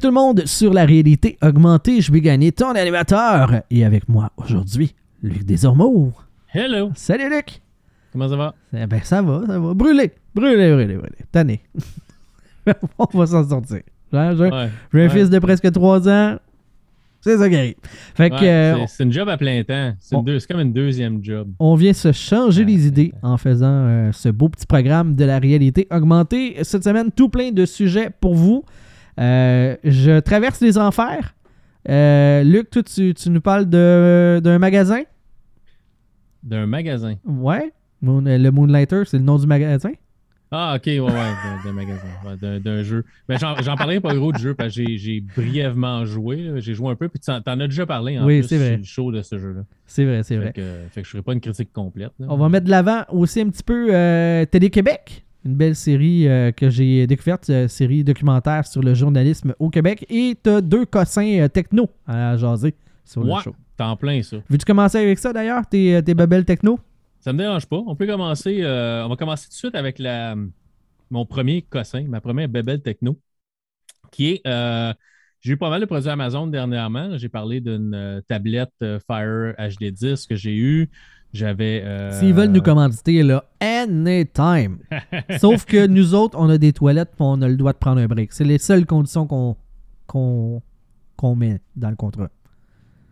tout 0.00 0.08
le 0.08 0.14
monde 0.14 0.46
sur 0.46 0.72
la 0.72 0.84
réalité 0.86 1.36
augmentée. 1.42 2.00
Je 2.00 2.10
vais 2.10 2.20
gagner 2.20 2.52
ton 2.52 2.70
animateur. 2.70 3.62
Et 3.70 3.84
avec 3.84 4.08
moi 4.08 4.30
aujourd'hui, 4.36 4.94
Luc 5.22 5.44
Desormeaux. 5.44 6.12
Hello! 6.54 6.90
Salut 6.94 7.28
Luc! 7.28 7.60
Comment 8.12 8.28
ça 8.28 8.36
va? 8.36 8.54
Eh 8.76 8.86
ben 8.86 9.00
ça 9.04 9.22
va, 9.22 9.42
ça 9.46 9.58
va. 9.58 9.74
Brûlé, 9.74 10.10
brûlé, 10.34 10.72
brûlé, 10.72 10.96
brûlé. 10.96 11.16
Tanné. 11.30 11.60
On 12.98 13.18
va 13.18 13.26
s'en 13.26 13.46
sortir. 13.48 13.80
J'ai 14.12 14.30
j'ai- 14.36 14.50
Ouais. 14.50 15.04
un 15.04 15.08
fils 15.08 15.30
de 15.30 15.38
presque 15.38 15.70
3 15.70 16.08
ans. 16.08 16.36
C'est 17.20 17.36
ça 17.36 17.48
qui 17.50 17.54
arrive. 17.56 17.74
Fait 18.14 18.30
que 18.30 18.42
euh, 18.42 18.86
c'est- 18.86 19.04
une 19.04 19.12
job 19.12 19.28
à 19.28 19.36
plein 19.36 19.62
temps. 19.62 19.92
C'est 20.00 20.16
comme 20.48 20.60
une 20.60 20.72
deuxième 20.72 21.22
job. 21.22 21.48
on 21.58 21.74
vient 21.74 21.92
se 21.92 22.10
changer 22.12 22.64
les 22.64 22.86
idées 22.86 23.12
en 23.22 23.36
faisant 23.36 23.66
euh, 23.86 24.10
ce 24.12 24.30
beau 24.30 24.48
petit 24.48 24.66
programme 24.66 25.14
de 25.14 25.24
la 25.26 25.38
réalité 25.38 25.86
augmentée. 25.92 26.56
Cette 26.62 26.82
semaine, 26.82 27.10
tout 27.14 27.28
plein 27.28 27.52
de 27.52 27.66
sujets 27.66 28.08
pour 28.20 28.34
vous. 28.34 28.64
Euh, 29.20 29.76
je 29.84 30.20
traverse 30.20 30.60
les 30.60 30.78
enfers. 30.78 31.34
Euh, 31.88 32.42
Luc, 32.42 32.70
toi, 32.70 32.82
tu, 32.82 33.14
tu 33.14 33.30
nous 33.30 33.40
parles 33.40 33.66
d'un 33.66 34.58
magasin? 34.58 35.02
D'un 36.42 36.66
magasin. 36.66 37.16
Ouais. 37.24 37.72
Moon- 38.02 38.26
euh, 38.26 38.38
le 38.38 38.50
Moonlighter, 38.50 39.02
c'est 39.06 39.18
le 39.18 39.24
nom 39.24 39.38
du 39.38 39.46
magasin? 39.46 39.92
Ah, 40.52 40.74
ok, 40.76 40.82
ouais, 40.86 40.98
ouais, 41.00 41.10
d'un- 41.64 41.72
magasin. 41.72 42.06
Ouais, 42.26 42.58
d'un- 42.60 42.82
jeu. 42.82 43.04
Mais 43.28 43.36
j'en 43.38 43.76
parlerai 43.76 44.00
pas 44.00 44.14
gros 44.16 44.32
de 44.32 44.38
jeu 44.38 44.54
parce 44.54 44.74
que 44.74 44.82
j'ai- 44.96 45.20
brièvement 45.36 46.04
joué. 46.06 46.50
J'ai 46.56 46.74
joué 46.74 46.90
un 46.90 46.96
peu, 46.96 47.08
puis 47.08 47.20
t'en 47.20 47.40
as 47.44 47.66
déjà 47.68 47.86
parlé 47.86 48.18
en 48.18 48.24
Oui, 48.26 48.40
plus 48.40 48.48
c'est 48.48 48.56
vrai. 48.58 48.68
sur 48.70 48.78
le 48.78 48.84
show 48.84 49.12
de 49.12 49.22
ce 49.22 49.38
jeu-là. 49.38 49.60
C'est 49.86 50.04
vrai, 50.04 50.22
c'est 50.24 50.36
vrai. 50.36 50.52
que, 50.52 50.62
fait 50.90 51.02
que 51.02 51.06
je 51.06 51.10
ferai 51.12 51.22
pas 51.22 51.34
une 51.34 51.40
critique 51.40 51.72
complète. 51.72 52.10
là. 52.18 52.26
On 52.28 52.36
va 52.36 52.48
mettre 52.48 52.64
de 52.66 52.70
l'avant 52.70 53.04
aussi 53.10 53.40
un 53.40 53.48
petit 53.50 53.62
peu 53.62 53.94
euh, 53.94 54.44
Télé-Québec, 54.44 55.24
une 55.44 55.54
belle 55.54 55.76
série 55.76 56.28
euh, 56.28 56.52
que 56.52 56.68
j'ai 56.68 57.06
découverte, 57.06 57.48
euh, 57.50 57.68
série 57.68 58.04
documentaire 58.04 58.66
sur 58.66 58.82
le 58.82 58.94
journalisme 58.94 59.54
au 59.58 59.70
Québec. 59.70 60.04
Et 60.08 60.36
t'as 60.42 60.60
deux 60.60 60.84
cossins 60.84 61.40
euh, 61.40 61.48
techno 61.48 61.88
à 62.06 62.36
jaser 62.36 62.74
sur 63.04 63.24
le 63.24 63.32
show. 63.40 63.54
t'en 63.76 63.96
plein 63.96 64.22
ça. 64.22 64.36
Veux-tu 64.48 64.64
commencer 64.64 64.98
avec 64.98 65.18
ça 65.18 65.32
d'ailleurs, 65.32 65.66
tes, 65.66 66.02
tes 66.02 66.14
babelles 66.14 66.44
techno? 66.44 66.78
Ça 67.20 67.32
me 67.32 67.38
dérange 67.38 67.66
pas. 67.66 67.82
On 67.86 67.96
peut 67.96 68.06
commencer. 68.06 68.60
on 68.64 69.08
va 69.08 69.16
commencer 69.16 69.44
tout 69.44 69.50
de 69.52 69.56
suite 69.56 69.74
avec 69.74 69.98
la, 69.98 70.36
mon 71.10 71.26
premier 71.26 71.62
cossin, 71.62 72.04
ma 72.08 72.20
première 72.20 72.48
bébelle 72.48 72.82
techno, 72.82 73.18
qui 74.10 74.32
est. 74.32 74.46
euh, 74.46 74.92
j'ai 75.40 75.52
eu 75.52 75.56
pas 75.56 75.70
mal 75.70 75.80
de 75.80 75.86
produits 75.86 76.10
Amazon 76.10 76.46
dernièrement. 76.46 77.16
J'ai 77.16 77.30
parlé 77.30 77.60
d'une 77.60 78.22
tablette 78.28 78.74
Fire 79.06 79.54
HD10 79.58 80.28
que 80.28 80.36
j'ai 80.36 80.54
eue. 80.54 80.90
J'avais. 81.32 81.82
euh, 81.84 82.18
S'ils 82.18 82.34
veulent 82.34 82.50
nous 82.50 82.62
commanditer, 82.62 83.22
là, 83.22 83.44
anytime. 83.60 84.78
Sauf 85.38 85.64
que 85.64 85.86
nous 85.86 86.14
autres, 86.14 86.36
on 86.38 86.48
a 86.48 86.58
des 86.58 86.72
toilettes 86.72 87.10
et 87.12 87.22
on 87.22 87.40
a 87.42 87.48
le 87.48 87.56
droit 87.56 87.72
de 87.72 87.78
prendre 87.78 88.00
un 88.00 88.06
break. 88.06 88.32
C'est 88.32 88.44
les 88.44 88.58
seules 88.58 88.86
conditions 88.86 89.26
qu'on 89.26 90.62
met 91.36 91.60
dans 91.76 91.90
le 91.90 91.96
contrat. 91.96 92.30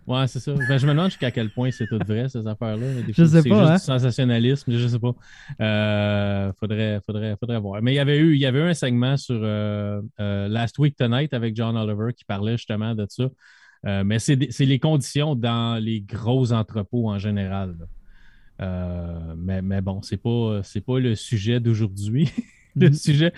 Ouais, 0.09 0.27
c'est 0.27 0.41
ça. 0.41 0.55
Ben, 0.55 0.79
je 0.79 0.87
me 0.87 0.93
demande 0.93 1.11
jusqu'à 1.11 1.31
quel 1.31 1.51
point 1.51 1.71
c'est 1.71 1.87
tout 1.87 1.99
vrai, 2.07 2.31
ces 2.31 2.47
affaires-là. 2.47 2.87
Je 3.09 3.25
sais 3.25 3.43
c'est 3.43 3.49
pas, 3.49 3.61
juste 3.61 3.71
hein. 3.71 3.75
du 3.75 3.83
sensationnalisme, 4.01 4.73
je 4.73 4.89
sais 4.89 4.99
pas. 4.99 5.13
Euh, 5.61 6.51
faudrait, 6.59 7.01
faudrait, 7.05 7.37
faudrait 7.39 7.61
voir. 7.61 7.83
Mais 7.83 7.93
il 7.93 7.97
y 7.97 7.99
avait 7.99 8.17
eu, 8.17 8.33
il 8.35 8.41
y 8.41 8.47
avait 8.47 8.61
eu 8.61 8.71
un 8.71 8.75
segment 8.75 9.19
sur 9.19 9.39
euh, 9.39 10.01
euh, 10.19 10.49
Last 10.49 10.79
Week 10.79 10.97
Tonight 10.97 11.35
avec 11.35 11.55
John 11.55 11.77
Oliver 11.77 12.15
qui 12.17 12.25
parlait 12.25 12.57
justement 12.57 12.95
de 12.95 13.05
ça. 13.07 13.25
Euh, 13.87 14.03
mais 14.03 14.19
c'est 14.19 14.49
c'est 14.51 14.65
les 14.65 14.79
conditions 14.79 15.37
dans 15.37 15.81
les 15.81 16.01
gros 16.01 16.53
entrepôts 16.55 17.11
en 17.11 17.19
général. 17.19 17.77
là. 17.79 17.85
Euh, 18.61 19.35
mais, 19.37 19.63
mais 19.63 19.81
bon, 19.81 20.03
c'est 20.03 20.17
pas, 20.17 20.61
c'est 20.63 20.81
pas 20.81 20.99
le 20.99 21.15
sujet 21.15 21.61
d'aujourd'hui. 21.61 22.31
le 22.77 22.89
Mhm. 22.89 22.95
sujet 22.95 23.33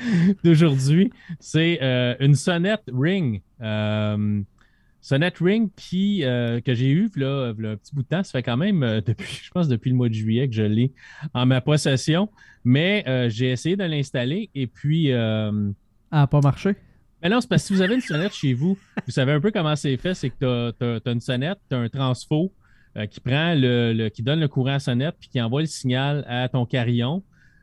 d'aujourd'hui, 0.45 1.11
c'est 1.39 1.79
euh, 1.83 2.15
une 2.21 2.35
sonnette 2.35 2.83
Ring. 2.93 3.43
Euh, 3.61 4.43
sonnette 5.01 5.39
Ring 5.39 5.71
qui, 5.77 6.21
que 6.21 6.75
j'ai 6.75 6.91
eu 6.91 7.11
là, 7.17 7.49
un 7.51 7.77
petit 7.77 7.95
bout 7.95 8.03
de 8.03 8.09
temps. 8.09 8.23
Ça 8.23 8.33
fait 8.33 8.43
quand 8.43 8.57
même 8.57 8.81
depuis, 9.07 9.41
je 9.45 9.51
pense, 9.51 9.69
depuis 9.69 9.91
le 9.91 9.97
mois 9.97 10.09
de 10.09 10.15
juillet 10.15 10.49
que 10.49 10.55
je 10.55 10.63
l'ai 10.63 10.93
en 11.33 11.47
ma 11.47 11.61
possession. 11.61 12.29
Mais 12.65 13.05
j'ai 13.31 13.51
essayé 13.51 13.77
de 13.77 13.85
l'installer 13.85 14.51
et 14.55 14.67
puis. 14.67 15.13
Ah, 15.13 16.27
pas 16.27 16.41
marché? 16.41 16.75
mais 17.23 17.29
non, 17.29 17.41
c'est 17.41 17.49
parce 17.49 17.63
que 17.63 17.69
si 17.69 17.75
vous 17.75 17.83
avez 17.83 17.95
une 17.95 18.01
sonnette 18.01 18.33
chez 18.35 18.55
vous, 18.55 18.79
vous 19.07 19.13
savez 19.13 19.33
un 19.33 19.41
peu 19.41 19.51
comment 19.51 19.77
c'est 19.77 19.97
fait. 19.99 20.15
C'est 20.15 20.31
que 20.31 20.71
tu 20.73 21.09
as, 21.09 21.13
une 21.13 21.21
sonnette, 21.21 21.59
tu 21.69 21.77
as 21.77 21.79
un 21.79 21.89
transfo 21.89 22.53
euh, 22.97 23.07
qui 23.07 23.21
prend 23.21 23.55
le, 23.55 23.93
le- 23.93 24.09
qui 24.09 24.23
donne 24.23 24.41
le 24.41 24.49
courant 24.49 24.75
à 24.75 24.79
sonnette 24.79 25.17
puis 25.21 25.29
qui 25.29 25.41
envoie 25.41 25.61
le 25.61 25.67
signal 25.67 26.25
à 26.29 26.49
ton 26.49 26.67
carillon. 26.67 27.23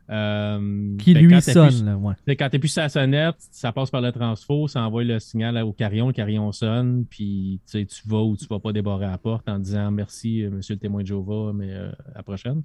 Euh, 0.10 0.96
Qui 1.00 1.14
que 1.14 1.20
lui 1.20 1.42
sonne, 1.42 1.86
là, 1.86 1.98
ouais. 1.98 2.14
fait 2.26 2.38
que 2.38 2.42
Quand 2.44 2.50
tu 2.50 2.56
appuies 2.56 2.70
sur 2.70 2.82
la 2.82 2.88
sonnette, 2.88 3.36
ça 3.52 3.74
passe 3.74 3.90
par 3.92 4.00
le 4.00 4.14
transfo, 4.14 4.70
ça 4.70 4.82
envoie 4.82 5.04
le 5.04 5.20
signal 5.20 5.58
au 5.64 5.74
carillon, 5.74 6.08
le 6.08 6.14
carillon 6.14 6.50
sonne, 6.54 7.04
puis 7.10 7.60
tu 7.70 7.86
vas 8.06 8.22
ou 8.24 8.38
tu 8.38 8.46
vas 8.46 8.60
pas 8.60 8.72
débarrer 8.72 9.06
à 9.06 9.12
la 9.12 9.18
porte 9.18 9.50
en 9.50 9.60
disant 9.60 9.92
merci, 9.92 10.44
euh, 10.44 10.50
monsieur 10.50 10.76
le 10.76 10.80
témoin 10.80 11.02
de 11.02 11.08
Jéhovah, 11.08 11.52
mais 11.54 11.74
euh, 11.74 11.92
à 12.14 12.20
la 12.20 12.24
prochaine. 12.24 12.64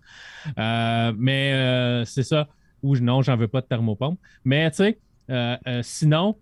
Euh, 0.56 1.12
mais 1.18 2.04
c'est 2.06 2.22
ça. 2.22 2.46
Ou 2.80 2.96
non, 2.98 3.22
j'en 3.22 3.36
veux 3.36 3.48
pas 3.48 3.60
de 3.60 3.66
thermopompe. 3.66 4.20
Mais 4.44 4.70
tu 4.70 4.76
sais, 4.76 4.98
sinon, 5.82 6.36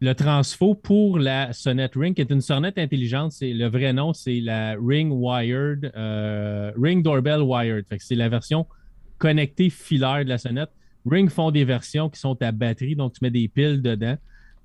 le 0.00 0.14
transfo 0.14 0.74
pour 0.74 1.18
la 1.18 1.52
sonnette 1.52 1.94
Ring, 1.96 2.14
qui 2.14 2.20
est 2.20 2.30
une 2.30 2.40
sonnette 2.40 2.78
intelligente, 2.78 3.32
c'est 3.32 3.52
le 3.52 3.66
vrai 3.66 3.92
nom, 3.92 4.12
c'est 4.12 4.40
la 4.40 4.76
Ring 4.80 5.12
Wired, 5.12 5.92
euh, 5.96 6.72
Ring 6.80 7.02
Doorbell 7.02 7.42
Wired. 7.42 7.86
Fait 7.88 7.98
c'est 7.98 8.14
la 8.14 8.28
version 8.28 8.66
connectée 9.18 9.70
filaire 9.70 10.24
de 10.24 10.28
la 10.28 10.38
sonnette. 10.38 10.70
Ring 11.04 11.28
font 11.28 11.50
des 11.50 11.64
versions 11.64 12.08
qui 12.08 12.20
sont 12.20 12.40
à 12.42 12.52
batterie, 12.52 12.94
donc 12.94 13.14
tu 13.14 13.18
mets 13.22 13.30
des 13.30 13.48
piles 13.48 13.82
dedans, 13.82 14.16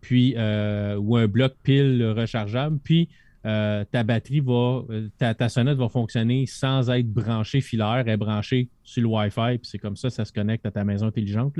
puis 0.01 0.35
euh, 0.37 0.97
ou 0.97 1.17
un 1.17 1.27
bloc 1.27 1.53
pile 1.63 2.13
rechargeable, 2.15 2.77
puis 2.83 3.09
euh, 3.45 3.83
ta 3.91 4.03
batterie 4.03 4.39
va, 4.39 4.83
euh, 4.89 5.09
ta, 5.17 5.49
sonnette 5.49 5.77
va 5.77 5.89
fonctionner 5.89 6.45
sans 6.45 6.89
être 6.89 7.11
branchée 7.11 7.59
filaire, 7.59 8.03
elle 8.05 8.09
est 8.09 8.17
branchée 8.17 8.69
sur 8.83 9.01
le 9.01 9.09
Wi-Fi, 9.09 9.57
puis 9.57 9.69
c'est 9.69 9.79
comme 9.79 9.97
ça, 9.97 10.09
ça 10.09 10.23
se 10.23 10.31
connecte 10.31 10.65
à 10.65 10.71
ta 10.71 10.83
maison 10.83 11.07
intelligente. 11.07 11.59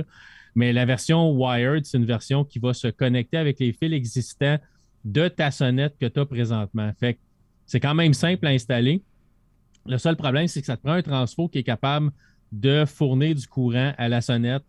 Mais 0.55 0.71
la 0.71 0.85
version 0.85 1.31
wired, 1.31 1.85
c'est 1.85 1.97
une 1.97 2.05
version 2.05 2.45
qui 2.45 2.59
va 2.59 2.73
se 2.73 2.87
connecter 2.87 3.37
avec 3.37 3.59
les 3.59 3.73
fils 3.73 3.91
existants 3.91 4.57
de 5.03 5.27
ta 5.27 5.51
sonnette 5.51 5.95
que 5.99 6.05
tu 6.05 6.19
as 6.19 6.25
présentement. 6.25 6.91
Fait 6.99 7.19
c'est 7.65 7.79
quand 7.79 7.95
même 7.95 8.13
simple 8.13 8.45
à 8.47 8.49
installer. 8.49 9.01
Le 9.85 9.97
seul 9.97 10.15
problème, 10.15 10.47
c'est 10.47 10.61
que 10.61 10.67
ça 10.67 10.77
te 10.77 10.83
prend 10.83 10.93
un 10.93 11.01
transfo 11.01 11.47
qui 11.49 11.59
est 11.59 11.63
capable 11.63 12.11
de 12.51 12.85
fournir 12.85 13.35
du 13.35 13.47
courant 13.47 13.93
à 13.97 14.07
la 14.07 14.21
sonnette 14.21 14.63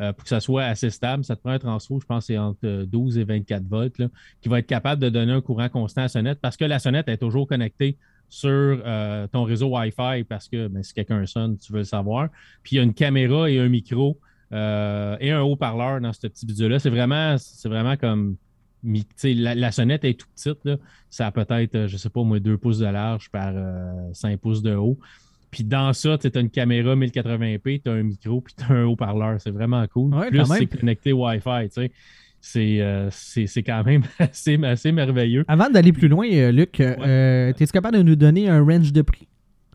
euh, 0.00 0.12
pour 0.12 0.24
que 0.24 0.28
ça 0.28 0.40
soit 0.40 0.64
assez 0.64 0.90
stable. 0.90 1.24
Ça 1.24 1.36
te 1.36 1.40
prend 1.40 1.52
un 1.52 1.58
transfo, 1.58 2.00
je 2.00 2.06
pense 2.06 2.26
c'est 2.26 2.38
entre 2.38 2.60
euh, 2.64 2.86
12 2.86 3.18
et 3.18 3.24
24 3.24 3.64
volts, 3.66 4.02
qui 4.40 4.48
va 4.48 4.58
être 4.58 4.66
capable 4.66 5.00
de 5.02 5.08
donner 5.08 5.32
un 5.32 5.40
courant 5.40 5.68
constant 5.68 6.02
à 6.02 6.04
la 6.04 6.08
sonnette 6.08 6.40
parce 6.40 6.56
que 6.56 6.64
la 6.64 6.78
sonnette 6.78 7.08
est 7.08 7.18
toujours 7.18 7.46
connectée 7.46 7.96
sur 8.28 8.50
euh, 8.50 9.26
ton 9.28 9.44
réseau 9.44 9.68
Wi-Fi 9.68 10.24
parce 10.28 10.48
que 10.48 10.68
ben, 10.68 10.82
si 10.82 10.94
quelqu'un 10.94 11.24
sonne, 11.26 11.56
tu 11.58 11.72
veux 11.72 11.78
le 11.78 11.84
savoir. 11.84 12.28
Puis 12.62 12.76
il 12.76 12.78
y 12.78 12.80
a 12.80 12.82
une 12.82 12.94
caméra 12.94 13.50
et 13.50 13.58
un 13.58 13.68
micro 13.68 14.18
euh, 14.52 15.16
et 15.20 15.30
un 15.32 15.42
haut-parleur 15.42 16.00
dans 16.00 16.12
ce 16.12 16.20
petit 16.20 16.46
bidule-là. 16.46 16.78
C'est 16.78 16.90
vraiment, 16.90 17.36
c'est 17.38 17.68
vraiment 17.68 17.96
comme. 17.96 18.36
La, 19.24 19.56
la 19.56 19.72
sonnette 19.72 20.04
est 20.04 20.14
tout 20.14 20.28
petite. 20.36 20.68
Ça 21.10 21.26
a 21.26 21.32
peut-être, 21.32 21.74
euh, 21.74 21.88
je 21.88 21.96
sais 21.96 22.10
pas, 22.10 22.22
moi, 22.22 22.38
2 22.38 22.56
pouces 22.56 22.78
de 22.78 22.86
large 22.86 23.30
par 23.30 23.52
euh, 23.52 24.12
5 24.12 24.38
pouces 24.38 24.62
de 24.62 24.76
haut. 24.76 24.96
Puis 25.50 25.64
dans 25.64 25.92
ça, 25.92 26.18
tu 26.18 26.30
as 26.34 26.40
une 26.40 26.50
caméra 26.50 26.94
1080p, 26.96 27.82
tu 27.84 27.90
as 27.90 27.94
un 27.94 28.02
micro, 28.02 28.40
puis 28.40 28.54
tu 28.56 28.64
as 28.64 28.74
un 28.74 28.84
haut-parleur. 28.84 29.40
C'est 29.40 29.50
vraiment 29.50 29.84
cool. 29.88 30.14
Ouais, 30.14 30.28
Plus 30.30 30.44
c'est 30.44 30.66
connecté 30.66 31.12
Wi-Fi. 31.12 31.68
tu 31.68 31.82
sais. 31.82 31.92
C'est 32.40 32.80
euh, 32.80 33.08
c'est 33.10 33.46
c'est 33.46 33.62
quand 33.62 33.82
même 33.84 34.02
assez, 34.18 34.62
assez 34.62 34.92
merveilleux. 34.92 35.44
Avant 35.48 35.68
d'aller 35.70 35.92
plus 35.92 36.08
loin, 36.08 36.28
euh, 36.30 36.52
Luc, 36.52 36.78
euh, 36.80 37.48
es-tu 37.48 37.66
capable 37.66 37.96
de 37.98 38.02
nous 38.02 38.14
donner 38.16 38.48
un 38.48 38.62
range 38.62 38.92
de 38.92 39.02
prix? 39.02 39.26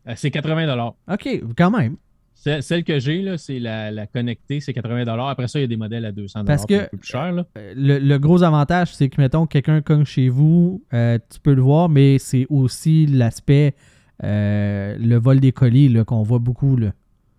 Euh, 0.07 0.13
C'est 0.15 0.31
80 0.31 0.93
OK, 1.11 1.41
quand 1.57 1.71
même. 1.71 1.97
Celle 2.33 2.83
que 2.83 2.97
j'ai, 2.97 3.21
là, 3.21 3.37
c'est 3.37 3.59
la, 3.59 3.91
la 3.91 4.07
connectée, 4.07 4.59
c'est 4.61 4.73
80 4.73 5.05
Après 5.29 5.47
ça, 5.47 5.59
il 5.59 5.61
y 5.61 5.65
a 5.65 5.67
des 5.67 5.77
modèles 5.77 6.05
à 6.05 6.11
200 6.11 6.43
Parce 6.45 6.65
que- 6.65 6.73
un 6.73 6.87
peu 6.87 6.97
plus 6.97 7.07
cher. 7.07 7.31
Là. 7.33 7.45
Euh, 7.57 7.73
Le, 7.75 7.99
le 7.99 8.17
gros 8.19 8.41
avantage, 8.41 8.95
c'est 8.95 9.09
que, 9.09 9.21
mettons, 9.21 9.45
quelqu'un 9.45 9.81
cogne 9.81 10.05
chez 10.05 10.27
vous, 10.29 10.83
euh, 10.93 11.19
tu 11.31 11.39
peux 11.39 11.53
le 11.53 11.61
voir, 11.61 11.87
mais 11.87 12.17
c'est 12.17 12.47
aussi 12.49 13.05
l'aspect, 13.05 13.75
euh, 14.23 14.95
le 14.99 15.15
vol 15.17 15.39
des 15.39 15.51
colis 15.51 15.93
qu'on 16.05 16.23
voit 16.23 16.39
beaucoup. 16.39 16.75
Là. 16.77 16.93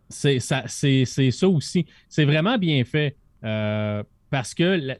c'est 0.08 0.40
ça, 0.40 0.64
c'est, 0.66 1.04
ça 1.04 1.48
aussi. 1.48 1.86
C'est 2.08 2.24
vraiment 2.24 2.58
bien 2.58 2.84
fait 2.84 3.16
euh, 3.44 4.02
parce 4.30 4.54
que 4.54 4.96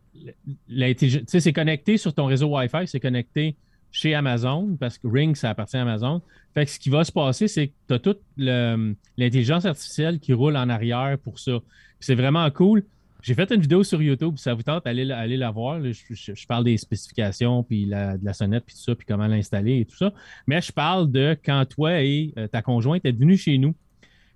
c'est 1.27 1.53
connecté 1.53 1.97
sur 1.97 2.15
ton 2.15 2.27
réseau 2.27 2.57
Wi-Fi, 2.57 2.87
c'est 2.87 3.01
connecté 3.01 3.57
chez 3.91 4.15
Amazon 4.15 4.77
parce 4.79 4.99
que 4.99 5.07
Ring, 5.07 5.37
ça 5.37 5.51
appartient 5.51 5.77
à 5.77 5.83
Amazon. 5.83 6.23
Fait 6.55 6.65
que 6.65 6.71
ce 6.71 6.79
qui 6.79 6.91
va 6.91 7.05
se 7.05 7.13
passer, 7.13 7.49
c'est 7.49 7.69
que 7.69 7.73
tu 7.89 7.95
as 7.95 7.99
toute 7.99 8.21
l'intelligence 8.37 9.65
artificielle 9.65 10.19
qui 10.19 10.33
roule 10.33 10.57
en 10.57 10.69
arrière 10.69 11.19
pour 11.23 11.39
ça. 11.39 11.59
C'est 12.01 12.15
vraiment 12.15 12.51
cool. 12.51 12.85
J'ai 13.23 13.35
fait 13.35 13.51
une 13.53 13.61
vidéo 13.61 13.85
sur 13.85 14.03
YouTube, 14.03 14.35
si 14.37 14.43
ça 14.43 14.53
vous 14.55 14.63
tente, 14.65 14.87
allez, 14.87 15.05
la- 15.05 15.19
allez 15.19 15.37
la 15.37 15.51
voir. 15.51 15.79
là. 15.79 15.93
Je, 15.93 16.03
je- 16.11 16.35
je 16.35 16.47
parle 16.47 16.65
des 16.65 16.77
spécifications, 16.77 17.63
puis 17.63 17.87
la- 17.87 18.19
de 18.19 18.25
la 18.25 18.33
sonnette, 18.33 18.65
puis 18.67 18.75
tout 18.75 18.81
ça, 18.83 18.95
puis 18.97 19.07
comment 19.07 19.27
l'installer 19.29 19.81
et 19.81 19.85
tout 19.85 19.97
ça. 19.97 20.13
Mais 20.47 20.61
je 20.61 20.73
parle 20.73 21.11
de 21.11 21.37
quand 21.45 21.65
toi 21.67 22.03
et 22.03 22.35
euh, 22.37 22.49
ta 22.49 22.63
conjointe 22.63 23.05
êtes 23.05 23.17
venus 23.19 23.41
chez 23.43 23.59
nous, 23.59 23.75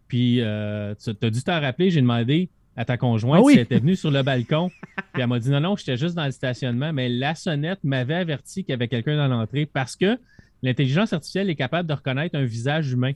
puis 0.09 0.41
euh, 0.41 0.95
tu 0.95 1.11
as 1.27 1.31
dû 1.31 1.43
t'en 1.43 1.61
rappeler, 1.61 1.91
j'ai 1.91 2.01
demandé 2.01 2.49
à 2.77 2.85
ta 2.85 2.97
conjointe 2.97 3.41
Ah 3.41 3.45
oui. 3.45 3.55
si 3.55 3.59
elle 3.59 3.65
était 3.65 3.79
venue 3.81 3.97
sur 3.97 4.11
le 4.11 4.23
balcon. 4.23 4.71
Puis 5.15 5.23
elle 5.23 5.27
m'a 5.29 5.39
dit 5.39 5.51
non, 5.51 5.61
non, 5.61 5.77
j'étais 5.77 5.97
juste 5.97 6.15
dans 6.15 6.27
le 6.27 6.31
stationnement, 6.31 6.93
mais 6.93 7.09
la 7.09 7.35
sonnette 7.35 7.83
m'avait 7.83 8.15
averti 8.15 8.63
qu'il 8.65 8.71
y 8.71 8.75
avait 8.75 8.87
quelqu'un 8.89 9.17
dans 9.17 9.29
l'entrée 9.29 9.65
parce 9.67 9.97
que 9.97 10.19
l'intelligence 10.63 11.13
artificielle 11.15 11.49
est 11.49 11.55
capable 11.57 11.89
de 11.89 11.95
reconnaître 11.95 12.37
un 12.37 12.45
visage 12.45 12.93
humain. 12.93 13.13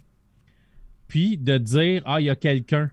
Puis 1.08 1.36
de 1.36 1.58
dire 1.58 2.02
Ah, 2.06 2.20
il 2.20 2.24
y 2.24 2.30
a 2.30 2.36
quelqu'un. 2.36 2.90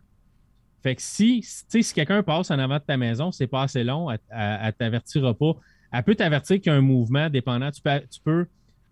Fait 0.84 0.96
que 0.96 1.02
si, 1.02 1.42
si 1.44 1.94
quelqu'un 1.94 2.24
passe 2.24 2.52
en 2.52 2.60
avant 2.60 2.76
de 2.78 2.84
ta 2.84 2.98
maison, 2.98 3.32
c'est 3.32 3.48
pas 3.48 3.64
assez 3.64 3.84
long, 3.84 4.10
elle, 4.12 4.20
elle, 4.30 4.60
elle 4.64 4.74
t'avertira 4.74 5.34
pas. 5.34 5.54
Elle 5.92 6.04
peut 6.04 6.16
t'avertir 6.16 6.58
qu'il 6.62 6.72
y 6.72 6.76
a 6.76 6.78
un 6.78 6.82
mouvement 6.82 7.30
dépendant. 7.30 7.72
Tu 7.72 7.82
peux, 7.82 8.00
tu 8.12 8.20
peux 8.24 8.46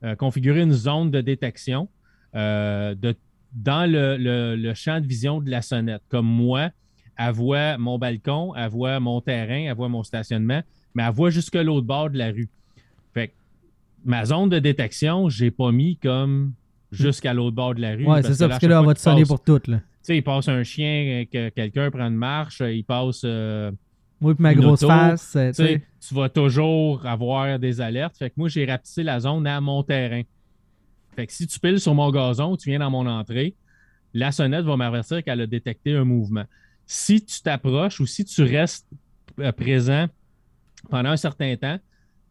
euh, 0.04 0.16
configurer 0.16 0.62
une 0.62 0.74
zone 0.74 1.12
de 1.12 1.22
détection 1.22 1.88
euh, 2.36 2.96
de, 2.96 3.16
dans 3.54 3.90
le, 3.90 4.18
le- 4.18 4.56
le 4.56 4.74
champ 4.74 5.00
de 5.00 5.06
vision 5.06 5.40
de 5.42 5.50
la 5.52 5.62
sonnette. 5.62 6.02
Comme 6.10 6.26
moi, 6.26 6.70
elle 7.18 7.32
voit 7.34 7.78
mon 7.78 7.98
balcon, 7.98 8.54
elle 8.56 8.70
voit 8.70 9.00
mon 9.00 9.22
terrain, 9.22 9.70
elle 9.70 9.76
voit 9.76 9.88
mon 9.90 10.04
stationnement, 10.04 10.62
mais 10.96 11.04
elle 11.04 11.14
voit 11.14 11.30
jusque 11.30 11.56
l'autre 11.56 11.86
bord 11.88 12.10
de 12.10 12.18
la 12.18 12.28
rue. 12.32 12.50
Fait 13.14 13.30
que 13.30 13.34
ma 14.04 14.26
zone 14.26 14.50
de 14.50 14.60
détection, 14.60 15.30
j'ai 15.30 15.52
pas 15.52 15.72
mis 15.72 15.98
comme 15.98 16.54
jusqu'à 16.92 17.34
l'autre 17.34 17.56
bord 17.56 17.76
de 17.76 17.82
la 17.82 17.92
rue. 17.92 18.06
Ouais, 18.06 18.22
c'est 18.24 18.34
ça, 18.34 18.48
parce 18.50 18.60
que 18.60 18.66
là, 18.68 18.80
on 18.80 18.84
fois 18.84 18.88
va 18.88 18.94
te 18.96 19.00
sonner 19.00 19.22
pour 19.28 19.44
tout. 19.44 19.62
Là. 19.72 19.80
Sais, 20.06 20.18
il 20.18 20.22
passe 20.24 20.48
un 20.48 20.64
chien, 20.64 21.24
euh, 21.24 21.26
que 21.32 21.50
quelqu'un 21.50 21.90
prend 21.92 22.08
une 22.08 22.16
marche, 22.16 22.62
euh, 22.62 22.72
il 22.74 22.84
passe. 22.84 23.22
euh, 23.24 23.72
Moi, 24.22 24.34
puis 24.36 24.42
ma 24.44 24.54
Une 24.54 24.62
grosse 24.62 24.84
auto, 24.84 24.94
face. 24.94 25.38
tu 26.08 26.14
vas 26.16 26.30
toujours 26.30 27.06
avoir 27.06 27.60
des 27.60 27.82
alertes. 27.82 28.18
Fait 28.18 28.30
que 28.30 28.36
moi, 28.38 28.48
j'ai 28.50 28.66
rapetissé 28.66 29.04
la 29.04 29.20
zone 29.20 29.46
à 29.48 29.60
mon 29.62 29.84
terrain. 29.84 30.22
Fait 31.16 31.28
que 31.28 31.34
si 31.34 31.48
tu 31.48 31.60
piles 31.60 31.80
sur 31.80 31.94
mon 31.96 32.12
gazon, 32.12 32.56
tu 32.58 32.70
viens 32.70 32.80
dans 32.80 32.92
mon 32.92 33.06
entrée, 33.08 33.56
la 34.14 34.32
sonnette 34.32 34.66
va 34.66 34.78
m'avertir 34.78 35.24
qu'elle 35.24 35.42
a 35.42 35.48
détecté 35.48 35.96
un 35.96 36.04
mouvement. 36.06 36.46
Si 36.86 37.24
tu 37.24 37.42
t'approches 37.42 38.00
ou 38.00 38.06
si 38.06 38.24
tu 38.26 38.44
restes 38.44 38.88
présent 39.58 40.08
pendant 40.90 41.10
un 41.10 41.18
certain 41.18 41.56
temps, 41.56 41.78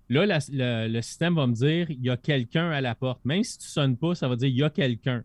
là, 0.09 0.27
la- 0.27 0.39
le, 0.51 0.89
le 0.93 1.03
système 1.03 1.35
va 1.35 1.47
me 1.47 1.55
dire 1.55 1.91
il 1.91 2.03
y 2.03 2.11
a 2.11 2.17
quelqu'un 2.17 2.71
à 2.71 2.81
la 2.81 2.95
porte. 2.95 3.21
Même 3.25 3.43
si 3.43 3.59
tu 3.59 3.65
ne 3.65 3.69
sonnes 3.71 3.97
pas, 3.97 4.15
ça 4.15 4.29
va 4.29 4.37
dire 4.37 4.49
il 4.49 4.57
y 4.57 4.63
a 4.63 4.71
quelqu'un. 4.71 5.23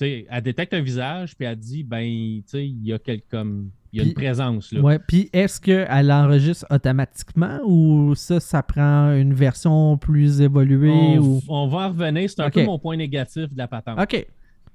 Elle 0.00 0.42
détecte 0.42 0.74
un 0.74 0.80
visage, 0.80 1.36
puis 1.36 1.44
elle 1.46 1.56
dit 1.58 1.82
ben, 1.82 2.00
il 2.00 2.42
y 2.84 2.92
a 2.92 2.98
quel- 2.98 3.22
comme 3.22 3.70
il 3.92 3.98
y 3.98 4.04
a 4.04 4.06
une 4.06 4.14
présence 4.14 4.72
là. 4.72 4.80
Ouais, 4.80 4.98
puis 4.98 5.28
est-ce 5.32 5.60
qu'elle 5.60 6.10
enregistre 6.12 6.64
automatiquement 6.70 7.58
ou 7.66 8.14
ça, 8.14 8.40
ça 8.40 8.62
prend 8.62 9.12
une 9.12 9.34
version 9.34 9.98
plus 9.98 10.40
évoluée 10.40 10.90
On, 10.90 11.18
ou... 11.18 11.40
on 11.48 11.66
va 11.66 11.78
en 11.78 11.88
revenir. 11.88 12.30
C'est 12.30 12.40
un 12.40 12.48
peu 12.50 12.64
mon 12.64 12.78
point 12.78 12.96
négatif 12.96 13.52
de 13.52 13.58
la 13.58 13.68
patente. 13.68 14.00
OK. 14.00 14.26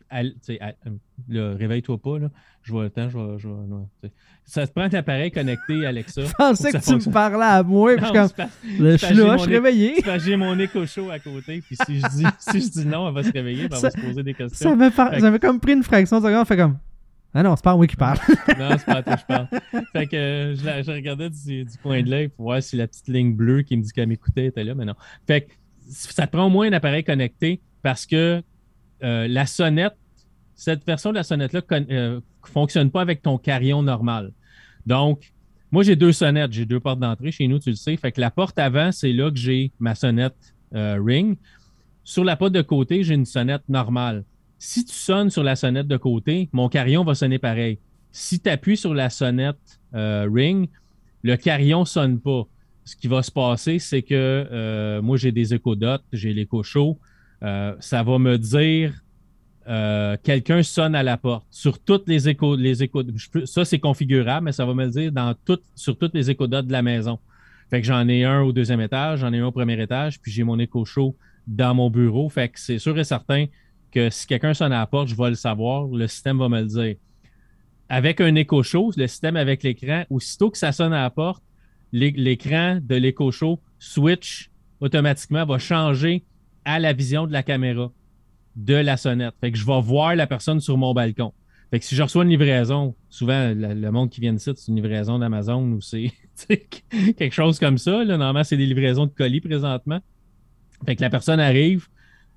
réveille-toi 1.31 1.99
pas, 1.99 2.19
là. 2.19 2.31
Je 2.63 2.73
vois 2.73 2.85
le 2.85 2.91
temps, 2.91 3.09
je 3.09 3.19
vais. 3.19 3.39
je 3.39 3.49
vais- 3.49 4.11
ça 4.45 4.67
te 4.67 4.73
prend 4.73 4.83
un 4.85 4.95
appareil 4.95 5.31
connecté 5.31 5.85
Alexa. 5.87 6.23
Je 6.27 6.33
pensais 6.33 6.73
que 6.73 6.79
tu 6.79 6.95
me 7.09 7.13
parlais 7.13 7.45
à 7.45 7.63
moi, 7.63 7.97
puis 7.97 8.05
Non, 8.07 8.13
comme, 8.13 8.29
je 8.37 8.67
suis 8.67 8.83
là, 8.83 8.91
je 8.93 8.97
suis 9.07 9.15
j'ai 9.15 9.25
mon 9.25 9.37
réveillé. 9.37 9.95
j'ai 10.19 10.37
mon 10.37 10.59
écho 10.59 10.87
chaud 10.87 11.11
à 11.11 11.19
côté. 11.19 11.61
Puis 11.61 11.77
si 11.87 12.01
je 12.01 12.09
dis, 12.09 12.25
si 12.39 12.61
je 12.63 12.69
dis 12.71 12.87
non, 12.87 13.09
elle 13.09 13.15
va 13.15 13.23
se 13.23 13.31
réveiller, 13.33 13.69
puis 13.69 13.77
elle 13.77 13.83
va 13.83 13.91
se 13.91 14.01
poser 14.01 14.23
des 14.23 14.35
questions. 14.35 14.71
Ça 14.71 14.77
m'a 14.77 14.91
par- 14.91 15.11
Fait 15.11 15.17
que- 15.17 15.23
ça 15.23 15.31
m'a 15.31 15.39
comme 15.39 15.61
pris 15.61 15.73
une 15.75 15.83
fraction 15.83 16.21
de 16.21 16.27
seconde, 16.27 16.47
fait 16.47 16.57
comme... 16.57 16.79
Ah 17.35 17.43
non, 17.43 17.55
c'est 17.57 17.63
pas 17.65 17.77
moi 17.77 17.87
qui 17.87 17.97
parle. 17.97 18.19
Non, 18.59 18.71
c'est 18.79 18.87
pas 18.87 19.03
toi 19.03 19.17
je 19.19 19.25
parle. 19.27 19.49
Fait 19.93 20.07
que 20.07 20.17
euh, 20.17 20.57
je, 20.57 20.65
la- 20.65 20.81
je 20.83 20.91
regardais 20.91 21.29
du, 21.29 21.65
du 21.65 21.77
coin 21.83 22.03
de 22.03 22.11
l'œil 22.11 22.29
pour 22.29 22.47
voir 22.47 22.63
si 22.63 22.77
la 22.77 22.87
petite 22.87 23.09
ligne 23.09 23.35
bleue 23.35 23.61
qui 23.63 23.77
me 23.77 23.83
dit 23.83 23.93
qu'elle 23.93 24.09
m'écoutait 24.09 24.47
était 24.47 24.65
là, 24.65 24.75
mais 24.75 24.87
non. 24.87 24.95
Fait 25.27 25.43
que 25.43 25.53
ça 25.91 26.27
te 26.27 26.33
prend 26.35 26.47
au 26.47 26.51
moins 26.51 26.69
un 26.69 26.73
appareil 26.73 27.05
connecté 27.05 27.61
parce 27.83 28.07
que 28.07 28.43
euh, 29.03 29.29
la 29.29 29.47
sonnette, 29.47 29.97
cette 30.55 30.85
version 30.85 31.11
de 31.11 31.17
la 31.17 31.23
sonnette-là 31.23 31.63
ne 31.89 32.21
fonctionne 32.45 32.91
pas 32.91 33.01
avec 33.01 33.23
ton 33.23 33.39
carillon 33.39 33.83
normal. 33.83 34.33
Donc, 34.87 35.33
moi, 35.71 35.83
j'ai 35.83 35.97
deux 35.97 36.13
sonnettes. 36.13 36.53
J'ai 36.53 36.65
deux 36.65 36.81
portes 36.81 37.01
d'entrée 37.01 37.31
chez 37.31 37.47
nous, 37.47 37.59
tu 37.59 37.71
le 37.71 37.77
sais. 37.77 37.97
Fait 37.97 38.13
que 38.13 38.21
la 38.21 38.31
porte 38.31 38.59
avant, 38.59 38.91
c'est 38.93 39.13
là 39.13 39.31
que 39.31 39.37
j'ai 39.37 39.71
ma 39.79 39.95
sonnette 39.95 40.55
euh, 40.75 41.01
ring. 41.05 41.37
Sur 42.05 42.25
la 42.25 42.37
porte 42.37 42.53
de 42.53 42.63
côté, 42.63 43.05
j'ai 43.05 43.15
une 43.15 43.27
sonnette 43.27 43.69
normale. 43.69 44.25
Si 44.59 44.85
tu 44.85 44.95
sonnes 44.95 45.31
sur 45.31 45.43
la 45.43 45.57
sonnette 45.57 45.87
de 45.87 45.97
côté, 45.97 46.49
mon 46.53 46.69
carillon 46.69 47.05
va 47.05 47.15
sonner 47.15 47.39
pareil. 47.39 47.79
Si 48.11 48.41
tu 48.41 48.49
appuies 48.49 48.79
sur 48.79 48.95
la 48.95 49.11
sonnette 49.11 49.81
euh, 49.95 50.29
ring, 50.33 50.69
le 51.23 51.37
carillon 51.37 51.81
ne 51.81 51.85
sonne 51.85 52.19
pas. 52.19 52.45
Ce 52.85 52.97
qui 52.97 53.07
va 53.07 53.23
se 53.23 53.31
passer, 53.31 53.79
c'est 53.79 54.01
que 54.01 54.15
euh, 54.51 55.03
moi, 55.03 55.19
j'ai 55.19 55.33
des 55.33 55.53
écodotes, 55.53 56.03
j'ai 56.13 56.33
l'écho 56.33 56.63
chaud. 56.63 56.99
Euh, 57.43 57.75
ça 57.81 58.03
va 58.03 58.19
me 58.19 58.37
dire 58.37 58.95
euh, 59.69 60.17
quelqu'un 60.23 60.63
sonne 60.63 60.95
à 60.95 61.03
la 61.03 61.17
porte. 61.17 61.47
Sur 61.51 61.79
toutes 61.79 62.09
les 62.09 62.29
échos, 62.29 62.57
les 62.57 62.83
échos 62.83 63.03
ça 63.45 63.65
c'est 63.65 63.79
configurable, 63.79 64.47
mais 64.47 64.53
ça 64.53 64.65
va 64.65 64.75
me 64.75 64.85
le 64.87 64.91
dire 64.91 65.13
sur 65.75 65.97
toutes 65.99 66.15
les 66.15 66.31
écodotes 66.31 66.67
de 66.67 66.73
la 66.73 66.83
maison. 66.83 67.19
Fait 67.71 67.81
que 67.81 67.87
j'en 67.87 68.09
ai 68.09 68.25
un 68.25 68.41
au 68.41 68.53
deuxième 68.53 68.81
étage, 68.81 69.21
j'en 69.21 69.33
ai 69.33 69.39
un 69.39 69.47
au 69.47 69.53
premier 69.53 69.81
étage, 69.81 70.21
puis 70.21 70.33
j'ai 70.33 70.43
mon 70.43 70.59
écho 70.59 70.85
chaud 70.85 71.17
dans 71.47 71.75
mon 71.75 71.91
bureau. 71.91 72.29
Fait 72.29 72.49
que 72.49 72.59
c'est 72.59 72.79
sûr 72.79 72.99
et 72.99 73.05
certain 73.05 73.47
que 73.93 74.11
si 74.11 74.27
quelqu'un 74.27 74.55
sonne 74.55 74.73
à 74.73 74.79
la 74.81 74.87
porte, 74.87 75.09
je 75.09 75.15
vais 75.15 75.29
le 75.29 75.35
savoir, 75.35 75.87
le 75.87 76.07
système 76.09 76.39
va 76.39 76.49
me 76.49 76.61
le 76.61 76.67
dire. 76.67 76.97
Avec 77.91 78.21
un 78.21 78.35
écho 78.35 78.63
chaud, 78.63 78.93
le 78.97 79.07
système 79.07 79.37
avec 79.37 79.63
l'écran, 79.63 80.05
aussitôt 80.11 80.51
que 80.51 80.59
ça 80.59 80.73
sonne 80.73 80.93
à 80.93 81.03
la 81.03 81.11
porte, 81.11 81.43
l'é- 81.93 82.11
l'écran 82.17 82.81
de 82.83 82.95
l'écho 82.97 83.31
chaud 83.31 83.61
switch 83.79 84.51
automatiquement, 84.81 85.45
va 85.45 85.59
changer 85.59 86.25
à 86.69 86.79
la 86.79 86.93
vision 86.93 87.27
de 87.27 87.33
la 87.33 87.43
caméra 87.43 87.91
de 88.55 88.75
la 88.75 88.99
sonnette. 88.99 89.35
Fait 89.41 89.51
que 89.51 89.57
je 89.57 89.65
vais 89.65 89.81
voir 89.81 90.15
la 90.15 90.27
personne 90.27 90.61
sur 90.61 90.77
mon 90.77 90.93
balcon. 90.93 91.33
Fait 91.71 91.79
que 91.79 91.85
si 91.85 91.97
je 91.97 92.03
reçois 92.03 92.25
une 92.25 92.31
livraison, 92.31 92.95
souvent 93.09 93.53
le, 93.55 93.91
monde 93.91 94.11
qui 94.11 94.21
vient 94.21 94.35
de 94.35 94.39
c'est 94.39 94.69
une 94.69 94.77
livraison 94.77 95.19
d'Amazon 95.19 95.63
ou 95.73 95.81
c'est 95.81 96.13
quelque 97.17 97.33
chose 97.33 97.59
comme 97.59 97.79
ça. 97.79 98.05
Normalement, 98.05 98.45
c'est 98.45 98.59
des 98.59 98.67
livraisons 98.67 99.07
de 99.07 99.13
colis 99.13 99.41
présentement. 99.41 100.01
Fait 100.85 100.95
que 100.95 101.01
la 101.01 101.09
personne 101.09 101.41
arrive, 101.41 101.87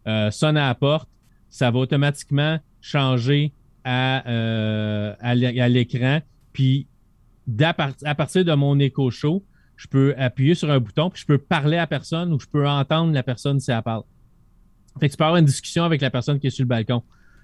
euh, 0.07 0.31
sonne 0.31 0.55
à 0.55 0.67
la 0.67 0.75
porte, 0.75 1.09
ça 1.49 1.69
va 1.69 1.79
automatiquement 1.79 2.57
changer 2.79 3.51
à, 3.83 4.27
euh, 4.29 5.13
à 5.19 5.35
l'é- 5.35 5.59
à 5.59 5.67
l'écran. 5.67 6.21
Puis 6.53 6.87
à 7.65 8.15
partir 8.15 8.45
de 8.45 8.53
mon 8.53 8.79
écho 8.79 9.11
chaud, 9.11 9.43
je 9.75 9.87
peux 9.87 10.13
appuyer 10.17 10.55
sur 10.55 10.71
un 10.71 10.79
bouton, 10.79 11.09
puis 11.09 11.21
je 11.21 11.25
peux 11.25 11.37
parler 11.37 11.77
à 11.77 11.87
personne 11.87 12.31
ou 12.31 12.39
je 12.39 12.47
peux 12.47 12.67
entendre 12.67 13.13
la 13.13 13.23
personne 13.23 13.59
si 13.59 13.71
elle 13.71 13.81
parle. 13.81 14.03
Fait 14.99 15.07
que 15.07 15.11
tu 15.13 15.17
peux 15.17 15.23
avoir 15.23 15.37
une 15.39 15.45
discussion 15.45 15.83
avec 15.83 16.01
la 16.01 16.09
personne 16.09 16.39
qui 16.39 16.47
est 16.47 16.51
sur 16.51 16.63
le 16.63 16.67
balcon. 16.67 17.01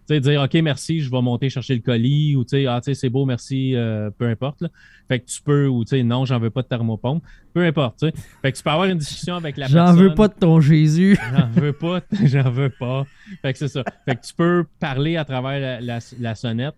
Tu 0.08 0.13
sais, 0.16 0.22
dire 0.22 0.42
OK, 0.42 0.54
merci, 0.63 1.01
je 1.01 1.12
vais 1.12 1.22
monter 1.22 1.50
chercher 1.50 1.75
le 1.75 1.82
colis, 1.82 2.36
ou 2.38 2.44
tu 2.46 2.51
sais, 2.51 2.66
ah, 2.66 2.80
tu 2.82 2.86
sais, 2.86 2.94
c'est 2.94 3.10
beau, 3.10 3.25
merci, 3.25 3.75
euh, 3.75 4.10
peu 4.18 4.25
importe. 4.30 4.62
là. 4.62 4.70
Fait 5.10 5.20
que 5.20 5.25
tu 5.25 5.42
peux, 5.42 5.68
ou 5.68 5.84
tu 5.84 5.89
sais, 5.98 6.04
non, 6.04 6.24
j'en 6.24 6.39
veux 6.39 6.50
pas 6.50 6.62
de 6.62 6.68
thermopompe. 6.68 7.24
Peu 7.54 7.66
importe, 7.66 8.00
tu 8.00 8.08
sais. 8.08 8.13
Fait 8.42 8.51
que 8.54 8.58
tu 8.58 8.63
peux 8.63 8.70
avoir 8.70 8.88
une 8.88 8.98
discussion 9.00 9.36
avec 9.36 9.58
la 9.58 9.68
J'en 9.68 9.86
personne. 9.88 10.00
veux 10.00 10.13
pas 10.16 10.27
de 10.30 10.34
ton 10.36 10.62
Jésus. 10.62 11.18
J'en 11.36 11.48
veux 11.50 11.74
pas, 11.74 12.01
j'en 12.24 12.50
veux 12.50 12.70
pas. 12.70 13.06
Fait 13.42 13.51
que 13.51 13.60
c'est 13.60 13.68
ça. 13.68 13.84
Fait 14.06 14.16
que 14.16 14.25
tu 14.25 14.34
peux 14.34 14.66
parler 14.80 15.18
à 15.18 15.25
travers 15.25 15.60
la, 15.60 15.82
la- 15.82 16.00
la 16.20 16.36
sonnette, 16.36 16.75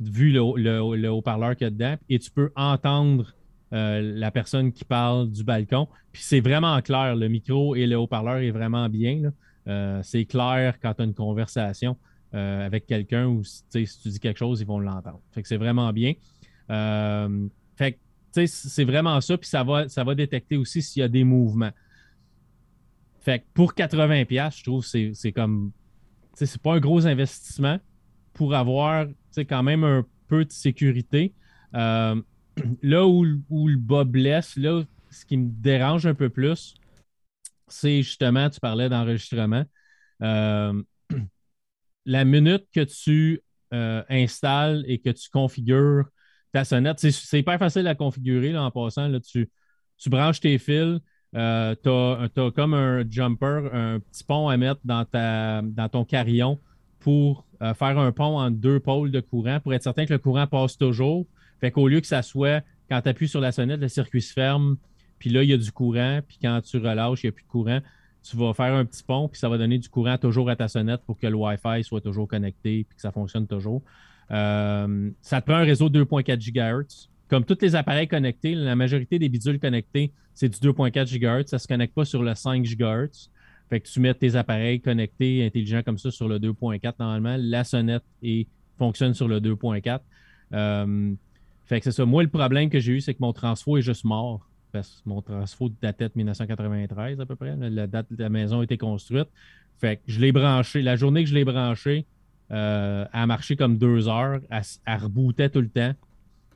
vu 0.00 0.30
le, 0.32 0.40
le- 0.56 0.96
le 0.96 1.08
haut-parleur 1.08 1.54
qu'il 1.54 1.66
y 1.66 1.68
a 1.68 1.70
dedans, 1.70 1.94
et 2.08 2.18
tu 2.18 2.30
peux 2.32 2.50
entendre 2.56 3.32
euh, 3.72 4.00
la 4.16 4.30
personne 4.32 4.72
qui 4.72 4.84
parle 4.84 5.30
du 5.30 5.44
balcon. 5.44 5.86
Puis 6.12 6.22
c'est 6.24 6.40
vraiment 6.40 6.80
clair. 6.82 7.14
Le 7.14 7.28
micro 7.28 7.76
et 7.76 7.86
le 7.86 7.96
haut-parleur 7.96 8.38
est 8.38 8.50
vraiment 8.50 8.88
bien. 8.88 9.20
là. 9.22 9.28
Euh, 9.68 10.00
c'est 10.02 10.24
clair 10.24 10.78
quand 10.80 10.94
tu 10.94 11.02
as 11.02 11.04
une 11.04 11.14
conversation 11.14 11.96
euh, 12.34 12.64
avec 12.64 12.86
quelqu'un 12.86 13.26
ou 13.26 13.42
si, 13.44 13.62
tu 13.70 14.08
dis 14.08 14.20
quelque 14.20 14.38
chose, 14.38 14.60
ils 14.60 14.66
vont 14.66 14.78
l'entendre. 14.78 15.20
Fait 15.32 15.42
c'est 15.44 15.56
vraiment 15.56 15.92
bien. 15.92 16.14
Euh, 16.70 17.48
fait 17.76 17.98
c'est 18.32 18.84
vraiment 18.84 19.20
ça. 19.20 19.38
Puis 19.38 19.48
ça 19.48 19.64
va, 19.64 19.86
va 19.86 20.14
détecter 20.14 20.56
aussi 20.56 20.82
s'il 20.82 21.00
y 21.00 21.02
a 21.02 21.08
des 21.08 21.24
mouvements. 21.24 21.70
Fait 23.20 23.44
pour 23.54 23.72
80$, 23.72 24.26
piastres, 24.26 24.58
je 24.58 24.64
trouve 24.64 24.88
que 24.88 25.12
c'est- 25.14 25.32
comme. 25.32 25.72
C'est 26.34 26.60
pas 26.60 26.74
un 26.74 26.80
gros 26.80 27.06
investissement 27.06 27.78
pour 28.34 28.54
avoir 28.54 29.06
quand 29.48 29.62
même 29.62 29.84
un 29.84 30.04
peu 30.28 30.44
de 30.44 30.52
sécurité. 30.52 31.32
Là 31.72 33.06
où, 33.06 33.24
où 33.50 33.68
le 33.68 33.76
bas 33.76 34.04
blesse, 34.04 34.56
là, 34.56 34.82
ce 35.10 35.24
qui 35.24 35.36
me 35.36 35.48
dérange 35.48 36.06
un 36.06 36.14
peu 36.14 36.28
plus, 36.28 36.74
c'est 37.68 38.02
justement, 38.02 38.48
tu 38.50 38.60
parlais 38.60 38.88
d'enregistrement. 38.88 39.64
Euh, 40.22 40.82
la 42.06 42.24
minute 42.24 42.66
que 42.74 42.80
tu 42.80 43.42
euh, 43.72 44.02
installes 44.08 44.84
et 44.86 44.98
que 44.98 45.10
tu 45.10 45.28
configures 45.30 46.06
ta 46.52 46.64
sonnette, 46.64 47.00
c'est- 47.00 47.38
hyper 47.38 47.58
facile 47.58 47.86
à 47.86 47.94
configurer 47.94 48.56
en 48.56 48.70
passant. 48.70 49.10
Tu, 49.20 49.50
branches 50.06 50.40
tes 50.40 50.58
fils, 50.58 51.00
tu 51.32 51.38
as, 51.38 52.28
comme 52.54 52.74
un 52.74 53.04
jumper, 53.10 53.68
un 53.72 54.00
petit 54.00 54.24
pont 54.24 54.48
à 54.48 54.56
mettre 54.56 54.80
dans, 54.84 55.04
ta, 55.04 55.62
dans 55.62 55.88
ton 55.88 56.04
carillon 56.04 56.60
pour 57.00 57.46
euh, 57.62 57.74
faire 57.74 57.98
un 57.98 58.12
pont 58.12 58.38
entre 58.38 58.56
deux 58.56 58.80
pôles 58.80 59.10
de 59.10 59.20
courant 59.20 59.60
pour 59.60 59.74
être 59.74 59.82
certain 59.82 60.06
que 60.06 60.12
le 60.12 60.18
courant 60.18 60.46
passe 60.46 60.78
toujours. 60.78 61.26
Fait 61.60 61.70
qu'au 61.70 61.88
lieu 61.88 62.00
que 62.00 62.06
ça 62.06 62.22
soit, 62.22 62.62
quand 62.88 63.00
tu 63.02 63.08
appuies 63.08 63.28
sur 63.28 63.40
la 63.40 63.52
sonnette, 63.52 63.80
le 63.80 63.88
circuit 63.88 64.22
se 64.22 64.32
ferme, 64.32 64.76
puis 65.18 65.30
là, 65.30 65.42
il 65.42 65.50
y 65.50 65.52
a 65.52 65.56
du 65.56 65.72
courant, 65.72 66.20
puis 66.26 66.38
quand 66.40 66.60
tu 66.62 66.78
relâches, 66.78 67.22
il 67.24 67.26
n'y 67.26 67.30
a 67.30 67.32
plus 67.32 67.44
de 67.44 67.48
courant, 67.48 67.80
tu 68.22 68.36
vas 68.36 68.52
faire 68.54 68.74
un 68.74 68.84
petit 68.84 69.02
pont, 69.02 69.28
puis 69.28 69.38
ça 69.38 69.48
va 69.48 69.58
donner 69.58 69.78
du 69.78 69.88
courant 69.88 70.18
toujours 70.18 70.50
à 70.50 70.56
ta 70.56 70.68
sonnette 70.68 71.02
pour 71.06 71.18
que 71.18 71.26
le 71.26 71.34
Wi-Fi 71.36 71.84
soit 71.84 72.00
toujours 72.00 72.26
connecté, 72.26 72.84
puis 72.88 72.96
que 72.96 73.02
ça 73.02 73.12
fonctionne 73.12 73.46
toujours. 73.46 73.82
Euh, 74.30 75.10
ça 75.22 75.40
te 75.40 75.46
prend 75.46 75.56
un 75.56 75.64
réseau 75.64 75.88
de 75.88 76.02
2.4 76.02 76.38
GHz. 76.38 77.08
Comme 77.28 77.44
tous 77.44 77.58
les 77.60 77.74
appareils 77.74 78.08
connectés, 78.08 78.54
la 78.54 78.76
majorité 78.76 79.18
des 79.18 79.28
bidules 79.28 79.58
connectés, 79.58 80.12
c'est 80.34 80.48
du 80.48 80.58
2.4 80.68 81.06
GHz. 81.06 81.46
Ça 81.46 81.56
ne 81.56 81.60
se 81.60 81.68
connecte 81.68 81.94
pas 81.94 82.04
sur 82.04 82.22
le 82.22 82.34
5 82.34 82.64
GHz. 82.64 83.30
Fait 83.68 83.80
que 83.80 83.88
tu 83.88 83.98
mets 83.98 84.14
tes 84.14 84.36
appareils 84.36 84.80
connectés 84.80 85.44
intelligents 85.44 85.82
comme 85.84 85.98
ça 85.98 86.10
sur 86.10 86.28
le 86.28 86.38
2.4 86.38 86.94
normalement. 87.00 87.36
La 87.38 87.64
sonnette 87.64 88.04
fonctionne 88.78 89.14
sur 89.14 89.26
le 89.26 89.40
2.4. 89.40 90.00
Euh, 90.52 91.14
fait 91.64 91.80
que 91.80 91.84
c'est 91.84 91.92
ça. 91.92 92.04
Moi, 92.04 92.22
le 92.22 92.28
problème 92.28 92.70
que 92.70 92.78
j'ai 92.78 92.92
eu, 92.92 93.00
c'est 93.00 93.14
que 93.14 93.20
mon 93.20 93.32
transfo 93.32 93.76
est 93.76 93.82
juste 93.82 94.04
mort. 94.04 94.48
Mon 95.04 95.22
transfo 95.22 95.70
datait 95.80 96.08
de 96.08 96.12
1993 96.16 97.20
à 97.20 97.26
peu 97.26 97.36
près. 97.36 97.56
La 97.56 97.86
date 97.86 98.06
de 98.10 98.22
la 98.22 98.28
maison 98.28 98.60
a 98.60 98.64
été 98.64 98.78
construite. 98.78 99.28
Fait 99.78 99.96
que 99.96 100.02
je 100.06 100.20
l'ai 100.20 100.32
branché. 100.32 100.82
La 100.82 100.96
journée 100.96 101.24
que 101.24 101.30
je 101.30 101.34
l'ai 101.34 101.44
branché, 101.44 102.06
euh, 102.50 103.04
elle 103.12 103.20
a 103.20 103.26
marché 103.26 103.56
comme 103.56 103.78
deux 103.78 104.08
heures. 104.08 104.40
Elle, 104.50 104.62
elle, 104.86 104.98
rebootait 104.98 105.50
tout 105.50 105.60
le 105.60 105.68
temps. 105.68 105.94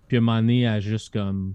Puis 0.09 0.17
à 0.17 0.21
un 0.21 0.23
moment 0.23 0.41
donné, 0.41 0.63
elle 0.63 0.81
juste 0.81 1.13
comme. 1.13 1.55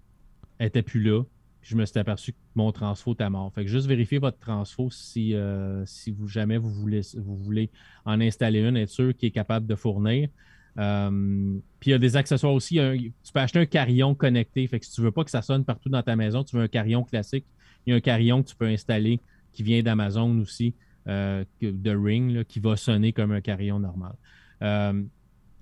Elle 0.58 0.68
était 0.68 0.84
plus 0.84 1.02
là. 1.02 1.24
Je 1.62 1.76
me 1.76 1.86
suis 1.86 2.00
aperçu 2.00 2.34
que 2.34 2.38
mon 2.54 2.72
transfo 2.72 3.14
était 3.14 3.30
mort. 3.30 3.52
Fait 3.54 3.64
que 3.66 3.72
juste 3.72 3.88
vérifier 3.88 4.20
votre 4.20 4.38
transfo 4.38 4.90
si, 4.92 5.34
euh, 5.34 5.84
si 5.86 6.12
vous, 6.12 6.28
jamais 6.28 6.58
vous 6.58 6.70
voulez, 6.70 7.02
vous 7.18 7.36
voulez 7.36 7.72
en 8.06 8.22
installer 8.22 8.60
une, 8.60 8.78
être 8.78 8.90
sûr 8.90 9.16
qu'il 9.16 9.28
est 9.28 9.32
capable 9.32 9.66
de 9.66 9.76
fournir. 9.76 10.30
Euh, 10.78 11.60
puis 11.80 11.90
il 11.90 11.92
y 11.92 11.94
a 11.94 11.98
des 11.98 12.18
accessoires 12.18 12.54
aussi. 12.54 12.76
tu 12.76 13.34
peux 13.34 13.40
acheter 13.40 13.60
un 13.60 13.66
carillon 13.66 14.16
connecté. 14.16 14.68
Fait 14.68 14.80
que 14.80 14.86
si 14.86 14.92
tu 14.92 15.02
veux 15.02 15.12
pas 15.12 15.24
que 15.24 15.32
ça 15.32 15.42
sonne 15.42 15.66
partout 15.66 15.90
dans 15.90 16.04
ta 16.04 16.16
maison, 16.16 16.44
tu 16.44 16.56
veux 16.56 16.64
un 16.64 16.68
carillon 16.68 17.04
classique. 17.04 17.46
Il 17.86 17.92
y 17.92 17.94
a 17.94 17.98
un 17.98 18.02
carillon 18.02 18.44
que 18.44 18.50
tu 18.50 18.56
peux 18.56 18.68
installer 18.68 19.20
qui 19.54 19.64
vient 19.64 19.82
d'Amazon 19.82 20.40
aussi, 20.40 20.74
euh, 21.08 21.46
de 21.62 21.96
Ring, 21.96 22.44
qui 22.46 22.60
va 22.60 22.76
sonner 22.76 23.14
comme 23.14 23.32
un 23.32 23.42
carillon 23.42 23.80
normal. 23.80 24.14
Euh, 24.62 25.02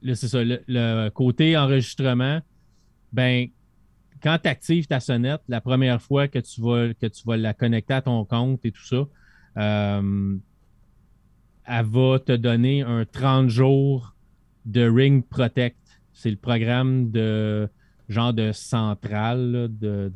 là, 0.01 0.15
c'est 0.15 0.27
ça. 0.27 0.39
Le, 0.43 1.09
côté 1.09 1.57
enregistrement, 1.57 2.41
ben, 3.11 3.47
quand 4.21 4.39
tu 4.41 4.49
actives 4.49 4.87
ta 4.87 4.99
sonnette, 4.99 5.41
la 5.47 5.61
première 5.61 6.01
fois 6.01 6.27
que 6.27 6.39
tu 6.39 6.61
vas, 6.61 6.93
que 6.93 7.07
tu 7.07 7.23
vas 7.25 7.37
la 7.37 7.53
connecter 7.53 7.93
à 7.93 8.01
ton 8.01 8.25
compte 8.25 8.65
et 8.65 8.71
tout 8.71 8.85
ça, 8.85 9.05
elle 9.55 11.85
va 11.85 12.19
te 12.19 12.35
donner 12.35 12.81
un 12.81 13.05
30 13.05 13.49
jours 13.49 14.12
de 14.65 14.89
Ring 14.89 15.25
Protect. 15.25 15.77
C'est 16.13 16.29
le 16.29 16.37
programme 16.37 17.11
de 17.11 17.67
genre 18.09 18.33
de 18.33 18.51
centrale 18.51 19.69
de, 19.71 20.11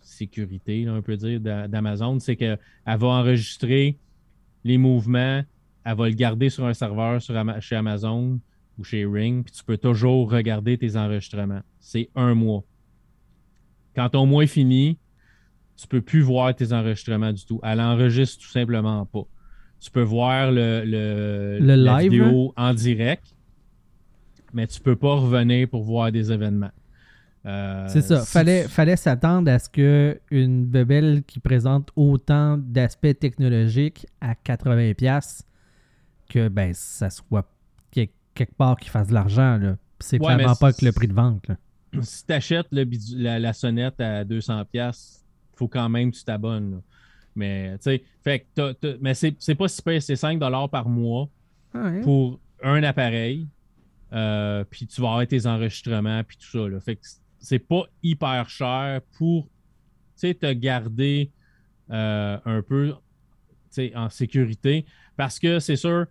sécurité, 0.00 0.86
on 0.88 1.00
peut 1.02 1.16
dire, 1.16 1.40
d'Amazon. 1.40 2.18
C'est 2.18 2.36
qu'elle 2.36 2.58
va 2.86 3.06
enregistrer 3.06 3.98
les 4.64 4.78
mouvements, 4.78 5.42
elle 5.84 5.96
va 5.96 6.08
le 6.08 6.14
garder 6.14 6.50
sur 6.50 6.66
un 6.66 6.74
serveur 6.74 7.20
chez 7.60 7.76
Amazon 7.76 8.38
ou 8.78 8.84
chez 8.84 9.06
Ring, 9.06 9.44
puis 9.44 9.52
tu 9.52 9.64
peux 9.64 9.78
toujours 9.78 10.30
regarder 10.30 10.76
tes 10.76 10.96
enregistrements. 10.96 11.62
C'est 11.78 12.10
un 12.14 12.34
mois. 12.34 12.64
Quand 13.94 14.10
ton 14.10 14.26
mois 14.26 14.44
est 14.44 14.48
fini, 14.48 14.98
tu 15.76 15.86
ne 15.86 15.88
peux 15.88 16.02
plus 16.02 16.20
voir 16.20 16.54
tes 16.54 16.72
enregistrements 16.72 17.32
du 17.32 17.44
tout. 17.44 17.60
Elle 17.62 17.80
enregistre 17.80 18.42
tout 18.42 18.50
simplement 18.50 19.06
pas. 19.06 19.24
Tu 19.80 19.90
peux 19.90 20.02
voir 20.02 20.52
le, 20.52 20.82
le, 20.84 21.58
la 21.60 21.98
vidéo 22.00 22.52
en 22.56 22.74
direct, 22.74 23.34
mais 24.52 24.66
tu 24.66 24.80
peux 24.80 24.96
pas 24.96 25.14
revenir 25.14 25.68
pour 25.68 25.82
voir 25.82 26.12
des 26.12 26.32
événements. 26.32 26.70
Euh, 27.46 27.86
c'est 27.88 28.02
ça. 28.02 28.20
Fallait, 28.20 28.68
fallait 28.68 28.96
s'attendre 28.96 29.50
à 29.50 29.58
ce 29.58 29.68
qu'une 29.70 30.66
bebelle 30.66 31.22
qui 31.26 31.40
présente 31.40 31.90
autant 31.96 32.58
d'aspects 32.58 33.18
technologiques 33.18 34.06
à 34.20 34.34
80$, 34.34 35.42
que 36.28 36.48
ben, 36.48 36.72
ça 36.74 37.08
soit 37.10 37.50
quelque 37.90 38.54
part 38.56 38.76
qui 38.76 38.88
fasse 38.88 39.08
de 39.08 39.14
l'argent. 39.14 39.76
C'est 39.98 40.18
clairement 40.18 40.54
pas 40.54 40.72
que 40.72 40.84
le 40.84 40.92
prix 40.92 41.08
de 41.08 41.14
vente. 41.14 41.46
Si 42.02 42.24
tu 42.24 42.32
achètes 42.32 42.68
la, 42.70 43.40
la, 43.40 43.52
sonnette 43.52 44.00
à 44.00 44.24
200$, 44.24 44.64
il 44.72 45.56
faut 45.56 45.66
quand 45.66 45.88
même 45.88 46.12
que 46.12 46.16
tu 46.16 46.22
t'abonnes. 46.22 46.82
Mais, 47.34 47.76
fait 48.22 48.46
mais 49.00 49.14
c'est 49.14 49.54
pas 49.56 49.66
si 49.66 49.82
c'est 50.00 50.14
5$ 50.14 50.70
par 50.70 50.88
mois 50.88 51.28
ah 51.74 51.90
pour 52.04 52.38
un 52.62 52.82
appareil. 52.84 53.48
Euh, 54.12 54.64
puis 54.68 54.86
tu 54.86 55.00
vas 55.00 55.08
avoir 55.08 55.26
tes 55.26 55.46
enregistrements, 55.46 56.22
puis 56.24 56.36
tout 56.36 56.50
ça. 56.50 56.68
Là. 56.68 56.80
Fait 56.80 56.96
que 56.96 57.02
c'est 57.38 57.58
pas 57.58 57.84
hyper 58.02 58.48
cher 58.48 59.00
pour 59.16 59.48
te 60.20 60.52
garder 60.52 61.30
euh, 61.90 62.38
un 62.44 62.62
peu 62.62 62.94
en 63.94 64.10
sécurité. 64.10 64.84
Parce 65.16 65.38
que 65.38 65.58
c'est 65.58 65.76
sûr, 65.76 66.06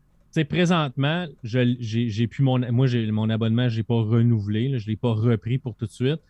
présentement, 0.49 1.27
j'ai 1.43 2.29
mon. 2.39 2.59
Moi, 2.71 2.87
mon 3.11 3.29
abonnement, 3.29 3.69
je 3.69 3.77
n'ai 3.77 3.83
pas 3.83 4.01
renouvelé, 4.01 4.79
je 4.79 4.85
ne 4.85 4.91
l'ai 4.91 4.97
pas 4.97 5.13
repris 5.13 5.57
pour 5.57 5.75
tout 5.75 5.85
de 5.85 5.91
suite. 5.91 6.21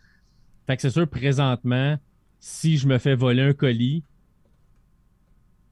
Fait 0.68 0.76
que 0.76 0.82
c'est 0.82 0.92
sûr, 0.92 1.08
présentement, 1.08 1.98
si 2.40 2.78
je 2.78 2.88
me 2.88 2.98
fais 2.98 3.16
voler 3.16 3.42
un 3.42 3.54
colis, 3.54 4.04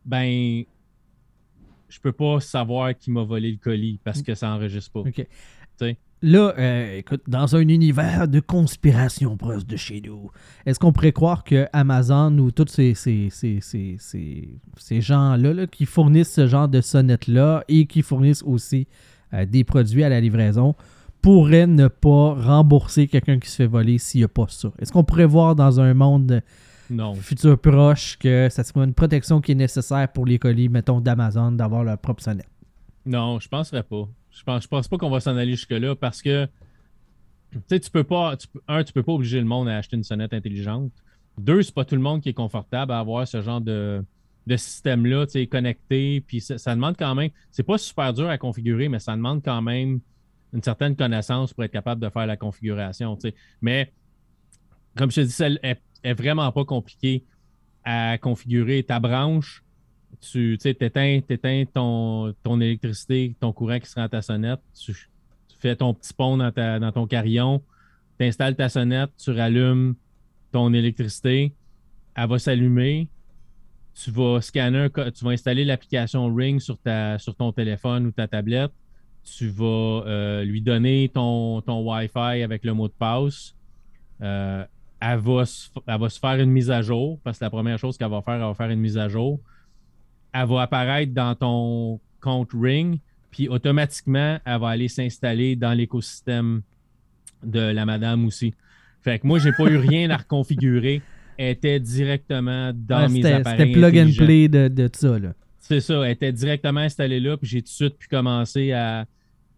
ben 0.06 0.64
je 1.90 2.00
peux 2.00 2.12
pas 2.12 2.40
savoir 2.40 2.98
qui 2.98 3.12
m'a 3.12 3.24
volé 3.24 3.52
le 3.52 3.58
colis 3.58 4.00
parce 4.04 4.22
que 4.22 4.36
ça 4.36 4.48
n'enregistre 4.48 4.92
pas. 4.92 5.04
Là, 6.24 6.54
euh, 6.58 6.98
écoute, 6.98 7.22
dans 7.28 7.56
un 7.56 7.68
univers 7.68 8.28
de 8.28 8.40
conspiration 8.40 9.38
proche 9.38 9.68
de 9.68 9.76
chez 9.76 10.02
nous, 10.02 10.32
est-ce 10.66 10.80
qu'on 10.80 10.92
pourrait 10.92 11.12
croire 11.12 11.44
que 11.44 11.68
Amazon 11.74 12.36
ou 12.40 12.50
tous 12.50 12.70
ces, 12.70 12.96
ces, 12.96 13.30
ces, 13.30 15.02
gens-là 15.02 15.68
qui 15.68 15.86
fournissent 15.86 16.34
ce 16.34 16.48
genre 16.48 16.68
de 16.68 16.82
sonnettes-là 16.82 17.64
et 17.68 17.86
qui 17.86 18.02
fournissent 18.02 18.42
aussi 18.42 18.88
euh, 19.34 19.46
des 19.46 19.64
produits 19.64 20.04
à 20.04 20.10
la 20.10 20.20
livraison 20.20 20.74
pourraient 21.22 21.68
ne 21.68 21.88
pas 21.88 22.34
rembourser 22.34 23.08
quelqu'un 23.08 23.38
qui 23.38 23.50
se 23.50 23.58
fait 23.58 23.68
voler 23.68 24.00
s'il 24.00 24.22
n'y 24.22 24.26
a 24.26 24.28
pas 24.28 24.48
ça? 24.48 24.72
Est-ce 24.80 24.92
qu'on 24.92 25.04
pourrait 25.04 25.26
voir 25.26 25.56
dans 25.56 25.80
un 25.80 25.94
monde 25.94 26.42
futur 27.20 27.60
proche 27.60 28.18
que 28.18 28.48
ça 28.50 28.64
serait 28.64 28.86
une 28.86 28.94
protection 28.94 29.40
qui 29.40 29.52
est 29.52 29.56
nécessaire 29.56 30.12
pour 30.12 30.26
les 30.26 30.40
colis, 30.40 30.70
mettons, 30.70 31.00
d'Amazon, 31.00 31.52
d'avoir 31.52 31.84
leur 31.84 32.00
propre 32.00 32.24
sonnette? 32.24 32.50
Non, 33.06 33.40
je 33.40 33.46
ne 33.46 33.50
penserais 33.50 33.84
pas. 33.84 34.08
Je 34.38 34.44
pense, 34.44 34.64
je 34.64 34.68
pense 34.68 34.88
pas 34.88 34.98
qu'on 34.98 35.10
va 35.10 35.20
s'en 35.20 35.36
aller 35.36 35.52
jusque-là 35.52 35.96
parce 35.96 36.22
que 36.22 36.48
tu 37.68 37.80
tu 37.80 37.92
peux 37.92 38.04
pas. 38.04 38.36
un, 38.68 38.84
tu 38.84 38.94
peux 38.94 39.04
pas 39.04 39.14
obliger 39.14 39.40
le 39.40 39.46
monde 39.46 39.68
à 39.68 39.78
acheter 39.78 39.96
une 39.96 40.04
sonnette 40.04 40.34
intelligente. 40.34 40.92
Deux, 41.38 41.62
c'est 41.62 41.74
pas 41.74 41.86
tout 41.86 41.96
le 41.96 42.02
monde 42.02 42.22
qui 42.22 42.30
est 42.30 42.34
confortable 42.34 42.92
à 42.92 43.00
avoir 43.00 43.28
ce 43.28 43.42
genre 43.42 43.62
de, 43.62 44.04
système-là, 44.48 45.26
tu 45.26 45.34
sais, 45.34 45.48
connecté. 45.48 46.22
Puis 46.22 46.42
ça, 46.42 46.76
demande 46.76 46.96
quand 46.98 47.16
même. 47.16 47.30
C'est 47.52 47.64
pas 47.64 47.78
super 47.78 48.14
dur 48.14 48.30
à 48.30 48.38
configurer, 48.38 48.90
mais 48.90 49.00
ça 49.00 49.16
demande 49.16 49.44
quand 49.44 49.62
même 49.62 50.00
une 50.54 50.64
certaine 50.64 50.96
connaissance 50.96 51.54
pour 51.54 51.64
être 51.64 51.72
capable 51.72 52.02
de 52.02 52.10
faire 52.10 52.26
la 52.26 52.38
configuration. 52.38 53.16
Tu 53.16 53.30
sais. 53.30 53.36
Mais 53.62 53.92
comme 54.96 55.12
je 55.12 55.22
te 55.22 55.26
dis, 55.26 55.36
elle 55.40 55.80
est 56.04 56.14
vraiment 56.14 56.52
pas 56.52 56.66
compliqué 56.66 57.26
à 57.84 58.18
configurer. 58.18 58.84
Ta 58.84 59.00
branche, 59.00 59.64
tu 60.22 60.58
éteins, 60.64 61.66
ton, 61.74 62.34
ton 62.44 62.62
électricité, 62.62 63.36
ton 63.40 63.52
courant 63.54 63.80
qui 63.80 63.90
sera 63.90 64.04
dans 64.04 64.10
ta 64.10 64.22
sonnette, 64.22 64.60
tu, 64.74 64.96
fais 65.60 65.76
ton 65.76 65.94
petit 65.94 66.14
pont 66.14 66.38
dans, 66.38 66.52
dans 66.52 66.92
ton 66.92 67.08
carillon, 67.08 67.62
tu 68.20 68.26
installes 68.26 68.56
ta 68.56 68.70
sonnette, 68.70 69.12
tu 69.18 69.32
rallumes 69.32 69.96
ton 70.52 70.74
électricité, 70.74 71.54
elle 72.16 72.30
va 72.30 72.40
s'allumer, 72.40 73.10
tu 73.94 74.12
vas 74.12 74.42
scanner, 74.42 74.88
tu 75.16 75.26
vas 75.26 75.32
installer 75.32 75.66
l'application 75.66 76.34
Ring 76.34 76.60
sur, 76.60 76.78
ta, 76.78 77.18
sur 77.18 77.36
ton 77.36 77.52
téléphone 77.52 78.08
ou 78.08 78.12
ta 78.12 78.28
tablette, 78.28 78.72
tu 79.24 79.50
vas 79.50 80.04
euh, 80.06 80.44
lui 80.44 80.62
donner 80.62 81.10
ton, 81.14 81.62
ton 81.62 81.82
Wi-Fi 81.82 82.44
avec 82.44 82.64
le 82.64 82.74
mot 82.74 82.88
de 82.88 82.94
passe. 82.94 83.56
Euh, 84.22 84.64
elle, 85.00 85.20
va, 85.20 85.44
elle 85.88 86.00
va 86.00 86.10
se 86.10 86.20
faire 86.20 86.40
une 86.40 86.52
mise 86.52 86.72
à 86.72 86.82
jour 86.82 87.20
parce 87.24 87.40
que 87.40 87.46
la 87.46 87.50
première 87.50 87.78
chose 87.78 87.98
qu'elle 87.98 88.10
va 88.10 88.22
faire, 88.22 88.36
elle 88.36 88.42
va 88.42 88.54
faire 88.54 88.70
une 88.70 88.80
mise 88.80 88.98
à 88.98 89.10
jour 89.10 89.40
elle 90.40 90.48
va 90.48 90.62
apparaître 90.62 91.14
dans 91.14 91.36
ton 91.36 92.00
compte 92.20 92.50
Ring, 92.54 93.00
puis 93.32 93.50
automatiquement, 93.50 94.40
elle 94.46 94.60
va 94.60 94.70
aller 94.70 94.88
s'installer 94.88 95.56
dans 95.56 95.74
l'écosystème 95.74 96.62
de 97.44 97.60
la 97.60 97.86
madame 97.86 98.26
aussi. 98.26 98.54
Fait 99.02 99.20
que 99.20 99.28
moi, 99.28 99.40
j'ai 99.40 99.52
pas 99.52 99.66
eu 99.66 99.78
rien 99.78 100.10
à 100.10 100.18
reconfigurer. 100.18 101.02
Elle 101.38 101.52
était 101.52 101.80
directement 101.80 102.72
dans 102.74 103.10
mes 103.10 103.26
appareils. 103.26 103.60
C'était 103.60 103.72
plug 103.72 103.98
and 103.98 104.12
play 104.18 104.48
de, 104.48 104.68
de 104.68 104.90
ça. 104.94 105.18
C'est 105.60 105.82
ça. 105.82 106.04
Elle 106.04 106.12
était 106.12 106.32
directement 106.32 106.80
installée 106.80 107.20
là, 107.20 107.38
puis 107.38 107.48
j'ai 107.48 107.62
tout 107.62 107.68
de 107.68 107.70
suite 107.70 107.98
pu 107.98 108.08
commencer 108.08 108.72
à, 108.72 109.06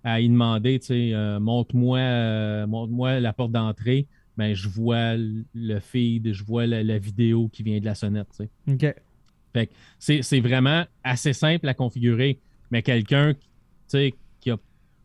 à 0.04 0.20
y 0.20 0.28
demander, 0.28 0.80
tu 0.80 0.88
sais, 0.88 1.12
euh, 1.14 1.40
montre-moi 1.40 2.00
euh, 2.00 2.68
montre 2.68 3.20
la 3.20 3.34
porte 3.34 3.52
d'entrée. 3.52 4.08
Ben, 4.38 4.54
je 4.54 4.70
vois 4.70 5.16
le 5.18 5.80
feed, 5.80 6.32
je 6.32 6.44
vois 6.44 6.66
la, 6.66 6.98
vidéo 6.98 7.50
qui 7.52 7.64
vient 7.64 7.80
de 7.80 7.86
la 7.86 7.96
sonnette. 7.96 8.28
Tu 8.38 8.46
sais. 8.46 8.74
OK 8.74 8.96
c'est 10.00 10.40
vraiment 10.40 10.86
assez 11.04 11.34
simple 11.34 11.68
à 11.68 11.74
configurer. 11.74 12.40
Mais 12.72 12.82
quelqu'un 12.82 13.34
qui 13.34 13.48
n'est 13.94 14.14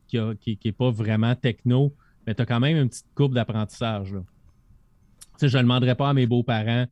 qui, 0.07 0.57
qui, 0.57 0.73
pas 0.73 0.91
vraiment 0.91 1.35
techno, 1.35 1.95
mais 2.27 2.35
tu 2.35 2.43
as 2.43 2.47
quand 2.47 2.61
même 2.61 2.77
une 2.77 2.89
petite 2.89 3.07
courbe 3.15 3.35
d'apprentissage. 3.35 4.15
Je 5.41 5.47
ne 5.47 5.63
demanderais 5.63 5.95
pas 5.95 6.11
à 6.11 6.15
mes 6.15 6.27
beaux-parents 6.27 6.87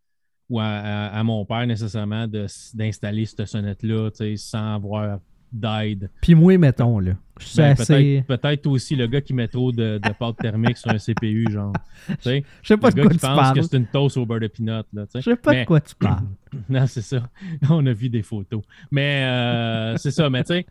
ou 0.49 0.61
à, 0.61 1.23
mon 1.23 1.45
père 1.45 1.67
nécessairement 1.67 2.27
d'installer 2.27 3.27
cette 3.27 3.47
sonnette-là 3.47 4.11
sans 4.37 4.75
avoir 4.75 5.21
d'aide. 5.53 6.11
Puis 6.21 6.35
moi, 6.35 6.57
mettons, 6.59 6.99
là. 6.99 7.13
Ben, 7.57 7.75
peut-être, 7.75 8.67
aussi 8.67 8.95
le 8.95 9.07
gars 9.07 9.21
qui 9.21 9.35
met 9.35 9.49
trop 9.49 9.73
de, 9.73 9.99
de 9.99 10.13
pâte 10.13 10.37
thermique 10.37 10.77
sur 10.77 10.91
un 10.91 10.99
CPU, 10.99 11.47
genre. 11.51 11.73
Je 12.25 12.43
sais 12.63 12.77
pas 12.77 12.91
de 12.91 13.03
quoi 13.03 13.11
tu 13.11 13.19
parles. 13.19 13.39
pense 13.39 13.53
que 13.53 13.63
c'est 13.63 13.77
une 13.77 13.87
toast 13.87 14.17
au 14.17 14.27
beurre 14.27 14.41
de 14.41 14.47
peanut. 14.49 14.85
Je 15.15 15.21
sais 15.21 15.37
pas 15.37 15.55
de 15.55 15.65
quoi 15.65 15.81
tu 15.81 15.95
parles. 15.95 16.27
non, 16.69 16.87
c'est 16.87 17.03
ça. 17.03 17.29
On 17.71 17.85
a 17.87 17.93
vu 17.93 18.09
des 18.09 18.23
photos. 18.23 18.63
Mais 18.91 19.25
euh, 19.25 19.97
c'est 19.97 20.11
ça, 20.11 20.31
mais 20.31 20.45
tu 20.45 20.65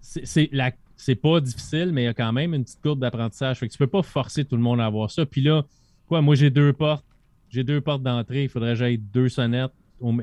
sais, 0.00 0.50
c'est 0.96 1.14
pas 1.14 1.40
difficile, 1.40 1.90
mais 1.92 2.02
il 2.02 2.06
y 2.06 2.08
a 2.08 2.14
quand 2.14 2.32
même 2.32 2.54
une 2.54 2.64
petite 2.64 2.82
courbe 2.82 3.00
d'apprentissage. 3.00 3.58
Fait 3.58 3.68
que 3.68 3.72
tu 3.72 3.78
peux 3.78 3.86
pas 3.86 4.02
forcer 4.02 4.44
tout 4.44 4.56
le 4.56 4.62
monde 4.62 4.80
à 4.80 4.86
avoir 4.86 5.10
ça. 5.10 5.24
Puis 5.26 5.40
là, 5.40 5.64
quoi, 6.06 6.20
moi 6.20 6.34
j'ai 6.34 6.50
deux 6.50 6.72
portes. 6.72 7.06
J'ai 7.50 7.64
deux 7.64 7.80
portes 7.80 8.02
d'entrée. 8.02 8.44
Il 8.44 8.48
faudrait 8.48 8.70
que 8.70 8.78
j'aille 8.78 8.98
deux 8.98 9.28
sonnettes 9.28 9.72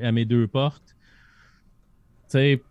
à 0.02 0.12
mes 0.12 0.24
deux 0.24 0.46
portes. 0.46 0.96
Tu 2.24 2.38
sais, 2.38 2.62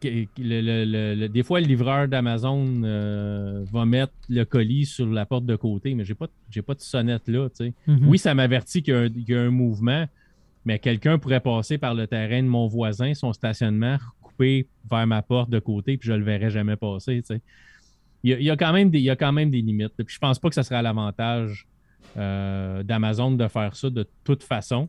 des 0.00 1.42
fois, 1.42 1.60
le 1.60 1.66
livreur 1.66 2.08
d'Amazon 2.08 2.82
euh, 2.84 3.64
va 3.72 3.86
mettre 3.86 4.12
le 4.28 4.44
colis 4.44 4.86
sur 4.86 5.06
la 5.06 5.26
porte 5.26 5.46
de 5.46 5.56
côté, 5.56 5.94
mais 5.94 6.04
j'ai 6.04 6.14
pas, 6.14 6.26
pas 6.66 6.74
de 6.74 6.80
sonnette 6.80 7.28
là. 7.28 7.48
Mm-hmm. 7.48 7.72
Oui, 8.06 8.18
ça 8.18 8.34
m'avertit 8.34 8.82
qu'il 8.82 9.24
y, 9.26 9.34
a 9.34 9.40
un 9.40 9.50
mouvement, 9.50 10.06
mais 10.64 10.78
quelqu'un 10.78 11.18
pourrait 11.18 11.40
passer 11.40 11.78
par 11.78 11.94
le 11.94 12.06
terrain 12.06 12.42
de 12.42 12.48
mon 12.48 12.66
voisin, 12.66 13.14
son 13.14 13.32
stationnement, 13.32 13.96
couper 14.20 14.66
vers 14.90 15.06
ma 15.06 15.22
porte 15.22 15.50
de 15.50 15.58
côté, 15.58 15.96
puis 15.96 16.08
je 16.08 16.12
le 16.12 16.24
verrai 16.24 16.50
jamais 16.50 16.76
passer. 16.76 17.22
Il 18.22 18.42
y, 18.42 18.50
a, 18.50 18.56
quand 18.56 18.72
même 18.72 18.90
des, 18.90 19.00
il 19.00 19.16
quand 19.16 19.32
même 19.32 19.50
des 19.50 19.62
limites. 19.62 19.92
Puis 19.96 20.14
je 20.14 20.18
pense 20.18 20.38
pas 20.38 20.48
que 20.48 20.54
ce 20.54 20.62
serait 20.62 20.76
à 20.76 20.82
l'avantage 20.82 21.66
euh, 22.16 22.82
d'Amazon 22.82 23.32
de 23.32 23.48
faire 23.48 23.76
ça 23.76 23.88
de 23.88 24.06
toute 24.24 24.42
façon, 24.42 24.88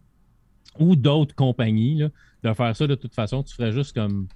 ou 0.79 0.95
d'autres 0.95 1.35
compagnies 1.35 2.03
de 2.43 2.53
faire 2.53 2.75
ça 2.75 2.87
de 2.87 2.95
toute 2.95 3.13
façon. 3.13 3.43
Tu 3.43 3.55
ferais 3.55 3.71
juste 3.71 3.93
comme 3.93 4.27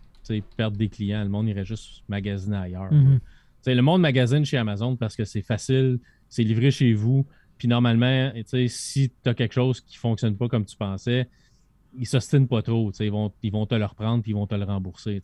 perdre 0.57 0.77
des 0.77 0.89
clients. 0.89 1.23
Le 1.23 1.29
monde 1.29 1.47
irait 1.47 1.65
juste 1.65 2.03
magasiner 2.07 2.57
ailleurs. 2.57 2.91
Mhm. 2.91 3.19
Le 3.65 3.81
monde 3.81 4.01
magasine 4.01 4.45
chez 4.45 4.57
Amazon 4.57 4.95
parce 4.95 5.15
que 5.15 5.25
c'est 5.25 5.41
facile, 5.41 5.99
c'est 6.29 6.43
livré 6.43 6.71
chez 6.71 6.93
vous. 6.93 7.25
Puis 7.57 7.67
normalement, 7.67 8.31
si 8.67 9.11
tu 9.23 9.29
as 9.29 9.33
quelque 9.33 9.53
chose 9.53 9.81
qui 9.81 9.97
ne 9.97 9.99
fonctionne 9.99 10.35
pas 10.35 10.47
comme 10.47 10.65
tu 10.65 10.75
pensais, 10.75 11.27
ils 11.93 12.01
ne 12.01 12.05
s'ostinent 12.05 12.47
pas 12.47 12.61
trop. 12.61 12.91
Ils 12.99 13.11
vont, 13.11 13.31
ils 13.43 13.51
vont 13.51 13.65
te 13.65 13.75
le 13.75 13.85
reprendre 13.85 14.23
puis 14.23 14.31
ils 14.31 14.35
vont 14.35 14.47
te 14.47 14.55
le 14.55 14.63
rembourser. 14.63 15.21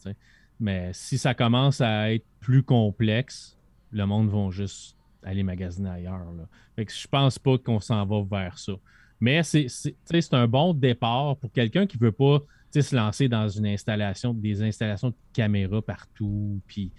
Mais 0.60 0.92
si 0.94 1.18
ça 1.18 1.34
commence 1.34 1.82
à 1.82 2.14
être 2.14 2.26
plus 2.40 2.64
complexe, 2.64 3.58
le 3.92 4.06
monde 4.06 4.30
va 4.30 4.50
juste 4.52 4.96
aller 5.24 5.44
magasiner 5.44 5.90
ailleurs. 5.90 6.32
Là. 6.38 6.48
Fait 6.76 6.86
que 6.86 6.92
je 6.94 7.08
pense 7.08 7.40
pas 7.40 7.58
qu'on 7.58 7.80
s'en 7.80 8.06
va 8.06 8.22
vers 8.30 8.58
ça. 8.60 8.74
Mais 9.20 9.42
c'est 9.44 10.34
un 10.34 10.48
bon 10.48 10.74
départ 10.74 11.38
pour 11.38 11.52
quelqu'un 11.52 11.88
qui 11.88 11.98
ne 11.98 12.06
veut 12.06 12.12
pas 12.12 12.40
se 12.82 12.96
lancer 12.96 13.28
dans 13.28 13.48
une 13.48 13.68
installation, 13.68 14.34
des 14.34 14.62
installations 14.64 15.10
de 15.10 15.16
caméras 15.34 15.82
partout, 15.82 16.60
puis 16.68 16.92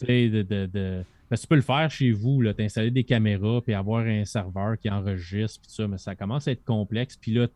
de, 0.00 0.42
de, 0.42 0.66
de... 0.66 1.04
tu 1.30 1.46
peux 1.46 1.54
le 1.54 1.62
faire 1.62 1.90
chez 1.90 2.12
vous, 2.12 2.42
t'installer 2.52 2.90
des 2.90 3.04
caméras, 3.04 3.60
puis 3.62 3.74
avoir 3.74 4.04
un 4.04 4.24
serveur 4.24 4.78
qui 4.78 4.90
enregistre, 4.90 5.60
puis 5.62 5.70
ça, 5.72 5.86
mais 5.88 5.98
ça 5.98 6.14
commence 6.14 6.48
à 6.48 6.52
être 6.52 6.64
complexe. 6.64 7.16
Puis 7.16 7.32
là, 7.32 7.46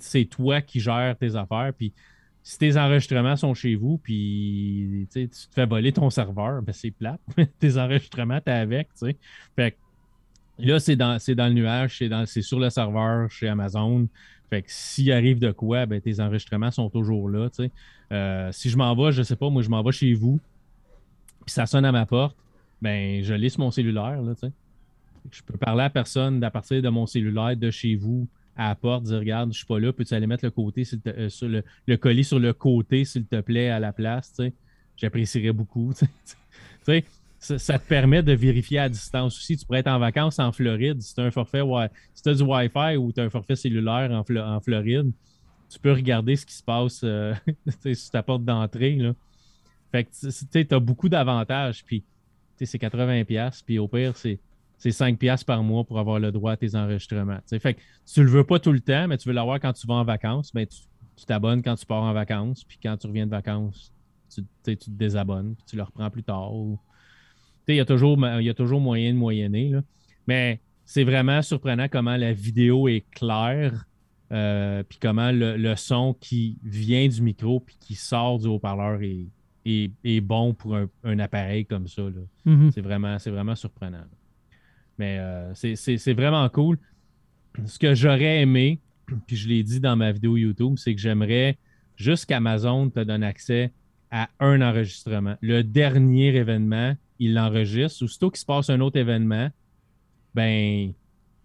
c'est 0.00 0.24
toi 0.26 0.60
qui 0.60 0.80
gères 0.80 1.16
tes 1.18 1.36
affaires, 1.36 1.72
puis 1.76 1.92
si 2.42 2.58
tes 2.58 2.76
enregistrements 2.76 3.36
sont 3.36 3.54
chez 3.54 3.74
vous, 3.74 3.98
puis 3.98 5.06
tu 5.12 5.28
te 5.28 5.36
fais 5.54 5.66
voler 5.66 5.92
ton 5.92 6.10
serveur, 6.10 6.62
ben 6.62 6.72
c'est 6.72 6.90
plate. 6.90 7.20
tes 7.58 7.76
enregistrements, 7.76 8.40
t'es 8.40 8.52
avec, 8.52 8.88
tu 8.94 9.06
sais. 9.06 9.16
Fait 9.56 9.76
là, 10.58 10.80
c'est 10.80 10.96
dans, 10.96 11.18
dans 11.36 11.46
le 11.46 11.52
nuage, 11.52 12.02
c'est 12.26 12.42
sur 12.42 12.58
le 12.58 12.70
serveur 12.70 13.30
chez 13.30 13.48
Amazon. 13.48 14.08
Fait 14.50 14.62
que 14.62 14.70
s'il 14.70 15.12
arrive 15.12 15.38
de 15.38 15.52
quoi, 15.52 15.86
ben, 15.86 16.00
tes 16.00 16.20
enregistrements 16.20 16.72
sont 16.72 16.90
toujours 16.90 17.28
là. 17.28 17.48
Euh, 18.12 18.50
si 18.52 18.68
je 18.68 18.76
m'en 18.76 18.94
vais, 18.96 19.12
je 19.12 19.22
sais 19.22 19.36
pas, 19.36 19.48
moi 19.48 19.62
je 19.62 19.68
m'en 19.68 19.82
vais 19.82 19.92
chez 19.92 20.12
vous, 20.12 20.40
puis 21.46 21.52
ça 21.52 21.66
sonne 21.66 21.84
à 21.84 21.92
ma 21.92 22.04
porte, 22.04 22.36
ben 22.82 23.22
je 23.22 23.32
lisse 23.32 23.58
mon 23.58 23.70
cellulaire. 23.70 24.20
Là, 24.20 24.32
je 25.30 25.42
peux 25.42 25.56
parler 25.56 25.84
à 25.84 25.90
personne 25.90 26.42
à 26.42 26.50
partir 26.50 26.82
de 26.82 26.88
mon 26.88 27.06
cellulaire 27.06 27.56
de 27.56 27.70
chez 27.70 27.94
vous 27.94 28.26
à 28.56 28.68
la 28.68 28.74
porte, 28.74 29.04
dire 29.04 29.20
Regarde, 29.20 29.52
je 29.52 29.58
suis 29.58 29.66
pas 29.66 29.78
là, 29.78 29.92
peux-tu 29.92 30.14
aller 30.14 30.26
mettre 30.26 30.44
le 30.44 30.50
côté 30.50 30.82
euh, 31.06 31.28
sur 31.28 31.48
le, 31.48 31.62
le, 31.86 31.96
colis 31.96 32.24
sur 32.24 32.40
le 32.40 32.52
côté, 32.52 33.04
s'il 33.04 33.26
te 33.26 33.40
plaît, 33.40 33.70
à 33.70 33.78
la 33.78 33.92
place? 33.92 34.40
J'apprécierais 34.96 35.52
beaucoup. 35.52 35.92
sais 36.82 37.04
ça, 37.40 37.78
te 37.78 37.88
permet 37.88 38.22
de 38.22 38.32
vérifier 38.32 38.80
à 38.80 38.88
distance 38.88 39.36
aussi. 39.38 39.56
Tu 39.56 39.64
pourrais 39.64 39.80
être 39.80 39.88
en 39.88 39.98
vacances 39.98 40.38
en 40.38 40.52
Floride. 40.52 41.00
Si 41.00 41.14
tu 41.14 41.20
as 41.22 41.24
un 41.24 41.30
forfait, 41.30 41.62
si 42.14 42.22
tu 42.22 42.34
du 42.34 42.42
Wi-Fi 42.42 42.96
ou 42.96 43.12
tu 43.12 43.20
as 43.20 43.24
un 43.24 43.30
forfait 43.30 43.56
cellulaire 43.56 44.10
en, 44.12 44.60
Floride, 44.60 45.10
tu 45.70 45.78
peux 45.78 45.92
regarder 45.92 46.36
ce 46.36 46.44
qui 46.44 46.54
se 46.54 46.62
passe 46.62 47.00
euh, 47.02 47.34
sur 47.94 48.10
ta 48.10 48.22
porte 48.22 48.44
d'entrée. 48.44 48.98
Fait 49.90 50.04
que 50.04 50.64
tu 50.64 50.74
as 50.74 50.78
beaucoup 50.78 51.08
d'avantages. 51.08 51.82
Puis 51.84 52.04
c'est 52.58 52.80
80$. 52.80 53.62
Puis 53.64 53.78
au 53.78 53.88
pire, 53.88 54.16
c'est. 54.16 54.38
5$ 54.82 55.44
par 55.44 55.62
mois 55.62 55.84
pour 55.84 55.98
avoir 55.98 56.18
le 56.18 56.32
droit 56.32 56.52
à 56.52 56.56
tes 56.56 56.74
enregistrements. 56.74 57.38
Fait 57.46 57.74
que 57.74 57.80
tu 58.10 58.22
le 58.24 58.30
veux 58.30 58.44
pas 58.44 58.58
tout 58.58 58.72
le 58.72 58.80
temps, 58.80 59.08
mais 59.08 59.18
tu 59.18 59.28
veux 59.28 59.34
l'avoir 59.34 59.60
quand 59.60 59.74
tu 59.74 59.86
vas 59.86 59.92
en 59.92 60.04
vacances, 60.04 60.54
ben, 60.54 60.66
tu 60.66 61.26
t'abonnes 61.26 61.62
quand 61.62 61.74
tu 61.74 61.84
pars 61.84 62.02
en 62.02 62.14
vacances, 62.14 62.64
puis 62.64 62.78
quand 62.82 62.96
tu 62.96 63.06
reviens 63.06 63.26
de 63.26 63.30
vacances, 63.30 63.92
tu, 64.34 64.42
tu 64.64 64.76
te 64.78 64.90
désabonnes, 64.90 65.54
puis 65.54 65.64
tu 65.68 65.76
le 65.76 65.82
reprends 65.82 66.08
plus 66.08 66.22
tard. 66.22 66.50
Il 67.74 67.78
y, 67.78 67.80
a 67.80 67.84
toujours, 67.84 68.18
il 68.38 68.44
y 68.44 68.50
a 68.50 68.54
toujours 68.54 68.80
moyen 68.80 69.12
de 69.12 69.18
moyenner. 69.18 69.72
Mais 70.26 70.60
c'est 70.84 71.04
vraiment 71.04 71.42
surprenant 71.42 71.88
comment 71.88 72.16
la 72.16 72.32
vidéo 72.32 72.88
est 72.88 73.04
claire. 73.12 73.86
Euh, 74.32 74.84
puis 74.84 74.98
comment 75.00 75.30
le, 75.32 75.74
son 75.74 76.14
qui 76.14 76.56
vient 76.62 77.08
du 77.08 77.20
micro 77.20 77.58
puis 77.60 77.76
qui 77.80 77.96
sort 77.96 78.38
du 78.38 78.46
haut-parleur 78.46 79.00
est, 79.02 79.90
est, 80.04 80.20
bon 80.20 80.54
pour 80.54 80.76
un, 80.76 81.18
appareil 81.18 81.66
comme 81.66 81.88
ça. 81.88 82.02
Mm-hmm. 82.46 82.70
C'est 82.72 82.80
vraiment, 82.80 83.16
vraiment 83.16 83.56
surprenant. 83.56 84.04
Mais 84.98 85.18
euh, 85.18 85.52
c'est 85.54 86.12
vraiment 86.12 86.48
cool. 86.48 86.78
Ce 87.64 87.78
que 87.78 87.94
j'aurais 87.94 88.42
aimé, 88.42 88.78
puis 89.26 89.36
je 89.36 89.48
l'ai 89.48 89.62
dit 89.62 89.80
dans 89.80 89.96
ma 89.96 90.12
vidéo 90.12 90.36
YouTube, 90.36 90.74
c'est 90.76 90.94
que 90.94 91.00
j'aimerais 91.00 91.58
juste 91.96 92.26
qu'Amazon 92.26 92.90
te 92.90 93.00
donne 93.00 93.22
accès 93.22 93.72
à 94.10 94.28
un 94.40 94.60
enregistrement. 94.60 95.36
Le 95.40 95.62
dernier 95.62 96.34
événement, 96.34 96.96
il 97.20 97.34
l'enregistre. 97.34 98.04
Aussitôt 98.04 98.30
qu'il 98.30 98.40
se 98.40 98.46
passe 98.46 98.68
un 98.70 98.80
autre 98.80 98.98
événement, 98.98 99.50
ben, 100.34 100.92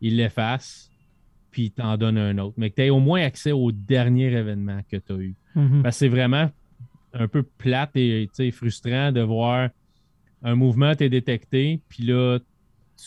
il 0.01 0.15
l'efface, 0.17 0.89
puis 1.51 1.65
il 1.65 1.71
t'en 1.71 1.97
donne 1.97 2.17
un 2.17 2.35
autre. 2.39 2.55
Mais 2.57 2.71
que 2.71 2.75
tu 2.75 2.81
aies 2.81 2.89
au 2.89 2.99
moins 2.99 3.21
accès 3.21 3.51
au 3.51 3.71
dernier 3.71 4.31
événement 4.31 4.79
que 4.89 4.97
tu 4.97 5.13
as 5.13 5.17
eu. 5.17 5.35
Mhm. 5.53 5.83
Parce 5.83 5.97
que 5.97 5.99
c'est 5.99 6.09
vraiment 6.09 6.49
un 7.13 7.27
peu 7.27 7.43
plate 7.43 7.95
et 7.95 8.51
frustrant 8.51 9.11
de 9.11 9.21
voir 9.21 9.69
un 10.45 10.55
mouvement 10.55 10.93
t'est 10.95 11.09
détecté, 11.09 11.81
puis 11.89 12.03
là, 12.03 12.39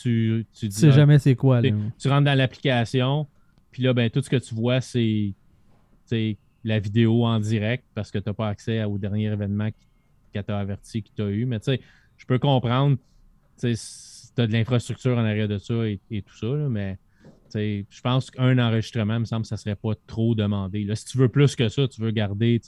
tu, 0.01 0.45
tu 0.53 0.67
dis. 0.67 0.75
sais 0.75 0.91
jamais 0.91 1.19
c'est 1.19 1.35
quoi. 1.35 1.61
Là. 1.61 1.69
Tu 1.97 2.07
rentres 2.09 2.25
dans 2.25 2.37
l'application, 2.37 3.27
puis 3.71 3.83
là, 3.83 3.93
ben, 3.93 4.09
tout 4.09 4.21
ce 4.21 4.29
que 4.29 4.35
tu 4.35 4.53
vois, 4.53 4.81
c'est 4.81 5.33
la 6.65 6.79
vidéo 6.79 7.25
en 7.25 7.39
direct 7.39 7.85
parce 7.95 8.11
que 8.11 8.17
tu 8.17 8.27
n'as 8.27 8.33
pas 8.33 8.49
accès 8.49 8.83
au 8.83 8.97
dernier 8.97 9.31
événement 9.31 9.69
qui 9.71 10.43
t'a 10.43 10.59
averti 10.59 11.01
que 11.01 11.09
tu 11.15 11.21
as 11.21 11.29
eu. 11.29 11.45
Mais 11.45 11.59
tu 11.59 11.65
sais, 11.65 11.81
je 12.19 12.25
peux 12.25 12.37
comprendre, 12.37 12.97
tu 13.59 13.67
as 13.67 14.47
de 14.47 14.53
l'infrastructure 14.53 15.17
en 15.17 15.25
arrière 15.25 15.47
de 15.47 15.57
ça 15.57 15.87
et, 15.87 15.99
tout 16.21 16.35
ça, 16.37 16.47
mais 16.47 16.99
je 17.55 18.01
pense 18.03 18.29
qu'un 18.29 18.59
enregistrement, 18.59 19.19
me 19.19 19.25
semble 19.25 19.43
que 19.43 19.47
ça 19.47 19.55
ne 19.55 19.59
serait 19.59 19.75
pas 19.75 19.93
trop 20.05 20.35
demandé. 20.35 20.83
Là, 20.83 20.95
si 20.95 21.05
tu 21.05 21.17
veux 21.17 21.29
plus 21.29 21.55
que 21.55 21.69
ça, 21.69 21.87
tu 21.87 22.01
veux 22.01 22.11
garder 22.11 22.61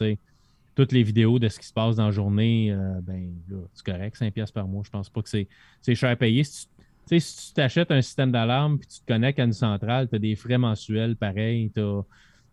toutes 0.74 0.94
les 0.94 1.04
vidéos 1.04 1.38
de 1.38 1.50
ce 1.50 1.60
qui 1.60 1.68
se 1.68 1.74
passe 1.74 1.98
dans 1.98 2.06
la 2.06 2.12
journée, 2.12 2.72
euh, 2.72 3.00
ben 3.02 3.34
c'est 3.74 3.86
correct, 3.86 4.18
5$ 4.18 4.52
par 4.54 4.68
mois. 4.68 4.84
Je 4.86 4.90
pense 4.90 5.10
pas 5.10 5.22
que 5.22 5.30
c'est 5.30 5.96
cher 5.96 6.10
à 6.10 6.16
payer. 6.16 6.44
Si 6.46 6.68
tu 7.08 7.20
si 7.20 7.54
t'achètes 7.54 7.92
un 7.92 8.02
système 8.02 8.32
d'alarme 8.32 8.80
et 8.82 8.86
tu 8.86 9.02
te 9.02 9.06
connectes 9.06 9.40
à 9.40 9.44
une 9.44 9.54
centrale, 9.54 10.08
tu 10.08 10.16
as 10.16 10.20
des 10.20 10.36
frais 10.36 10.58
mensuels 10.58 11.18
pareil. 11.18 11.72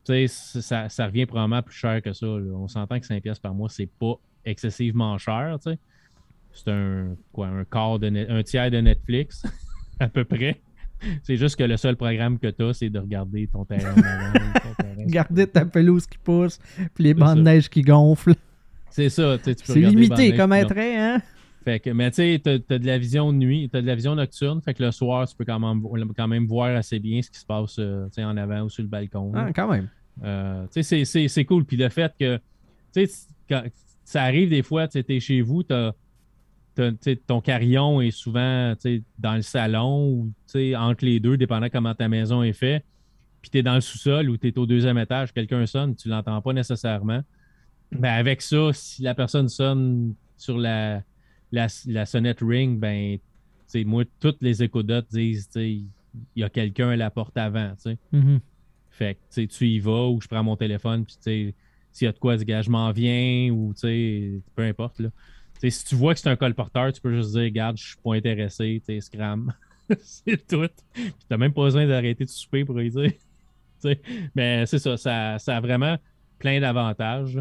Ça, 0.05 0.89
ça 0.89 1.07
revient 1.07 1.27
probablement 1.27 1.63
plus 1.63 1.77
cher 1.77 2.03
que 2.03 2.13
ça. 2.13 2.27
On 2.27 2.67
s'entend 2.67 2.99
que 2.99 3.07
5$ 3.07 3.41
par 3.41 3.55
mois, 3.55 3.69
c'est 3.69 3.91
pas 3.99 4.15
excessivement 4.45 5.17
cher. 5.17 5.59
sais 5.63 5.79
c'est 6.53 6.71
un, 6.71 7.17
quoi, 7.33 7.49
un, 7.49 7.65
quart 7.65 7.99
de 7.99 8.31
un 8.31 8.43
tiers 8.43 8.71
de 8.71 8.79
Netflix, 8.79 9.45
à 10.01 10.09
peu 10.09 10.25
près. 10.25 10.61
C'est 11.23 11.37
juste 11.37 11.57
que 11.57 11.65
le 11.65 11.77
seul 11.77 11.97
programme 11.97 12.39
que 12.39 12.49
tu 12.49 12.63
as, 12.65 12.75
c'est 12.75 12.91
de 12.91 12.99
regarder 12.99 13.47
ton 13.47 13.65
terrain. 13.65 13.95
Regarder 14.99 15.47
ta 15.47 15.65
pelouse 15.65 16.07
qui 16.07 16.19
pousse, 16.19 16.59
puis 16.95 17.05
les 17.05 17.15
bandes 17.15 17.39
de 17.39 17.43
neige 17.43 17.71
qui 17.71 17.83
gonflent. 17.83 18.35
C'est 18.91 19.09
ça. 19.09 19.39
C'est 19.43 19.75
limité 19.77 20.37
comme 20.37 20.55
trait, 20.67 20.97
hein? 20.97 21.23
Fait 21.65 21.81
que, 21.81 21.91
mais 21.91 22.11
tu 22.11 22.17
sais, 22.17 22.41
tu 22.43 22.51
as, 22.51 22.79
de 22.79 22.87
la 22.87 22.99
vision 22.99 23.33
de 23.33 23.39
nuit, 23.39 23.69
tu 23.71 23.77
as 23.77 23.83
de 23.83 23.87
la 23.87 23.95
vision 23.95 24.15
nocturne. 24.15 24.61
Fait 24.63 24.75
que 24.75 24.83
le 24.83 24.91
soir, 24.91 25.29
tu 25.29 25.37
peux 25.37 25.45
quand 25.45 25.61
même, 25.61 25.83
quand 26.17 26.29
même 26.29 26.47
voir 26.47 26.75
assez 26.77 26.99
bien 26.99 27.21
ce 27.23 27.31
qui 27.31 27.39
se 27.39 27.47
passe 27.47 27.77
euh, 27.79 28.09
en 28.19 28.37
avant 28.37 28.63
ou 28.63 28.69
sur 28.69 28.83
le 28.83 28.89
balcon. 28.89 29.33
Ah, 29.35 29.53
quand 29.53 29.71
même. 29.71 29.89
Euh, 30.25 30.67
tu 30.73 30.83
sais, 30.83 31.05
c'est 31.05 31.45
cool. 31.45 31.65
Puis 31.65 31.77
le 31.77 31.89
fait 31.89 32.13
que, 32.19 32.39
tu 32.95 33.07
sais, 33.07 33.29
ça 34.05 34.23
arrive 34.23 34.51
des 34.51 34.63
fois, 34.63 34.89
tu 34.89 35.05
es 35.07 35.21
chez 35.21 35.43
vous, 35.43 35.63
tu 35.63 35.75
as 35.75 35.95
ton 37.27 37.41
carillon 37.41 38.01
est 38.01 38.11
souvent 38.11 38.75
dans 39.19 39.35
le 39.35 39.43
salon 39.43 40.09
ou 40.11 40.33
entre 40.77 41.05
les 41.05 41.21
deux, 41.21 41.37
dépendant 41.37 41.69
comment 41.71 41.95
ta 41.95 42.09
maison 42.09 42.43
est 42.43 42.53
faite. 42.53 42.85
puis 43.41 43.51
tu 43.51 43.59
es 43.59 43.63
dans 43.63 43.75
le 43.75 43.81
sous-sol 43.81 44.29
ou 44.31 44.37
tu 44.37 44.49
es 44.49 44.59
au 44.59 44.67
deuxième 44.67 44.99
étage, 44.99 45.33
quelqu'un 45.33 45.67
sonne, 45.67 45.97
tu 45.97 46.09
l'entends 46.09 46.41
pas 46.41 46.53
nécessairement. 46.53 47.23
Ben 47.93 48.13
avec 48.13 48.43
ça, 48.43 48.71
si 48.73 49.03
la 49.03 49.15
personne 49.15 49.49
sonne 49.49 50.15
sur 50.37 50.59
la, 50.59 51.03
la, 51.51 52.07
sonnette 52.07 52.41
ring, 52.41 52.79
ben, 52.79 53.19
moi, 53.87 54.05
toutes 54.21 54.43
les 54.43 54.63
écodotes 54.63 55.07
disent, 55.11 55.49
il 55.57 55.87
y 56.37 56.43
a 56.43 56.49
quelqu'un 56.49 56.91
à 56.91 56.97
la 56.97 57.11
porte 57.11 57.37
avant, 57.37 57.73
mm-hmm. 57.85 58.41
Fait 58.91 59.17
que, 59.35 59.41
tu 59.47 59.69
y 59.69 59.79
vas 59.79 60.09
ou 60.09 60.21
je 60.21 60.29
prends 60.29 60.43
mon 60.43 60.57
téléphone, 60.57 61.05
puis 61.05 61.17
s'il 61.21 62.05
y 62.05 62.07
a 62.07 62.13
de 62.13 62.19
quoi, 62.19 62.37
je 62.37 62.71
m'en 62.71 62.93
viens 62.93 63.51
ou, 63.51 63.75
peu 64.55 64.63
importe, 64.63 65.01
là. 65.01 65.09
Si 65.61 65.85
tu 65.85 65.95
vois 65.95 66.15
que 66.15 66.21
c'est 66.21 66.29
un 66.29 66.37
colporteur, 66.37 66.93
tu 66.93 67.01
peux 67.01 67.15
juste 67.15 67.33
dire, 67.33 67.43
regarde, 67.43 67.77
je 67.77 67.89
suis 67.89 67.97
pas 67.97 68.15
intéressé, 68.15 68.83
tu 68.87 69.01
scram. 69.01 69.53
c'est 70.01 70.47
tout. 70.47 70.69
Puis 70.93 71.15
t'as 71.29 71.37
même 71.37 71.53
pas 71.53 71.63
besoin 71.63 71.87
d'arrêter 71.87 72.25
de 72.25 72.31
souper 72.31 72.65
pour 72.65 72.81
y 72.81 72.91
dire. 72.91 73.13
Mais 74.35 74.67
c'est 74.67 74.79
ça, 74.79 74.97
ça, 74.97 75.39
ça, 75.39 75.57
a 75.57 75.61
vraiment 75.61 75.97
plein 76.39 76.61
d'avantages. 76.61 77.39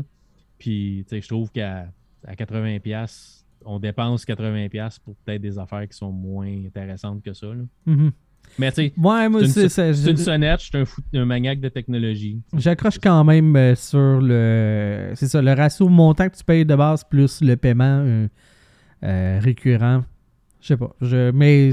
Puis 0.57 1.05
je 1.11 1.27
trouve 1.27 1.51
qu'à 1.51 1.87
à 2.25 2.33
80$, 2.33 3.43
on 3.65 3.79
dépense 3.79 4.25
80$ 4.25 4.99
pour 5.03 5.15
peut-être 5.17 5.41
des 5.41 5.59
affaires 5.59 5.87
qui 5.87 5.97
sont 5.97 6.11
moins 6.11 6.47
intéressantes 6.65 7.23
que 7.23 7.33
ça. 7.33 7.47
Mm-hmm. 7.87 8.11
Mais 8.57 8.71
tu 8.71 8.91
sais, 9.47 9.69
c'est 9.69 9.91
une, 10.09 10.17
sonnette, 10.17 10.61
je 10.61 10.85
suis 10.85 11.17
un, 11.19 11.25
maniaque 11.25 11.59
de 11.59 11.69
technologie. 11.69 12.41
J'accroche 12.55 12.97
quand 12.99 13.23
même 13.23 13.55
euh, 13.55 13.75
sur 13.75 14.19
le. 14.21 15.11
C'est 15.15 15.27
ça, 15.27 15.41
le 15.41 15.53
ratio 15.53 15.87
montant 15.89 16.29
que 16.29 16.35
tu 16.35 16.43
payes 16.43 16.65
de 16.65 16.75
base 16.75 17.03
plus 17.03 17.41
le 17.41 17.55
paiement 17.55 18.01
euh, 18.03 18.27
euh, 19.03 19.39
récurrent. 19.41 20.03
Je 20.61 20.67
sais 20.67 20.77
pas. 20.77 20.95
Je, 21.01 21.31
mais 21.31 21.71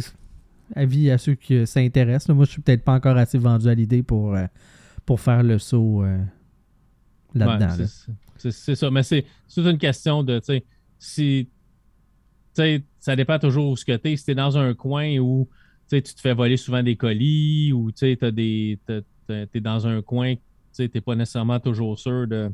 avis 0.75 1.11
à 1.11 1.19
ceux 1.19 1.35
qui 1.35 1.67
s'intéressent. 1.67 2.35
Moi, 2.35 2.45
je 2.45 2.51
suis 2.53 2.63
peut-être 2.63 2.85
pas 2.85 2.93
encore 2.93 3.17
assez 3.17 3.39
vendu 3.39 3.69
à 3.69 3.75
l'idée 3.75 4.03
pour, 4.03 4.37
pour 5.07 5.21
faire 5.21 5.43
le 5.43 5.59
saut 5.59 6.05
là-dedans. 7.35 7.85
c'est 8.37 8.75
ça. 8.75 8.91
Mais 8.91 9.03
c'est 9.03 9.25
toute 9.53 9.67
une 9.67 9.79
question 9.79 10.23
de, 10.23 10.39
tu 10.39 10.47
sais, 10.47 10.65
si 10.99 11.49
ça 13.01 13.17
dépend 13.17 13.39
toujours 13.39 13.71
où 13.71 13.77
ce 13.77 13.85
que 13.85 13.97
tu 13.97 14.13
es. 14.13 14.17
Si 14.17 14.25
tu 14.25 14.31
es 14.31 14.35
dans 14.35 14.57
un 14.57 14.75
coin 14.75 15.19
où 15.19 15.49
tu 16.03 16.15
te 16.15 16.21
fais 16.21 16.35
voler 16.35 16.57
souvent 16.57 16.83
des 16.83 16.97
colis 16.97 17.73
ou 17.73 17.91
tu 17.93 18.07
es 18.07 19.61
dans 19.61 19.87
un 19.87 20.03
coin, 20.03 20.35
tu 20.75 20.91
n'es 20.93 21.01
pas 21.01 21.15
nécessairement 21.15 21.61
toujours 21.61 21.99
sûr 21.99 22.27
de 22.27 22.51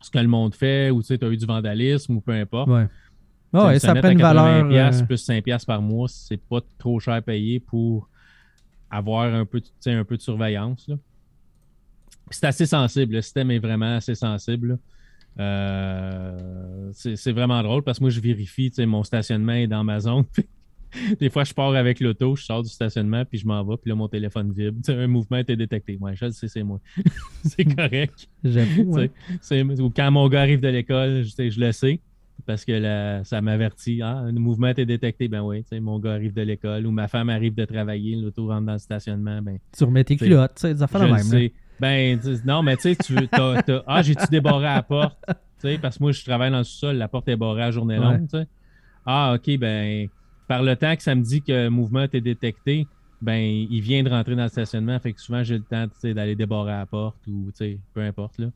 ce 0.00 0.10
que 0.10 0.18
le 0.18 0.28
monde 0.28 0.54
fait 0.54 0.90
ou 0.90 1.02
tu 1.02 1.12
as 1.20 1.28
eu 1.28 1.36
du 1.36 1.46
vandalisme 1.46 2.16
ou 2.16 2.20
peu 2.20 2.32
importe. 2.32 2.68
Ouais. 2.68 2.86
ouais 3.52 3.78
ça 3.78 3.94
prend 3.94 4.10
une 4.10 4.20
valeur. 4.20 4.70
Euh, 4.70 5.04
plus 5.04 5.18
5 5.18 5.44
par 5.66 5.82
mois, 5.82 6.08
c'est 6.08 6.40
pas 6.40 6.60
trop 6.78 7.00
cher 7.00 7.14
à 7.14 7.22
payer 7.22 7.60
pour 7.60 8.08
avoir 8.90 9.32
un 9.32 9.44
peu, 9.44 9.60
un 9.86 10.04
peu 10.04 10.16
de 10.16 10.22
surveillance. 10.22 10.88
C'est 12.30 12.46
assez 12.46 12.66
sensible. 12.66 13.14
Le 13.14 13.22
système 13.22 13.50
est 13.50 13.58
vraiment 13.58 13.96
assez 13.96 14.14
sensible. 14.14 14.78
Euh, 15.38 16.90
c'est 16.92 17.32
vraiment 17.32 17.62
drôle 17.62 17.82
parce 17.82 17.98
que 17.98 18.04
moi, 18.04 18.10
je 18.10 18.20
vérifie, 18.20 18.72
mon 18.86 19.04
stationnement 19.04 19.52
est 19.52 19.66
dans 19.66 19.84
ma 19.84 20.00
zone. 20.00 20.24
Des 21.20 21.30
fois, 21.30 21.44
je 21.44 21.54
pars 21.54 21.74
avec 21.74 22.00
l'auto, 22.00 22.36
je 22.36 22.44
sors 22.44 22.62
du 22.62 22.70
stationnement, 22.70 23.24
puis 23.24 23.38
je 23.38 23.46
m'en 23.46 23.62
vais, 23.64 23.76
puis 23.76 23.90
là, 23.90 23.94
mon 23.94 24.08
téléphone 24.08 24.52
vibre. 24.52 24.78
un 24.88 25.06
mouvement 25.06 25.36
a 25.36 25.40
été 25.40 25.56
détecté. 25.56 25.96
Moi, 25.98 26.14
je 26.14 26.26
le 26.26 26.30
sais, 26.32 26.48
c'est 26.48 26.62
moi. 26.62 26.80
c'est 27.44 27.64
correct. 27.64 28.28
J'avoue. 28.44 28.98
Ou 29.80 29.90
quand 29.90 30.10
mon 30.10 30.28
gars 30.28 30.42
arrive 30.42 30.60
de 30.60 30.68
l'école, 30.68 31.22
je, 31.24 31.50
je 31.50 31.60
le 31.60 31.72
sais, 31.72 32.00
parce 32.46 32.64
que 32.64 33.20
ça 33.24 33.40
m'avertit. 33.40 34.00
Ah, 34.02 34.18
un 34.18 34.32
mouvement 34.32 34.68
a 34.68 34.70
été 34.70 34.86
détecté. 34.86 35.28
Ben 35.28 35.42
oui, 35.42 35.64
mon 35.80 35.98
gars 35.98 36.14
arrive 36.14 36.34
de 36.34 36.42
l'école, 36.42 36.86
ou 36.86 36.90
ma 36.90 37.08
femme 37.08 37.28
arrive 37.28 37.54
de 37.54 37.64
travailler, 37.64 38.16
l'auto 38.16 38.46
rentre 38.46 38.66
dans 38.66 38.72
le 38.72 38.78
stationnement. 38.78 39.42
Ben, 39.42 39.58
tu 39.76 39.84
remets 39.84 40.04
tes 40.04 40.16
culottes, 40.16 40.54
tu 40.54 40.62
sais, 40.62 40.74
des 40.74 40.82
affaires 40.82 41.02
de 41.02 41.12
même. 41.12 41.50
Ben, 41.80 42.18
non, 42.44 42.62
mais 42.62 42.76
tu 42.76 42.94
sais, 42.94 42.96
tu 42.96 43.14
veux. 43.14 43.28
ah, 43.86 44.02
j'ai-tu 44.02 44.26
débarré 44.30 44.66
à 44.66 44.76
la 44.76 44.82
porte? 44.82 45.18
parce 45.82 45.98
que 45.98 46.02
moi, 46.02 46.12
je 46.12 46.24
travaille 46.24 46.50
dans 46.50 46.58
le 46.58 46.64
sous-sol, 46.64 46.96
la 46.96 47.08
porte 47.08 47.28
est 47.28 47.36
barrée 47.36 47.64
à 47.64 47.70
journée 47.70 47.96
longue. 47.96 48.26
Ah, 49.04 49.34
OK, 49.34 49.56
ben, 49.58 50.08
par 50.48 50.62
le 50.62 50.74
temps 50.74 50.96
que 50.96 51.02
ça 51.02 51.14
me 51.14 51.22
dit 51.22 51.42
que 51.42 51.52
le 51.52 51.70
mouvement 51.70 52.02
était 52.02 52.22
détecté, 52.22 52.86
ben, 53.20 53.38
il 53.38 53.80
vient 53.80 54.02
de 54.02 54.08
rentrer 54.08 54.34
dans 54.34 54.44
le 54.44 54.48
stationnement. 54.48 54.98
Fait 54.98 55.12
que 55.12 55.20
souvent, 55.20 55.44
j'ai 55.44 55.58
le 55.58 55.64
temps 55.64 55.86
d'aller 56.02 56.34
débarrer 56.34 56.72
à 56.72 56.78
la 56.78 56.86
porte 56.86 57.18
ou 57.26 57.50
peu 57.94 58.00
importe. 58.00 58.38
Là. 58.38 58.48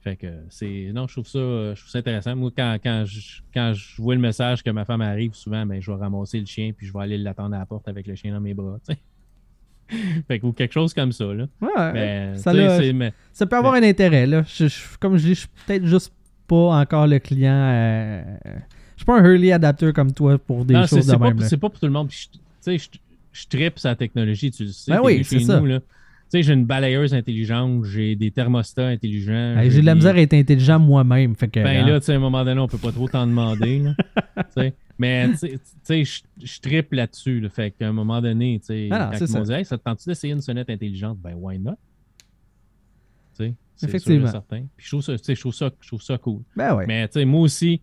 Fait 0.00 0.16
que 0.16 0.28
c'est. 0.48 0.92
Non, 0.94 1.08
je 1.08 1.14
trouve 1.14 1.26
ça, 1.26 1.38
je 1.74 1.80
trouve 1.80 1.90
ça 1.90 1.98
intéressant. 1.98 2.36
Moi, 2.36 2.50
quand, 2.56 2.76
quand, 2.82 3.04
je, 3.04 3.40
quand 3.52 3.72
je 3.74 4.00
vois 4.00 4.14
le 4.14 4.20
message 4.20 4.62
que 4.62 4.70
ma 4.70 4.84
femme 4.84 5.00
arrive, 5.00 5.34
souvent, 5.34 5.66
ben, 5.66 5.80
je 5.82 5.90
vais 5.90 5.98
ramasser 5.98 6.38
le 6.38 6.46
chien 6.46 6.72
puis 6.76 6.86
je 6.86 6.92
vais 6.92 7.00
aller 7.00 7.18
l'attendre 7.18 7.56
à 7.56 7.58
la 7.58 7.66
porte 7.66 7.88
avec 7.88 8.06
le 8.06 8.14
chien 8.14 8.32
dans 8.32 8.40
mes 8.40 8.54
bras. 8.54 8.78
fait 10.28 10.38
que, 10.38 10.46
ou 10.46 10.52
quelque 10.52 10.72
chose 10.72 10.94
comme 10.94 11.10
ça. 11.10 11.24
Là. 11.34 11.48
Ouais, 11.60 11.92
ben, 11.92 12.36
ça, 12.36 12.52
ça, 13.32 13.46
peut 13.46 13.56
avoir 13.56 13.74
un 13.74 13.82
intérêt. 13.82 14.26
Là. 14.26 14.44
comme 15.00 15.16
je 15.16 15.22
dis, 15.22 15.34
je 15.34 15.40
suis 15.40 15.48
peut-être 15.66 15.86
juste 15.86 16.12
pas 16.46 16.80
encore 16.80 17.06
le 17.08 17.18
client. 17.18 17.52
Euh, 17.52 18.22
suis 18.98 19.06
pas 19.06 19.18
un 19.18 19.24
early 19.24 19.52
adapter 19.52 19.92
comme 19.92 20.12
toi 20.12 20.38
pour 20.38 20.64
des 20.64 20.74
choses 20.86 21.06
de 21.06 21.16
même. 21.16 21.40
C'est 21.40 21.56
pas 21.56 21.68
pour 21.68 21.80
tout 21.80 21.86
le 21.86 21.92
monde. 21.92 22.08
Tu 22.08 22.28
sais, 22.60 22.78
je, 22.78 22.88
je 23.32 23.46
tripe 23.46 23.78
sa 23.78 23.94
technologie, 23.94 24.50
tu 24.50 24.64
le 24.64 24.70
sais. 24.70 24.92
Ben 24.92 25.00
oui, 25.02 25.24
c'est 25.24 25.40
ça. 25.40 25.60
Nous, 25.60 25.80
sais, 26.28 26.42
j'ai 26.42 26.52
une 26.52 26.64
balayeuse 26.64 27.14
intelligente, 27.14 27.84
j'ai 27.84 28.16
des 28.16 28.30
thermostats 28.30 28.88
intelligents. 28.88 29.56
j'ai 29.68 29.80
de 29.80 29.86
la 29.86 29.94
misère 29.94 30.14
à 30.14 30.20
être 30.20 30.34
intelligent 30.34 30.78
moi-même. 30.78 31.34
Fait 31.34 31.48
que, 31.48 31.60
ben 31.60 31.86
là, 31.86 32.00
tu 32.00 32.06
sais, 32.06 32.12
à 32.12 32.16
un 32.16 32.20
moment 32.20 32.44
donné, 32.44 32.60
on 32.60 32.68
peut 32.68 32.78
pas 32.78 32.92
trop 32.92 33.08
t'en 33.08 33.26
demander. 33.26 33.82
mais 34.98 35.30
tu 35.38 35.58
sais, 35.82 36.04
je 36.04 36.60
tripe 36.60 36.92
là-dessus. 36.92 37.46
fait 37.50 37.70
qu'à 37.70 37.88
un 37.88 37.92
moment 37.92 38.20
donné, 38.20 38.58
tu 38.60 38.66
sais, 38.66 38.88
ah, 38.90 39.10
quand 39.12 39.24
ils 39.24 39.32
m'ont 39.32 39.42
dit 39.42 39.64
ça 39.64 39.78
te 39.78 39.82
tente 39.82 40.06
d'essayer 40.06 40.32
une 40.32 40.42
sonnette 40.42 40.70
intelligente? 40.70 41.18
Ben, 41.18 41.34
why 41.34 41.58
not? 41.58 41.76
Tu 43.38 43.54
Effectivement. 43.80 44.26
certain. 44.26 44.64
Puis 44.76 44.86
je 44.86 44.90
trouve 44.90 45.02
ça, 45.02 45.14
je 45.16 45.40
trouve 45.40 45.54
ça, 45.54 45.70
je 45.80 45.86
trouve 45.86 46.02
ça 46.02 46.18
cool. 46.18 46.40
Ben 46.56 46.74
ouais. 46.74 46.84
Mais 46.86 47.06
tu 47.06 47.20
sais, 47.20 47.24
moi 47.24 47.42
aussi, 47.42 47.80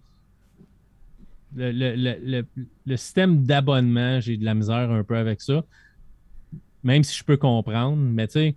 le, 1.56 1.72
le, 1.72 1.96
le, 1.96 2.46
le 2.86 2.98
système 2.98 3.44
d'abonnement, 3.44 4.20
j'ai 4.20 4.38
de 4.38 4.46
la 4.46 4.54
misère 4.54 4.92
un 4.92 5.04
peu 5.04 5.18
avec 5.18 5.42
ça 5.42 5.64
même 6.86 7.04
si 7.04 7.18
je 7.18 7.24
peux 7.24 7.36
comprendre, 7.36 7.98
mais 7.98 8.28
tu 8.28 8.34
sais, 8.34 8.56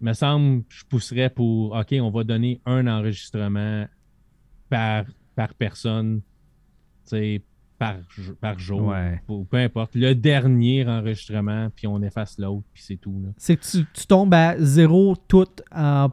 il 0.00 0.04
me 0.04 0.12
semble 0.12 0.62
que 0.64 0.74
je 0.74 0.84
pousserais 0.84 1.30
pour 1.30 1.74
OK, 1.74 1.94
on 2.00 2.10
va 2.10 2.22
donner 2.22 2.60
un 2.66 2.86
enregistrement 2.86 3.86
par, 4.68 5.06
par 5.34 5.54
personne, 5.54 6.20
tu 6.20 7.16
sais, 7.16 7.42
par, 7.78 7.96
par 8.40 8.58
jour, 8.58 8.94
ou 9.26 9.44
peu 9.44 9.56
importe. 9.56 9.94
Le 9.94 10.14
dernier 10.14 10.86
enregistrement, 10.86 11.70
puis 11.74 11.86
on 11.86 12.02
efface 12.02 12.38
l'autre, 12.38 12.66
puis 12.74 12.82
c'est 12.82 12.98
tout. 12.98 13.24
C'est 13.38 13.56
que 13.56 13.64
tu, 13.64 14.06
tombes 14.06 14.34
à 14.34 14.56
zéro 14.58 15.16
tout 15.26 15.48
en. 15.74 16.10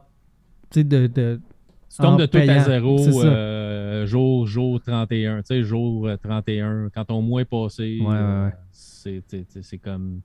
Tu 0.71 0.79
sais, 0.79 0.83
de, 0.85 1.07
de, 1.07 1.41
tu 1.89 1.97
tombes 2.01 2.19
de 2.19 2.25
tout 2.25 2.37
à 2.37 2.59
zéro 2.59 2.99
euh, 3.23 4.05
jour, 4.05 4.47
jour 4.47 4.81
31. 4.81 5.39
Tu 5.41 5.47
sais, 5.47 5.63
jour 5.63 6.09
31, 6.21 6.67
euh, 6.67 6.89
quand 6.93 7.05
ton 7.05 7.21
mois 7.21 7.41
est 7.41 7.45
passé, 7.45 7.99
euh, 8.01 8.49
c'est 8.71 9.77
comme 9.81 10.21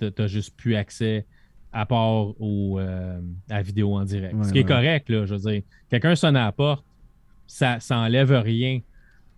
tu 0.00 0.10
n'as 0.16 0.26
juste 0.26 0.56
plus 0.56 0.74
accès 0.74 1.26
à 1.72 1.86
part 1.86 2.40
au, 2.40 2.78
euh, 2.78 3.20
à 3.48 3.54
la 3.54 3.62
vidéo 3.62 3.94
en 3.94 4.04
direct. 4.04 4.34
Ce 4.44 4.52
qui 4.52 4.58
est 4.58 4.64
correct, 4.64 5.08
là, 5.08 5.24
je 5.26 5.34
veux 5.34 5.50
dire. 5.52 5.62
Quelqu'un 5.88 6.14
sonne 6.14 6.36
à 6.36 6.44
la 6.44 6.52
porte, 6.52 6.84
ça 7.46 7.78
n'enlève 7.90 8.32
rien. 8.32 8.80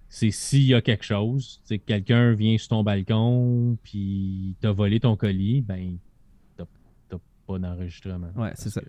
C'est 0.09 0.31
s'il 0.31 0.65
y 0.65 0.75
a 0.75 0.81
quelque 0.81 1.05
chose, 1.05 1.61
c'est 1.65 1.79
que 1.79 1.85
quelqu'un 1.87 2.35
vient 2.35 2.57
sur 2.59 2.69
ton 2.69 2.85
balcon, 2.85 3.77
puis 3.83 4.55
t'a 4.61 4.71
volé 4.71 5.01
ton 5.01 5.17
colis, 5.17 5.61
ben, 5.61 5.97
t'as 6.57 6.65
pas 7.47 7.59
d'enregistrement. 7.59 8.29
Ouais, 8.37 8.53
c'est 8.55 8.71
ça. 8.71 8.81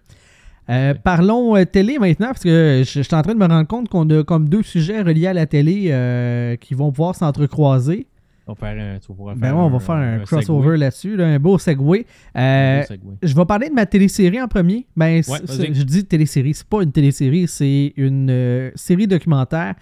Euh, 0.69 0.93
parlons 0.95 1.55
euh, 1.55 1.65
télé 1.65 1.99
maintenant, 1.99 2.27
parce 2.27 2.43
que 2.43 2.83
je, 2.85 3.01
suis 3.01 3.15
en 3.15 3.21
train 3.21 3.33
de 3.33 3.39
me 3.39 3.47
rendre 3.47 3.67
compte 3.67 3.89
qu'on 3.89 4.09
a 4.09 4.23
comme 4.23 4.49
deux 4.49 4.63
sujets 4.63 5.01
reliés 5.01 5.27
à 5.27 5.33
la 5.33 5.45
télé 5.45 6.57
qui 6.59 6.73
vont 6.73 6.91
pouvoir 6.91 7.15
s'entrecroiser. 7.15 8.07
On 8.47 8.53
va 8.53 8.59
faire 8.59 8.99
un, 8.99 9.35
ben 9.35 9.55
on 9.55 9.69
va 9.69 9.79
faire 9.79 9.95
un, 9.95 10.19
crossover 10.19 10.77
là-dessus, 10.77 11.19
un 11.19 11.39
beau 11.39 11.57
segway. 11.57 12.05
Euh, 12.37 12.83
je 13.23 13.35
vais 13.35 13.45
parler 13.45 13.69
de 13.69 13.73
ma 13.73 13.87
télésérie 13.87 14.39
en 14.39 14.47
premier. 14.47 14.85
Ben, 14.95 15.23
je 15.23 15.81
dis 15.81 16.05
télésérie, 16.05 16.53
c'est 16.53 16.67
pas 16.67 16.83
une 16.83 16.91
télésérie, 16.91 17.47
c'est 17.47 17.93
une 17.97 18.29
euh, 18.29 18.71
série 18.75 19.07
documentaire. 19.07 19.73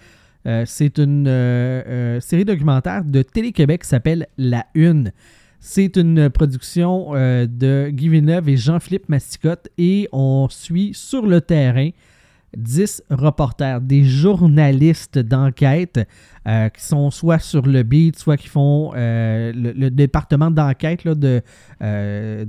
Euh, 0.46 0.64
c'est 0.66 0.98
une 0.98 2.20
série 2.20 2.46
documentaire 2.46 3.04
de 3.04 3.20
Télé-Québec 3.20 3.82
qui 3.82 3.88
s'appelle 3.88 4.28
La 4.38 4.64
Une. 4.74 5.12
C'est 5.66 5.96
une 5.96 6.28
production 6.28 7.12
de 7.12 7.88
Guy 7.88 8.10
Villeneuve 8.10 8.50
et 8.50 8.56
Jean-Philippe 8.58 9.08
Masticotte 9.08 9.68
et 9.78 10.10
on 10.12 10.46
suit 10.50 10.92
sur 10.92 11.24
le 11.24 11.40
terrain 11.40 11.88
10 12.54 13.04
reporters, 13.10 13.80
des 13.80 14.04
journalistes 14.04 15.18
d'enquête 15.18 16.06
euh, 16.46 16.68
qui 16.68 16.84
sont 16.84 17.10
soit 17.10 17.38
sur 17.38 17.66
le 17.66 17.82
beat, 17.82 18.18
soit 18.18 18.36
qui 18.36 18.48
font 18.48 18.92
euh, 18.94 19.52
le, 19.54 19.90
département 19.90 20.50
d'enquête 20.50 21.08
de, 21.08 21.40
euh, 21.82 22.44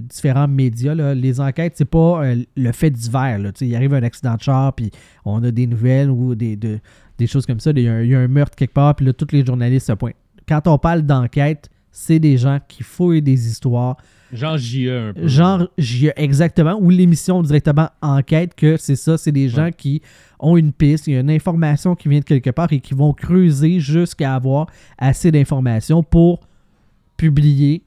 différents 0.00 0.48
médias. 0.48 0.94
Les 1.14 1.40
enquêtes, 1.40 1.74
c'est 1.76 1.84
pas 1.84 2.22
le 2.56 2.72
fait 2.72 2.90
divers. 2.90 3.38
Il 3.60 3.76
arrive 3.76 3.94
un 3.94 4.02
accident 4.02 4.34
de 4.34 4.42
char, 4.42 4.74
puis 4.74 4.90
on 5.24 5.42
a 5.44 5.52
des 5.52 5.68
nouvelles 5.68 6.10
ou 6.10 6.34
des, 6.34 6.80
choses 7.26 7.46
comme 7.46 7.60
ça. 7.60 7.70
Il 7.70 7.82
y, 7.82 8.14
a 8.14 8.18
un, 8.18 8.28
meurtre 8.28 8.56
quelque 8.56 8.74
part, 8.74 8.96
puis 8.96 9.06
là, 9.06 9.12
tous 9.12 9.28
les 9.32 9.46
journalistes 9.46 9.86
se 9.86 9.92
pointent. 9.92 10.16
Quand 10.48 10.66
on 10.66 10.78
parle 10.78 11.02
d'enquête, 11.02 11.70
c'est 12.00 12.20
des 12.20 12.36
gens 12.36 12.60
qui 12.68 12.84
fouillent 12.84 13.22
des 13.22 13.48
histoires. 13.48 13.96
Genre 14.32 14.56
JE 14.56 14.88
un 14.88 15.12
peu. 15.12 15.26
Genre 15.26 15.66
JE, 15.78 16.12
exactement. 16.14 16.78
Ou 16.80 16.90
l'émission 16.90 17.42
directement 17.42 17.88
enquête, 18.00 18.54
que 18.54 18.76
c'est 18.76 18.94
ça, 18.94 19.18
c'est 19.18 19.32
des 19.32 19.48
gens 19.48 19.70
qui 19.76 20.00
ont 20.38 20.56
une 20.56 20.72
piste, 20.72 21.08
il 21.08 21.14
y 21.14 21.16
a 21.16 21.20
une 21.20 21.30
information 21.30 21.96
qui 21.96 22.08
vient 22.08 22.20
de 22.20 22.24
quelque 22.24 22.50
part 22.50 22.72
et 22.72 22.78
qui 22.78 22.94
vont 22.94 23.12
creuser 23.12 23.80
jusqu'à 23.80 24.36
avoir 24.36 24.68
assez 24.96 25.32
d'informations 25.32 26.04
pour 26.04 26.38
publier 27.16 27.82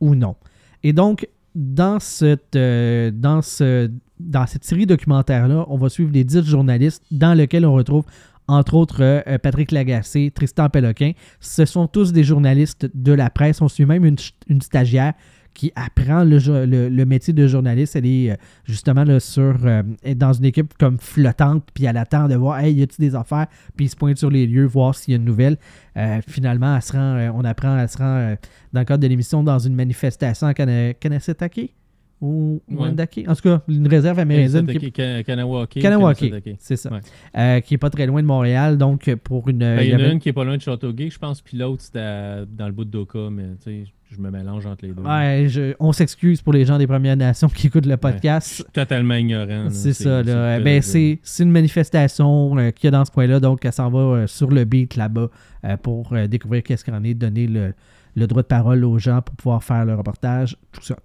ou 0.00 0.16
non. 0.16 0.34
Et 0.82 0.92
donc, 0.92 1.28
dans 1.54 2.00
cette, 2.00 2.56
euh, 2.56 3.12
dans 3.14 3.42
ce, 3.42 3.88
dans 4.18 4.46
cette 4.48 4.64
série 4.64 4.86
documentaire-là, 4.86 5.66
on 5.68 5.76
va 5.76 5.88
suivre 5.88 6.10
les 6.12 6.24
10 6.24 6.44
journalistes 6.44 7.04
dans 7.12 7.32
lesquels 7.32 7.64
on 7.64 7.74
retrouve 7.74 8.04
entre 8.48 8.74
autres 8.74 9.02
euh, 9.02 9.38
Patrick 9.38 9.72
Lagacé, 9.72 10.30
Tristan 10.34 10.68
Péloquin. 10.68 11.12
Ce 11.40 11.64
sont 11.64 11.86
tous 11.86 12.12
des 12.12 12.24
journalistes 12.24 12.88
de 12.94 13.12
la 13.12 13.30
presse. 13.30 13.60
On 13.60 13.68
suit 13.68 13.86
même 13.86 14.04
une, 14.04 14.60
stagiaire 14.60 15.14
qui 15.54 15.70
apprend 15.74 16.24
le, 16.24 17.04
métier 17.04 17.32
de 17.32 17.46
journaliste. 17.46 17.96
Elle 17.96 18.06
est 18.06 18.30
euh, 18.30 18.36
justement 18.64 19.04
là, 19.04 19.20
sur, 19.20 19.54
dans 20.16 20.32
une 20.32 20.44
équipe 20.46 20.74
comme 20.78 20.98
flottante, 20.98 21.68
puis 21.74 21.84
elle 21.84 21.98
attend 21.98 22.28
de 22.28 22.34
voir, 22.34 22.60
hey, 22.60 22.74
y 22.74 22.82
a-t-il 22.82 23.10
des 23.10 23.14
affaires, 23.14 23.46
puis 23.76 23.86
il 23.86 23.88
se 23.88 23.96
pointe 23.96 24.16
sur 24.16 24.30
les 24.30 24.46
lieux, 24.46 24.64
voir 24.64 24.94
s'il 24.94 25.12
y 25.12 25.14
a 25.14 25.18
une 25.18 25.26
nouvelle. 25.26 25.58
finalement, 26.26 26.78
on 27.34 27.44
apprend, 27.44 27.76
elle 27.76 27.88
se 27.88 27.98
rend 27.98 28.34
dans 28.72 28.80
le 28.80 28.86
cadre 28.86 29.02
de 29.02 29.08
l'émission 29.08 29.42
dans 29.42 29.58
une 29.58 29.74
manifestation 29.74 30.46
à 30.46 30.54
Kanessetake 30.54 31.74
ou 32.22 32.62
Wendake. 32.70 33.24
En 33.26 33.34
tout 33.34 33.42
cas, 33.42 33.62
une 33.68 33.88
réserve 33.88 34.20
amérindienne. 34.20 34.66
Qui... 34.66 34.92
Kanawake. 34.92 35.80
Kanawake, 35.80 36.32
c'est 36.60 36.76
ça. 36.76 36.90
Euh, 37.36 37.60
qui 37.60 37.74
est 37.74 37.78
pas 37.78 37.90
très 37.90 38.06
loin 38.06 38.22
de 38.22 38.26
Montréal, 38.26 38.78
donc 38.78 39.12
pour 39.16 39.48
une... 39.48 39.58
Ben, 39.58 39.80
il 39.82 39.90
y, 39.90 39.94
en 39.94 39.98
a 39.98 40.06
une 40.06 40.20
qui 40.20 40.28
est 40.28 40.32
pas 40.32 40.44
loin 40.44 40.56
de 40.56 40.62
Châteauguay, 40.62 41.10
je 41.10 41.18
pense, 41.18 41.42
puis 41.42 41.58
l'autre, 41.58 41.82
c'était 41.82 42.46
dans 42.46 42.66
le 42.66 42.72
bout 42.72 42.84
de 42.84 42.90
Doka, 42.90 43.28
mais 43.30 43.56
tu 43.62 43.84
sais, 43.84 43.84
je 44.08 44.20
me 44.20 44.30
mélange 44.30 44.64
entre 44.66 44.86
les 44.86 44.92
deux. 44.92 45.02
Ouais, 45.02 45.74
on 45.80 45.90
s'excuse 45.90 46.40
pour 46.40 46.52
les 46.52 46.64
gens 46.64 46.78
des 46.78 46.86
Premières 46.86 47.16
Nations 47.16 47.48
qui 47.48 47.66
écoutent 47.66 47.86
le 47.86 47.96
podcast. 47.96 48.48
je 48.48 48.54
suis 48.54 48.64
totalement 48.72 49.14
ignorant. 49.14 49.68
C'est 49.70 49.92
ça, 49.92 50.22
là. 50.22 50.60
Ben, 50.60 50.80
c'est 50.80 51.18
une 51.40 51.50
manifestation 51.50 52.56
euh, 52.56 52.70
qu'il 52.70 52.84
y 52.84 52.88
a 52.88 52.92
dans 52.92 53.04
ce 53.04 53.10
coin-là, 53.10 53.40
donc 53.40 53.64
elle 53.64 53.72
s'en 53.72 53.90
va 53.90 53.98
euh, 53.98 54.26
sur 54.28 54.48
le 54.50 54.64
beat 54.64 54.94
là-bas 54.94 55.28
pour 55.82 56.14
découvrir 56.28 56.62
qu'est-ce 56.62 56.84
qu'il 56.84 56.94
en 56.94 57.02
est, 57.04 57.14
donner 57.14 57.46
le 57.46 57.72
le 58.14 58.26
droit 58.26 58.42
de 58.42 58.46
parole 58.46 58.84
aux 58.84 58.98
gens 58.98 59.22
pour 59.22 59.34
pouvoir 59.36 59.64
faire 59.64 59.84
le 59.84 59.94
reportage, 59.94 60.56
tout 60.72 60.82
ça. 60.82 60.96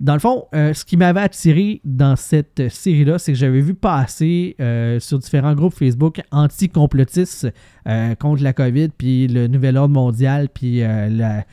Dans 0.00 0.14
le 0.14 0.18
fond, 0.18 0.46
euh, 0.54 0.74
ce 0.74 0.84
qui 0.84 0.96
m'avait 0.96 1.20
attiré 1.20 1.80
dans 1.84 2.16
cette 2.16 2.68
série-là, 2.68 3.18
c'est 3.18 3.32
que 3.32 3.38
j'avais 3.38 3.60
vu 3.60 3.74
passer 3.74 4.56
euh, 4.60 4.98
sur 4.98 5.18
différents 5.18 5.54
groupes 5.54 5.74
Facebook 5.74 6.20
anti-complotistes 6.32 7.48
euh, 7.86 8.14
contre 8.16 8.42
la 8.42 8.52
COVID, 8.52 8.88
puis 8.88 9.28
le 9.28 9.46
nouvel 9.46 9.76
ordre 9.76 9.94
mondial, 9.94 10.48
puis 10.48 10.80
la, 10.80 11.44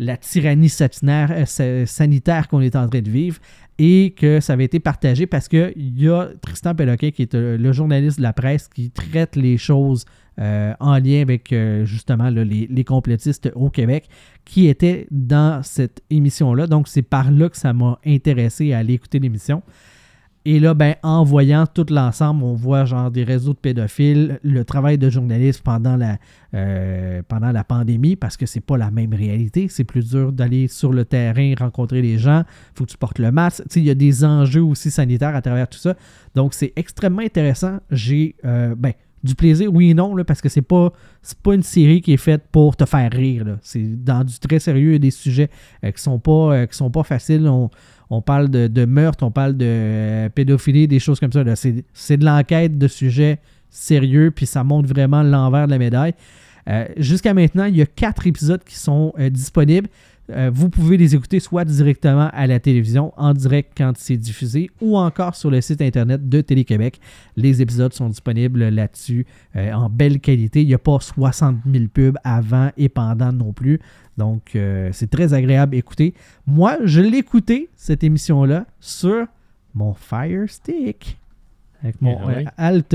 la, 0.00 0.16
tyrannie 0.16 0.68
sanitaire 0.68 2.48
qu'on 2.48 2.60
est 2.60 2.76
en 2.76 2.88
train 2.88 3.00
de 3.00 3.10
vivre, 3.10 3.38
et 3.78 4.14
que 4.16 4.40
ça 4.40 4.52
avait 4.52 4.64
été 4.64 4.78
partagé 4.78 5.26
parce 5.26 5.48
qu'il 5.48 5.72
y 5.76 6.08
a 6.08 6.28
Tristan 6.42 6.74
Péloquin, 6.74 7.10
qui 7.10 7.22
est 7.22 7.34
le 7.34 7.72
journaliste 7.72 8.18
de 8.18 8.22
la 8.22 8.34
presse, 8.34 8.68
qui 8.68 8.90
traite 8.90 9.36
les 9.36 9.56
choses 9.56 10.04
euh, 10.38 10.72
en 10.80 10.98
lien 10.98 11.20
avec 11.20 11.52
euh, 11.52 11.84
justement 11.84 12.30
les, 12.30 12.84
complétistes 12.84 13.50
au 13.54 13.68
Québec 13.68 14.08
qui 14.44 14.68
étaient 14.68 15.06
dans 15.10 15.62
cette 15.62 16.02
émission-là. 16.08 16.66
Donc, 16.66 16.88
c'est 16.88 17.02
par 17.02 17.30
là 17.30 17.48
que 17.48 17.56
ça 17.56 17.72
m'a 17.72 17.98
intéressé 18.06 18.72
à 18.72 18.78
aller 18.78 18.94
écouter 18.94 19.18
l'émission. 19.18 19.62
Et 20.46 20.58
là, 20.58 20.72
ben, 20.72 20.94
en 21.02 21.22
voyant 21.22 21.66
tout 21.66 21.86
l'ensemble, 21.90 22.44
on 22.44 22.54
voit 22.54 22.86
genre 22.86 23.10
des 23.10 23.24
réseaux 23.24 23.52
de 23.52 23.58
pédophiles, 23.58 24.40
le 24.42 24.64
travail 24.64 24.96
de 24.96 25.10
journaliste 25.10 25.62
pendant 25.62 25.96
la, 25.96 26.16
euh, 26.54 27.22
pendant 27.28 27.52
la 27.52 27.62
pandémie, 27.62 28.16
parce 28.16 28.38
que 28.38 28.46
c'est 28.46 28.60
pas 28.60 28.78
la 28.78 28.90
même 28.90 29.12
réalité. 29.12 29.68
C'est 29.68 29.84
plus 29.84 30.08
dur 30.10 30.32
d'aller 30.32 30.66
sur 30.66 30.92
le 30.92 31.04
terrain, 31.04 31.52
rencontrer 31.58 32.00
les 32.00 32.16
gens. 32.16 32.44
Faut 32.74 32.86
que 32.86 32.90
tu 32.90 32.96
portes 32.96 33.18
le 33.18 33.30
masque. 33.30 33.64
Il 33.76 33.84
y 33.84 33.90
a 33.90 33.94
des 33.94 34.24
enjeux 34.24 34.62
aussi 34.62 34.90
sanitaires 34.90 35.36
à 35.36 35.42
travers 35.42 35.68
tout 35.68 35.78
ça. 35.78 35.94
Donc, 36.34 36.54
c'est 36.54 36.72
extrêmement 36.74 37.22
intéressant. 37.22 37.78
J'ai, 37.90 38.34
ben, 38.42 38.94
du 39.22 39.34
plaisir, 39.34 39.72
oui 39.72 39.90
et 39.90 39.94
non, 39.94 40.14
parce 40.24 40.40
que 40.40 40.48
c'est 40.48 40.62
pas, 40.62 40.92
pas 41.42 41.54
une 41.54 41.62
série 41.62 42.00
qui 42.00 42.12
est 42.12 42.18
faite 42.18 42.44
pour 42.50 42.76
te 42.76 42.84
faire 42.84 43.10
rire. 43.12 43.58
C'est 43.62 44.02
dans 44.02 44.24
du 44.24 44.38
très 44.38 44.58
sérieux 44.58 44.94
et 44.94 44.98
des 44.98 45.10
sujets 45.10 45.50
euh, 45.84 45.90
qui 45.90 46.02
sont 46.02 46.18
pas 46.18 46.54
euh, 46.54 46.66
qui 46.66 46.76
sont 46.76 46.90
pas 46.90 47.02
faciles. 47.02 47.50
Parle 48.22 48.48
de, 48.48 48.84
meurtre, 48.84 49.24
on 49.24 49.30
parle 49.30 49.56
de 49.56 49.66
euh, 49.66 50.28
pédophilie, 50.28 50.88
des 50.88 50.98
choses 50.98 51.20
comme 51.20 51.32
ça. 51.32 51.44
C'est 51.54 52.16
de 52.16 52.24
l'enquête 52.24 52.76
de 52.78 52.88
sujets 52.88 53.38
sérieux, 53.70 54.32
puis 54.34 54.46
ça 54.46 54.64
montre 54.64 54.88
vraiment 54.88 55.22
l'envers 55.22 55.66
de 55.66 55.72
la 55.72 55.78
médaille. 55.78 56.14
Jusqu'à 56.98 57.34
maintenant, 57.34 57.64
il 57.64 57.76
y 57.76 57.82
a 57.82 57.86
quatre 57.86 58.28
épisodes 58.28 58.62
qui 58.62 58.76
sont 58.76 59.12
disponibles. 59.30 59.88
Euh, 60.32 60.50
vous 60.52 60.68
pouvez 60.68 60.96
les 60.96 61.14
écouter 61.14 61.40
soit 61.40 61.64
directement 61.64 62.30
à 62.32 62.46
la 62.46 62.60
télévision, 62.60 63.12
en 63.16 63.34
direct 63.34 63.72
quand 63.76 63.92
c'est 63.96 64.16
diffusé, 64.16 64.70
ou 64.80 64.96
encore 64.96 65.34
sur 65.34 65.50
le 65.50 65.60
site 65.60 65.82
internet 65.82 66.28
de 66.28 66.40
Télé-Québec. 66.40 67.00
Les 67.36 67.62
épisodes 67.62 67.92
sont 67.92 68.08
disponibles 68.08 68.68
là-dessus 68.68 69.26
euh, 69.56 69.72
en 69.72 69.88
belle 69.88 70.20
qualité. 70.20 70.62
Il 70.62 70.68
n'y 70.68 70.74
a 70.74 70.78
pas 70.78 70.98
60 71.00 71.56
000 71.70 71.86
pubs 71.92 72.16
avant 72.24 72.70
et 72.76 72.88
pendant 72.88 73.32
non 73.32 73.52
plus. 73.52 73.80
Donc, 74.20 74.54
euh, 74.54 74.90
c'est 74.92 75.10
très 75.10 75.34
agréable 75.34 75.72
d'écouter. 75.72 76.14
Moi, 76.46 76.78
je 76.84 77.00
l'ai 77.00 77.18
écouté, 77.18 77.68
cette 77.74 78.04
émission-là, 78.04 78.66
sur 78.78 79.26
mon 79.74 79.94
Fire 79.94 80.48
Stick. 80.48 81.18
Avec 81.82 82.02
mon, 82.02 82.18
eh 82.28 82.46
alt, 82.58 82.94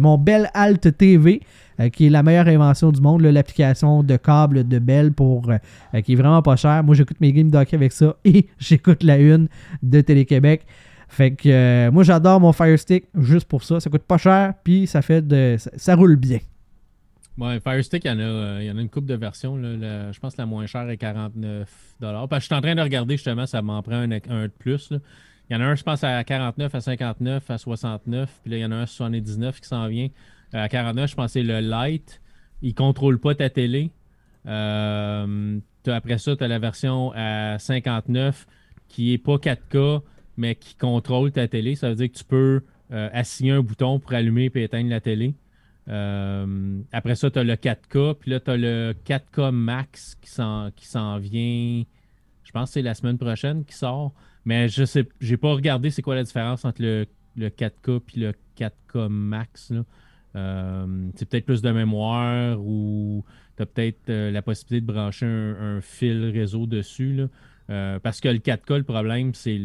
mon 0.00 0.16
bel 0.16 0.50
Alt 0.54 0.96
TV. 0.96 1.42
Euh, 1.80 1.88
qui 1.88 2.06
est 2.06 2.10
la 2.10 2.22
meilleure 2.22 2.48
invention 2.48 2.92
du 2.92 3.00
monde, 3.00 3.22
l'application 3.22 4.02
de 4.02 4.16
câble 4.16 4.68
de 4.68 4.78
Bell 4.78 5.12
pour 5.12 5.50
euh, 5.50 6.00
qui 6.02 6.12
est 6.12 6.16
vraiment 6.16 6.42
pas 6.42 6.56
cher. 6.56 6.84
Moi, 6.84 6.94
j'écoute 6.94 7.16
mes 7.20 7.32
games 7.32 7.50
d'hockey 7.50 7.76
avec 7.76 7.92
ça 7.92 8.16
et 8.24 8.46
j'écoute 8.58 9.02
la 9.02 9.16
une 9.16 9.48
de 9.82 10.00
Télé-Québec. 10.00 10.66
Fait 11.08 11.32
que 11.32 11.48
euh, 11.48 11.90
moi, 11.90 12.04
j'adore 12.04 12.40
mon 12.40 12.52
Fire 12.52 12.78
Stick 12.78 13.04
juste 13.14 13.46
pour 13.46 13.64
ça. 13.64 13.80
Ça 13.80 13.90
coûte 13.90 14.02
pas 14.02 14.18
cher, 14.18 14.54
puis 14.64 14.86
ça 14.86 15.02
fait 15.02 15.26
de. 15.26 15.56
Ça, 15.76 15.94
roule 15.94 16.16
bien. 16.16 16.38
Ouais, 17.38 17.60
Fire 17.60 17.82
Stick, 17.82 18.04
il 18.04 18.08
y, 18.08 18.10
en 18.10 18.18
a, 18.18 18.62
y 18.62 18.70
en 18.70 18.76
a 18.76 18.80
une 18.80 18.90
coupe 18.90 19.06
de 19.06 19.14
versions. 19.14 19.56
je 19.56 20.18
pense 20.20 20.34
que 20.34 20.42
la 20.42 20.46
moins 20.46 20.66
chère 20.66 20.88
est 20.90 20.98
49 20.98 21.94
Parce 21.98 22.28
que 22.28 22.38
je 22.40 22.44
suis 22.44 22.54
en 22.54 22.60
train 22.60 22.74
de 22.74 22.82
regarder 22.82 23.16
justement, 23.16 23.46
ça 23.46 23.62
m'en 23.62 23.82
prend 23.82 23.96
un, 23.96 24.08
de 24.08 24.52
plus. 24.58 24.92
Il 25.48 25.54
y 25.54 25.56
en 25.56 25.60
a 25.62 25.64
un, 25.64 25.74
je 25.74 25.82
pense, 25.82 26.04
à 26.04 26.22
49, 26.22 26.74
à 26.74 26.80
59, 26.80 27.50
à 27.50 27.58
69. 27.58 28.40
Puis 28.42 28.50
là, 28.50 28.58
il 28.58 28.60
y 28.60 28.64
en 28.64 28.70
a 28.70 28.76
un 28.76 28.82
à 28.82 28.86
79 28.86 29.60
qui 29.60 29.66
s'en 29.68 29.88
vient. 29.88 30.08
À 30.52 30.68
49, 30.68 31.10
je 31.10 31.16
pensais 31.16 31.42
le 31.42 31.60
light. 31.60 32.20
Il 32.60 32.70
ne 32.70 32.74
contrôle 32.74 33.18
pas 33.18 33.34
ta 33.34 33.48
télé. 33.48 33.90
Euh, 34.46 35.58
après 35.86 36.18
ça, 36.18 36.36
tu 36.36 36.44
as 36.44 36.48
la 36.48 36.58
version 36.58 37.12
à 37.14 37.58
59 37.58 38.46
qui 38.88 39.10
n'est 39.10 39.18
pas 39.18 39.36
4K, 39.36 40.02
mais 40.36 40.54
qui 40.54 40.74
contrôle 40.74 41.32
ta 41.32 41.48
télé. 41.48 41.76
Ça 41.76 41.88
veut 41.88 41.94
dire 41.94 42.12
que 42.12 42.18
tu 42.18 42.24
peux 42.24 42.62
euh, 42.92 43.08
assigner 43.12 43.52
un 43.52 43.62
bouton 43.62 43.98
pour 43.98 44.12
allumer 44.12 44.50
et 44.54 44.62
éteindre 44.62 44.90
la 44.90 45.00
télé. 45.00 45.34
Euh, 45.88 46.80
après 46.92 47.14
ça, 47.14 47.30
tu 47.30 47.38
as 47.38 47.44
le 47.44 47.54
4K. 47.54 48.14
Puis 48.14 48.30
là, 48.30 48.40
tu 48.40 48.50
as 48.50 48.56
le 48.56 48.94
4K 49.04 49.50
Max 49.50 50.16
qui 50.20 50.30
s'en 50.30 51.18
vient. 51.18 51.84
Je 52.44 52.50
pense 52.52 52.70
que 52.70 52.74
c'est 52.74 52.82
la 52.82 52.94
semaine 52.94 53.18
prochaine 53.18 53.64
qui 53.64 53.74
sort. 53.74 54.12
Mais 54.44 54.68
je 54.68 54.84
sais, 54.84 55.08
j'ai 55.20 55.36
pas 55.36 55.52
regardé 55.52 55.90
c'est 55.90 56.02
quoi 56.02 56.14
la 56.14 56.24
différence 56.24 56.64
entre 56.64 56.82
le, 56.82 57.06
4K 57.38 58.00
et 58.14 58.20
le 58.20 58.32
4K 58.58 59.08
Max. 59.08 59.70
Là. 59.70 59.84
Euh, 60.34 61.08
c'est 61.14 61.28
peut-être 61.28 61.44
plus 61.44 61.62
de 61.62 61.70
mémoire 61.70 62.58
ou 62.58 63.24
tu 63.56 63.62
as 63.62 63.66
peut-être 63.66 64.08
euh, 64.08 64.30
la 64.30 64.40
possibilité 64.40 64.86
de 64.86 64.92
brancher 64.92 65.26
un, 65.26 65.80
fil 65.80 66.30
réseau 66.30 66.66
dessus. 66.66 67.20
Euh, 67.70 67.98
parce 68.00 68.20
que 68.20 68.28
le 68.28 68.38
4K, 68.38 68.78
le 68.78 68.82
problème, 68.82 69.34
c'est 69.34 69.60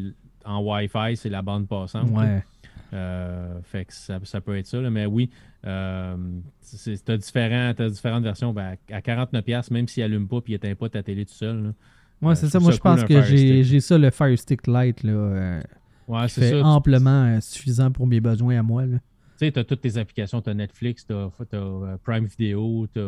en 0.46 0.62
Wi-Fi, 0.62 1.16
c'est 1.16 1.30
la 1.30 1.42
bande 1.42 1.68
passante. 1.68 2.10
Ouais. 2.12 2.44
Fait 2.92 3.86
que 3.86 3.94
ça, 3.94 4.42
peut 4.42 4.58
être 4.58 4.68
ça. 4.68 4.80
mais 4.90 5.06
oui, 5.06 5.30
tu 5.64 5.70
as, 5.70 7.18
différentes 7.18 8.24
versions. 8.24 8.54
Ben, 8.54 8.76
à 8.92 9.00
49$, 9.00 9.74
même 9.74 9.88
s'il 9.88 10.04
n'allume 10.04 10.28
pas 10.28 10.38
et 10.38 10.44
il 10.48 10.52
n'éteint 10.54 10.76
pas 10.76 10.90
ta 10.90 11.04
télé 11.04 11.26
tout 11.26 11.34
seul. 11.34 11.74
ouais, 12.22 12.36
c'est 12.36 12.48
ça. 12.48 12.60
Moi, 12.60 12.72
je 12.72 12.80
pense 12.80 13.04
que 13.04 13.22
j'ai 13.22 13.80
ça, 13.80 13.98
le 13.98 14.10
Fire 14.10 14.38
Stick 14.38 14.68
Lite. 14.68 15.04
Là, 15.04 15.62
ouais, 16.08 16.28
c'est 16.28 16.52
ça. 16.52 16.66
amplement 16.66 17.40
suffisant 17.42 17.92
pour 17.92 18.08
mes 18.08 18.20
besoins 18.20 18.60
à 18.60 18.64
moi. 18.64 18.86
Là. 18.86 18.98
Tu 19.38 19.46
sais, 19.46 19.52
tu 19.52 19.60
as 19.60 19.64
toutes 19.64 19.82
tes 19.82 19.98
applications, 19.98 20.42
tu 20.42 20.50
as 20.50 20.56
Netflix, 20.56 21.06
tu 21.06 21.14
as, 21.14 21.30
euh, 21.54 21.98
Prime 22.04 22.26
Video, 22.26 22.88
tu 22.88 23.00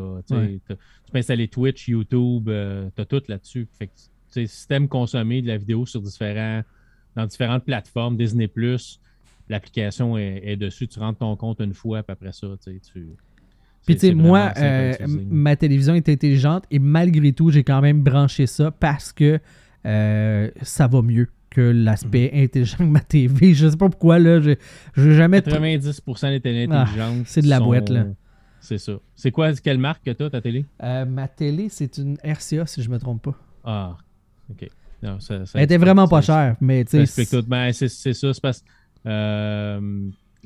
peux 1.12 1.18
installer 1.18 1.48
Twitch, 1.48 1.88
YouTube, 1.88 2.50
euh, 2.50 2.88
tu 2.96 3.02
as 3.02 3.06
tout 3.06 3.24
là-dessus. 3.28 3.68
Fait 3.72 3.88
que, 3.88 4.74
aimes 4.74 4.88
consommer 4.88 5.42
de 5.42 5.48
la 5.48 5.58
vidéo 5.58 5.88
sur 5.88 6.02
différents, 6.02 6.62
dans 7.16 7.26
différentes 7.26 7.66
plateformes, 7.66 8.16
Disney, 8.16 8.48
l'application 9.50 10.18
est, 10.18 10.56
dessus. 10.56 10.88
Tu 10.88 11.00
rentres 11.00 11.20
ton 11.20 11.36
compte 11.36 11.60
une 11.60 11.74
fois, 11.74 12.04
puis 12.04 12.14
après 12.14 12.32
ça, 12.32 12.48
tu. 12.64 12.80
Puis, 13.86 13.96
tu 13.96 14.08
sais, 14.08 14.14
moi, 14.14 14.52
euh, 14.58 14.94
ma 15.08 15.56
télévision 15.56 15.96
est 15.96 16.08
intelligente 16.10 16.66
et 16.70 16.80
malgré 16.80 17.32
tout, 17.32 17.50
j'ai 17.50 17.64
quand 17.64 17.82
même 17.82 18.02
branché 18.04 18.46
ça 18.46 18.72
parce 18.72 19.12
que 19.12 19.40
ça 19.84 20.88
va 20.88 21.02
mieux 21.02 21.28
que 21.50 21.62
l'aspect 21.62 22.32
mhm. 22.34 22.44
intelligent 22.44 22.84
de 22.84 22.90
ma 22.90 23.02
TV. 23.02 23.54
Je 23.54 23.68
sais 23.68 23.78
pas 23.78 23.90
pourquoi, 23.90 24.20
là. 24.20 24.40
Je, 24.40 24.52
je 24.94 25.12
jamais. 25.12 25.40
90% 25.40 26.30
des 26.30 26.40
télé 26.40 26.68
ah, 26.70 26.82
intelligentes. 26.82 27.24
c'est 27.26 27.42
de 27.42 27.48
la 27.48 27.60
boîte, 27.60 27.90
là. 27.90 28.06
C'est 28.62 28.78
ça. 28.78 28.94
C'est 29.16 29.32
quoi, 29.32 29.54
quelle 29.54 29.78
marque 29.78 30.04
que 30.04 30.12
tu 30.12 30.24
as, 30.24 30.30
ta 30.30 30.42
télé? 30.42 30.66
Euh, 30.84 31.06
Ma 31.06 31.28
télé, 31.28 31.70
c'est 31.70 31.98
une 31.98 32.18
RCA, 32.24 32.66
si 32.66 32.84
je 32.84 32.90
me 32.90 33.00
trompe 33.00 33.24
pas. 33.24 33.36
Ah, 33.64 33.98
OK. 34.52 34.68
Non, 35.02 35.20
ça, 35.22 35.46
ça 35.46 35.58
Elle 35.58 35.64
était 35.64 35.78
vraiment 35.78 36.06
ça 36.06 36.10
pas 36.10 36.22
chère, 36.22 36.56
mais 36.60 36.84
tu 36.84 37.06
sais. 37.06 37.42
Ben, 37.44 37.72
c'est 37.72 37.88
ça, 37.88 38.34
c'est 38.34 38.42
parce 38.42 38.64
euh, 39.06 39.80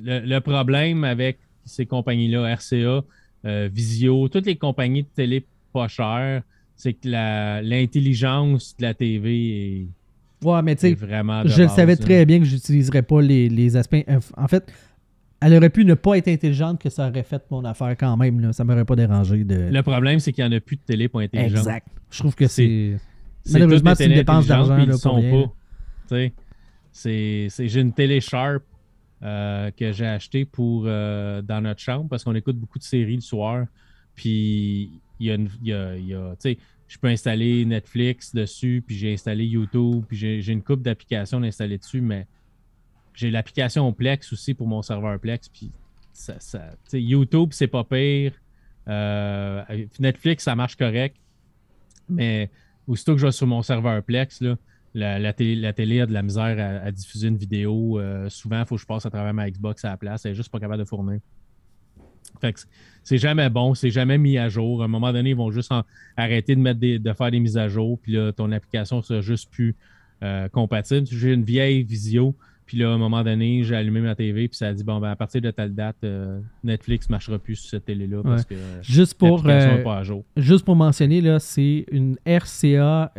le, 0.01 0.19
le 0.19 0.39
problème 0.39 1.03
avec 1.03 1.39
ces 1.65 1.85
compagnies-là, 1.85 2.55
RCA, 2.55 3.03
euh, 3.45 3.69
Visio, 3.71 4.27
toutes 4.29 4.45
les 4.45 4.55
compagnies 4.55 5.03
de 5.03 5.07
télé 5.15 5.45
pas 5.71 5.87
chères, 5.87 6.43
c'est 6.75 6.93
que 6.93 7.07
l'intelligence 7.07 8.75
de 8.77 8.83
la 8.83 8.93
TV 8.93 9.87
Ouais, 10.43 10.61
mais 10.61 10.73
est, 10.73 10.75
tu 10.75 10.87
est 10.87 10.95
sais, 10.99 11.45
je 11.45 11.67
savais 11.67 11.95
très 11.95 12.25
bien 12.25 12.39
que 12.39 12.45
j'utiliserais 12.45 13.01
pas 13.01 13.21
les, 13.21 13.47
les 13.47 13.77
aspects. 13.77 14.03
En 14.35 14.47
fait, 14.47 14.71
elle 15.39 15.55
aurait 15.55 15.69
pu 15.69 15.85
ne 15.85 15.93
pas 15.93 16.17
être 16.17 16.27
intelligente, 16.27 16.81
que 16.81 16.89
ça 16.89 17.09
aurait 17.09 17.23
fait 17.23 17.41
mon 17.49 17.63
affaire 17.65 17.95
quand 17.97 18.15
même. 18.17 18.39
Là. 18.39 18.53
Ça 18.53 18.63
m'aurait 18.63 18.85
pas 18.85 18.95
dérangé 18.95 19.43
de. 19.43 19.69
Le 19.71 19.81
problème, 19.81 20.19
c'est 20.19 20.31
qu'il 20.31 20.43
n'y 20.45 20.53
en 20.53 20.57
a 20.57 20.59
plus 20.59 20.75
de 20.77 20.81
télé 20.81 21.07
pas 21.07 21.21
intelligente. 21.21 21.59
Exact. 21.59 21.87
Je 22.11 22.19
trouve 22.19 22.35
que 22.35 22.47
c'est. 22.47 22.97
Malheureusement, 23.51 23.93
c'est 23.95 24.05
une 24.05 24.13
dépense 24.13 24.47
d'argent, 24.47 24.77
Ils 24.77 24.93
sont 24.93 25.15
rien, 25.15 25.41
là. 25.41 25.45
pas. 26.09 26.15
C'est- 26.93 27.49
J'ai 27.67 27.81
une 27.81 27.91
télé 27.93 28.21
Sharp 28.21 28.63
euh, 29.23 29.71
que 29.71 29.91
j'ai 29.91 30.05
achetée 30.05 30.45
pour 30.45 30.83
euh, 30.85 31.41
dans 31.41 31.59
notre 31.61 31.81
chambre 31.81 32.07
parce 32.09 32.23
qu'on 32.23 32.35
écoute 32.35 32.55
beaucoup 32.57 32.79
de 32.79 32.83
séries 32.83 33.15
le 33.15 33.21
soir. 33.21 33.65
Puis 34.15 35.01
il 35.19 35.27
y 35.27 35.73
a, 35.73 36.35
je 36.87 36.97
peux 36.99 37.07
installer 37.07 37.65
Netflix 37.65 38.33
dessus, 38.35 38.83
puis 38.85 38.95
j'ai 38.95 39.13
installé 39.13 39.45
YouTube, 39.45 40.03
puis 40.07 40.17
j'ai 40.17 40.51
une 40.51 40.61
coupe 40.61 40.81
d'applications 40.81 41.41
installées 41.41 41.77
dessus, 41.79 42.01
mais 42.01 42.27
j'ai 43.13 43.31
l'application 43.31 43.91
Plex 43.93 44.31
aussi 44.33 44.53
pour 44.53 44.67
mon 44.67 44.81
serveur 44.81 45.19
Plex. 45.19 45.49
Puis 45.49 45.71
ça, 46.11 46.37
YouTube, 46.93 47.49
c'est 47.51 47.67
pas 47.67 47.83
pire. 47.83 48.33
Euh, 48.87 49.63
Netflix, 49.99 50.43
ça 50.43 50.55
marche 50.55 50.75
correct. 50.75 51.15
Mais 52.09 52.51
aussitôt 52.85 53.13
que 53.13 53.19
je 53.21 53.25
vais 53.25 53.31
sur 53.31 53.47
mon 53.47 53.61
serveur 53.61 54.03
Plex, 54.03 54.41
là, 54.41 54.57
la, 54.93 55.19
la 55.19 55.33
télé, 55.33 55.55
la 55.55 55.73
télé 55.73 56.01
a 56.01 56.05
de 56.05 56.13
la 56.13 56.21
misère 56.21 56.55
à, 56.59 56.85
à 56.85 56.91
diffuser 56.91 57.27
une 57.27 57.37
vidéo. 57.37 57.99
Euh, 57.99 58.29
souvent, 58.29 58.59
il 58.59 58.65
faut 58.65 58.75
que 58.75 58.81
je 58.81 58.85
passe 58.87 59.05
à 59.05 59.09
travers 59.09 59.33
ma 59.33 59.49
Xbox 59.49 59.83
à 59.85 59.89
la 59.89 59.97
place. 59.97 60.25
Elle 60.25 60.31
est 60.31 60.35
juste 60.35 60.51
pas 60.51 60.59
capable 60.59 60.79
de 60.79 60.87
fournir. 60.87 61.19
Fait 62.41 62.53
que 62.53 62.59
c'est- 63.03 63.17
jamais 63.17 63.49
bon, 63.49 63.73
c'est 63.73 63.89
jamais 63.91 64.17
mis 64.17 64.37
à 64.37 64.49
jour. 64.49 64.81
À 64.81 64.85
un 64.85 64.87
moment 64.87 65.11
donné, 65.13 65.31
ils 65.31 65.35
vont 65.35 65.51
juste 65.51 65.71
en- 65.71 65.83
arrêter 66.17 66.55
de, 66.55 66.61
mettre 66.61 66.79
des- 66.79 66.99
de 66.99 67.13
faire 67.13 67.31
des 67.31 67.39
mises 67.39 67.57
à 67.57 67.67
jour. 67.67 67.99
Puis 68.01 68.13
là, 68.13 68.31
ton 68.31 68.51
application 68.51 69.01
sera 69.01 69.21
juste 69.21 69.49
plus 69.51 69.75
euh, 70.21 70.47
compatible. 70.47 71.05
J'ai 71.11 71.33
une 71.33 71.43
vieille 71.43 71.83
visio. 71.83 72.33
Puis 72.65 72.77
là, 72.77 72.89
à 72.91 72.93
un 72.93 72.97
moment 72.97 73.23
donné, 73.25 73.63
j'ai 73.63 73.75
allumé 73.75 73.99
ma 73.99 74.15
TV. 74.15 74.47
Puis 74.47 74.55
ça 74.57 74.69
a 74.69 74.73
dit 74.73 74.83
bon, 74.83 74.99
ben, 75.01 75.09
à 75.11 75.15
partir 75.17 75.41
de 75.41 75.51
telle 75.51 75.75
date, 75.75 75.97
euh, 76.05 76.39
Netflix 76.63 77.09
ne 77.09 77.13
marchera 77.13 77.37
plus 77.39 77.57
sur 77.57 77.71
cette 77.71 77.85
télé-là 77.85 78.23
parce 78.23 78.45
que 78.45 78.53
euh, 78.55 78.81
Juste 78.81 79.15
pour, 79.15 79.43
n'est 79.43 79.83
pas 79.83 79.97
à 79.97 80.03
jour. 80.03 80.23
juste 80.37 80.63
pour 80.63 80.77
mentionner, 80.77 81.19
là, 81.19 81.39
c'est 81.39 81.85
une 81.91 82.15
RCA 82.25 83.11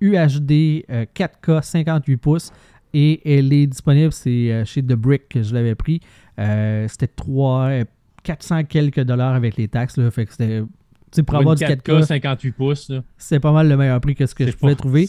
UHD 0.00 0.84
euh, 0.90 1.04
4K 1.14 1.62
58 1.62 2.16
pouces 2.16 2.52
et 2.94 3.36
elle 3.36 3.52
est 3.52 3.66
disponible, 3.66 4.12
c'est 4.12 4.52
euh, 4.52 4.64
chez 4.64 4.82
The 4.82 4.94
Brick 4.94 5.28
que 5.28 5.42
je 5.42 5.54
l'avais 5.54 5.74
pris. 5.74 6.00
Euh, 6.38 6.86
c'était 6.88 7.08
3, 7.08 7.62
euh, 7.64 7.84
400 8.22 8.64
quelques 8.64 9.00
dollars 9.00 9.34
avec 9.34 9.56
les 9.56 9.68
taxes. 9.68 9.96
Là, 9.96 10.10
fait 10.10 10.26
que 10.26 10.32
c'était, 10.32 11.22
pour 11.22 11.36
avoir 11.36 11.54
du 11.54 11.64
4K, 11.64 11.82
4K, 11.82 12.02
58 12.04 12.52
pouces, 12.52 12.92
c'est 13.16 13.40
pas 13.40 13.52
mal 13.52 13.68
le 13.68 13.76
meilleur 13.76 14.00
prix 14.00 14.14
que 14.14 14.26
ce 14.26 14.34
que 14.34 14.46
je 14.46 14.56
pouvais 14.56 14.74
trouver. 14.74 15.06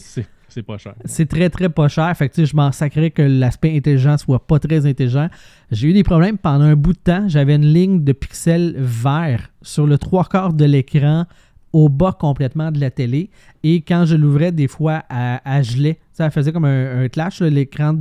C'est 0.51 0.63
pas 0.63 0.79
cher. 0.79 0.95
C'est 1.05 1.27
très 1.27 1.49
très 1.51 1.69
pas 1.69 1.87
cher. 1.87 2.11
Fait 2.17 2.27
que 2.27 2.43
je 2.43 2.55
m'en 2.55 2.71
sacrais 2.71 3.11
que 3.11 3.21
l'aspect 3.21 3.75
intelligent 3.77 4.17
soit 4.17 4.47
pas 4.47 4.57
très 4.57 4.87
intelligent. 4.87 5.29
J'ai 5.69 5.89
eu 5.89 5.93
des 5.93 6.03
problèmes 6.03 6.39
pendant 6.39 6.65
un 6.65 6.75
bout 6.75 6.93
de 6.93 6.97
temps. 6.97 7.27
J'avais 7.27 7.55
une 7.55 7.71
ligne 7.71 8.03
de 8.03 8.13
pixels 8.13 8.73
verts 8.75 9.51
sur 9.61 9.85
le 9.85 9.99
trois 9.99 10.25
quarts 10.25 10.53
de 10.53 10.65
l'écran 10.65 11.27
au 11.73 11.87
bas 11.89 12.15
complètement 12.19 12.71
de 12.71 12.79
la 12.79 12.89
télé. 12.91 13.29
Et 13.63 13.81
quand 13.81 14.05
je 14.05 14.15
l'ouvrais, 14.15 14.51
des 14.51 14.67
fois, 14.67 15.03
elle, 15.09 15.39
elle 15.45 15.63
gelait. 15.63 15.99
Ça 16.13 16.29
faisait 16.31 16.51
comme 16.51 16.65
un, 16.65 17.03
un 17.03 17.07
clash, 17.09 17.41
l'écran 17.41 17.93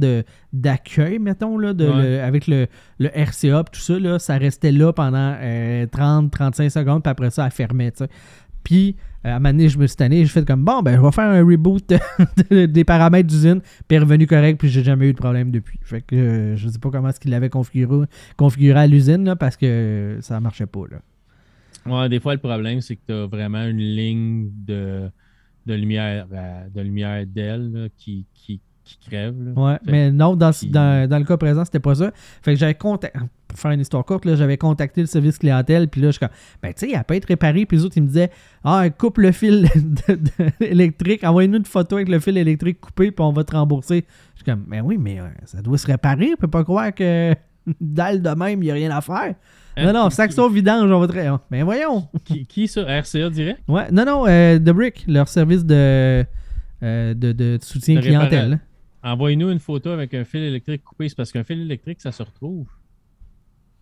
d'accueil, 0.53 1.19
mettons, 1.19 1.59
là, 1.59 1.75
de, 1.75 1.87
Ouais. 1.89 2.03
le- 2.03 2.23
avec 2.23 2.47
le, 2.47 2.67
le 2.99 3.09
RCA 3.15 3.65
tout 3.71 3.81
ça. 3.81 3.99
Là, 3.99 4.19
ça 4.19 4.39
restait 4.39 4.73
là 4.73 4.93
pendant 4.93 5.35
30-35 5.87 6.71
secondes, 6.71 7.03
puis 7.03 7.11
après 7.11 7.31
ça, 7.31 7.45
elle 7.45 7.51
fermait. 7.53 7.93
Puis, 8.65 8.97
euh, 9.25 9.31
à 9.31 9.37
un 9.37 9.39
moment 9.39 9.51
donné, 9.51 9.69
je 9.69 9.79
me 9.79 9.87
suis 9.87 9.97
tanné, 9.97 10.21
j'ai 10.25 10.29
fait 10.31 10.47
comme 10.47 10.65
bon, 10.65 10.83
ben, 10.83 10.97
je 10.97 11.01
vais 11.01 11.13
faire 11.13 11.31
un 11.31 11.45
reboot 11.45 11.83
de- 12.51 12.67
des 12.67 12.85
paramètres 12.85 13.29
d'usine, 13.29 13.61
puis 13.87 13.99
revenu 13.99 14.27
correct, 14.27 14.59
puis 14.59 14.69
j'ai 14.69 14.83
jamais 14.85 15.09
eu 15.09 15.13
de 15.13 15.19
problème 15.19 15.51
depuis. 15.51 15.79
Fait 15.83 16.01
que 16.03 16.15
euh, 16.17 16.57
je 16.57 16.69
sais 16.69 16.79
pas 16.79 16.91
comment 16.91 17.09
est-ce 17.09 17.21
qu'il 17.21 17.31
l'avait 17.31 17.49
configuré, 17.51 18.07
configuré 18.37 18.81
à 18.81 18.87
l'usine, 18.87 19.35
parce 19.39 19.57
que 19.57 20.19
ça 20.21 20.41
marchait 20.41 20.67
pas. 20.67 20.83
Là. 20.91 20.99
Ouais, 21.90 22.09
des 22.09 22.20
fois, 22.20 22.35
le 22.35 22.40
problème, 22.40 22.81
c'est 22.81 22.96
que 22.96 23.03
tu 23.07 23.12
as 23.12 23.27
vraiment 23.27 23.64
une 23.64 23.79
ligne 23.79 24.51
de, 24.66 25.11
de 25.66 25.74
lumière 25.74 26.27
à- 26.35 26.68
de 26.68 26.81
lumière 26.81 27.24
d'elle 27.27 27.90
qui, 27.96 28.27
qui, 28.35 28.61
qui 28.85 28.98
crève. 28.98 29.35
là. 29.42 29.53
Ouais, 29.61 29.79
Fait- 29.85 29.92
mais 29.92 30.11
non, 30.12 30.35
dans, 30.37 30.51
dans, 30.70 31.09
dans 31.09 31.18
le 31.18 31.24
cas 31.24 31.37
présent, 31.37 31.64
c'était 31.64 31.81
pas 31.81 31.94
ça. 31.94 32.11
Fait 32.42 32.55
que 32.55 32.59
j'avais 32.61 32.74
contacté, 32.74 33.18
pour 33.46 33.59
faire 33.59 33.70
une 33.70 33.81
histoire 33.81 34.05
courte, 34.05 34.24
j'avais 34.35 34.57
contacté 34.59 35.01
le 35.01 35.07
service 35.07 35.38
clientèle, 35.38 35.88
puis 35.88 36.01
là, 36.03 36.09
je 36.09 36.12
suis 36.12 36.20
comme, 36.20 36.29
ben, 36.62 36.72
tu 36.74 36.87
sais, 36.87 36.92
elle 36.94 37.05
peut 37.05 37.14
être 37.14 37.24
réparée, 37.27 37.64
puis 37.66 37.79
les 37.79 37.85
autres, 37.85 37.96
ils 37.96 38.03
me 38.03 38.09
disaient, 38.09 38.31
ah, 38.64 38.88
coupe 38.90 39.18
le 39.18 39.33
fil 39.33 39.62
de- 40.09 40.14
de- 40.14 40.64
électrique, 40.64 41.24
envoyez-nous 41.24 41.59
une 41.59 41.64
photo 41.64 41.96
avec 41.96 42.09
le 42.09 42.18
fil 42.20 42.37
électrique 42.37 42.81
coupé, 42.81 43.11
puis 43.11 43.24
on 43.24 43.33
va 43.33 43.44
te 43.44 43.55
rembourser. 43.57 44.05
Je 44.35 44.42
suis 44.42 44.44
comme, 44.44 44.64
ben 44.68 44.83
oui, 44.83 44.96
mais 44.98 45.18
euh, 45.20 45.29
ça 45.44 45.61
doit 45.62 45.79
se 45.79 45.87
réparer, 45.87 46.31
on 46.35 46.37
peut 46.40 46.48
pas 46.48 46.64
croire 46.64 46.94
que 46.94 47.35
dalle 47.81 48.23
de 48.23 48.31
même, 48.31 48.63
il 48.63 48.67
n'y 48.67 48.71
a 48.71 48.75
rien 48.75 48.91
à 48.97 49.01
faire. 49.01 49.35
Hein, 49.77 49.85
non, 49.85 49.93
non, 49.93 50.11
au 50.43 50.49
vidange, 50.51 50.91
on 50.91 50.99
va 51.01 51.07
te. 51.07 51.41
Ben 51.51 51.63
voyons. 51.65 52.09
Qui, 52.25 52.47
qui 52.47 52.67
ça? 52.69 52.83
RCA 52.83 53.31
direct? 53.31 53.61
Ouais, 53.69 53.91
non, 53.93 54.05
non, 54.05 54.27
euh, 54.27 54.59
The 54.59 54.71
Brick, 54.71 55.05
leur 55.07 55.29
service 55.29 55.65
de, 55.65 56.25
euh, 56.83 57.15
de, 57.15 57.33
de 57.33 57.59
soutien 57.63 57.97
De 57.97 58.01
clientèle. 58.01 58.55
hein. 58.55 59.13
Envoyez-nous 59.13 59.51
une 59.51 59.61
photo 59.61 59.91
avec 59.91 60.13
un 60.15 60.25
fil 60.25 60.43
électrique 60.43 60.83
coupé. 60.83 61.09
C'est 61.09 61.17
parce 61.17 61.31
qu'un 61.31 61.45
fil 61.45 61.61
électrique, 61.61 62.01
ça 62.01 62.11
se 62.11 62.23
retrouve. 62.23 62.67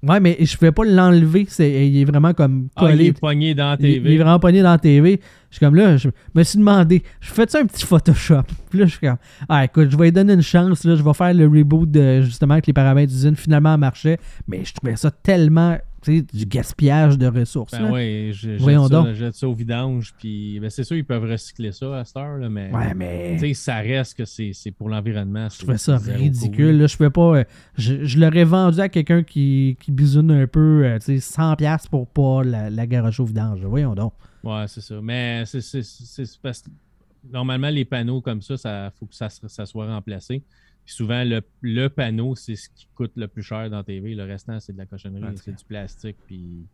Ouais, 0.07 0.21
mais 0.21 0.37
je 0.41 0.57
pouvais 0.57 0.73
pas 0.73 0.85
l'enlever. 0.85 1.47
C'est, 1.49 1.89
il 1.89 2.01
est 2.01 2.05
vraiment 2.05 2.33
comme 2.33 2.69
Ah, 2.77 2.85
il 2.85 2.89
collé. 2.91 3.05
est 3.07 3.21
pogné 3.21 3.55
dans 3.55 3.71
la 3.71 3.77
il, 3.81 3.87
il 3.87 3.91
est 3.93 4.01
TV. 4.03 4.17
vraiment 4.19 4.39
pogné 4.39 4.63
dans 4.63 4.71
la 4.73 4.79
TV. 4.79 5.21
Je 5.51 5.57
suis 5.57 5.65
comme 5.65 5.75
là, 5.75 5.97
je 5.97 6.09
me 6.35 6.43
suis 6.43 6.59
demandé, 6.59 7.03
je 7.21 7.31
fais 7.33 7.47
ça 7.49 7.61
un 7.61 7.67
petit 7.67 7.85
Photoshop? 7.87 8.43
Puis 8.71 8.79
là, 8.79 8.85
je 8.87 8.91
suis 8.91 9.01
comme, 9.01 9.17
ah 9.49 9.65
écoute, 9.65 9.91
je 9.91 9.97
vais 9.97 10.05
lui 10.07 10.13
donner 10.13 10.35
une 10.35 10.43
chance. 10.43 10.85
Là, 10.85 10.97
je 10.97 11.03
vais 11.03 11.15
faire 11.15 11.33
le 11.35 11.47
reboot 11.47 11.91
de, 11.91 12.21
justement 12.23 12.55
avec 12.55 12.67
les 12.67 12.73
paramètres 12.73 13.13
d'usine. 13.13 13.37
Finalement, 13.37 13.73
ça 13.73 13.77
marchait. 13.79 14.19
Mais 14.49 14.63
je 14.65 14.75
trouvais 14.75 14.97
ça 14.97 15.11
tellement, 15.11 15.77
du 16.11 16.47
gaspillage 16.47 17.19
de 17.19 17.27
ressources. 17.27 17.73
Ben 17.73 17.91
ouais, 17.91 18.31
je 18.33 18.51
jette 18.53 18.61
Voyons 18.61 18.89
ça, 18.89 18.95
donc. 18.95 19.09
je 19.09 19.15
jette 19.15 19.35
ça 19.35 19.49
au 19.49 19.55
vidange. 19.55 20.15
Puis, 20.19 20.59
ben, 20.61 20.71
c'est 20.71 20.85
sûr, 20.85 20.97
ils 20.97 21.05
peuvent 21.05 21.25
recycler 21.31 21.73
ça 21.73 21.99
à 21.99 22.05
cette 22.05 22.17
heure, 22.17 22.39
là, 22.39 22.49
mais 22.49 22.71
Ouais, 22.73 23.55
ça 23.55 23.77
reste 23.77 24.15
que 24.19 24.25
c'est 24.25 24.71
pour 24.77 24.89
l'environnement. 24.89 25.49
Je 25.53 25.59
trouvais 25.59 25.79
ça 25.79 25.97
ridicule. 25.99 26.79
Là, 26.79 26.87
je 26.87 26.97
pouvais 26.97 27.11
pas. 27.11 27.37
euh, 27.39 27.45
je 27.77 28.05
je 28.05 28.19
l'aurais 28.19 28.45
vendu 28.45 28.81
à 28.81 28.89
quelqu'un 28.89 29.23
qui, 29.23 29.77
qui 29.81 29.93
bisoune 29.93 30.31
un 30.31 30.47
peu, 30.47 30.85
euh, 30.85 30.99
tu 30.99 31.19
sais, 31.19 31.41
100$ 31.41 31.89
pour 31.89 32.07
pas 32.09 32.43
la, 32.45 32.71
la 32.71 32.87
garocher 32.87 33.23
au 33.23 33.27
vidange. 33.27 33.61
Voyons 33.65 33.95
donc. 33.95 34.13
Ouais, 34.45 34.65
c'est 34.69 34.81
ça. 34.81 35.01
Mais 35.03 35.45
c'est 35.47 36.41
parce 36.43 36.63
que 36.63 36.69
normalement, 37.33 37.69
les 37.69 37.85
panneaux 37.85 38.21
comme 38.21 38.41
ça, 38.43 38.55
il 38.65 38.91
faut 38.99 39.07
que 39.07 39.15
ça, 39.15 39.29
ça 39.29 39.67
soit 39.67 39.87
remplacé. 39.87 40.43
Puis 40.87 40.95
souvent, 40.95 41.25
le, 41.25 41.43
le 41.63 41.89
panneau, 41.89 42.35
c'est 42.37 42.55
ce 42.57 42.69
qui 42.71 42.87
coûte 42.95 43.13
le 43.17 43.27
plus 43.29 43.43
cher 43.43 43.69
dans 43.69 43.79
la 43.79 43.83
TV. 43.85 44.15
Le 44.15 44.23
restant, 44.25 44.59
c'est 44.61 44.73
de 44.73 44.79
la 44.79 44.87
cochonnerie. 44.87 45.37
C'est 45.37 45.55
du 45.57 45.65
plastique. 45.65 46.17
Puis, 46.27 46.65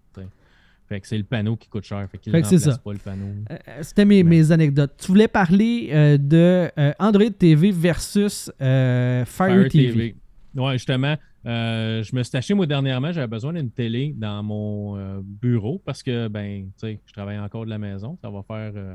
fait 0.89 1.01
que 1.01 1.07
c'est 1.09 1.17
le 1.17 1.25
panneau 1.25 1.57
qui 1.57 1.69
coûte 1.69 1.85
cher. 1.85 2.07
Fait 2.11 2.19
qu'il 2.19 2.31
Fait 2.31 2.43
que 2.43 2.47
c'est 2.49 2.57
remplace 2.57 2.75
ça. 2.75 2.81
pas 2.83 2.93
le 2.93 2.99
panneau. 2.99 3.33
Euh, 3.51 3.57
C'était 3.81 4.05
mes, 4.05 4.23
Mais- 4.23 4.29
mes 4.31 4.53
anecdotes. 4.53 4.93
Tu 4.99 5.07
voulais 5.07 5.29
parler 5.29 5.89
euh, 5.93 6.19
de 6.19 6.71
euh, 6.79 6.93
Android 6.99 7.31
TV 7.31 7.71
versus 7.71 8.53
euh, 8.61 9.25
Fire, 9.25 9.63
Fire 9.63 9.69
TV. 9.71 10.15
Ouais, 10.55 10.73
justement, 10.75 11.17
euh, 11.47 12.03
je 12.03 12.15
me 12.15 12.23
suis 12.23 12.37
acheté, 12.37 12.53
moi, 12.53 12.67
dernièrement, 12.67 13.11
j'avais 13.13 13.27
besoin 13.27 13.55
d'une 13.55 13.71
télé 13.71 14.15
dans 14.15 14.43
mon 14.43 14.99
euh, 14.99 15.21
bureau 15.25 15.81
parce 15.83 16.03
que, 16.03 16.29
ben, 16.29 16.67
tu 16.67 16.87
sais, 16.87 17.01
je 17.07 17.13
travaille 17.15 17.39
encore 17.39 17.65
de 17.65 17.71
la 17.71 17.79
maison. 17.79 18.19
Ça 18.21 18.29
va 18.29 18.43
faire 18.43 18.73
euh, 18.77 18.95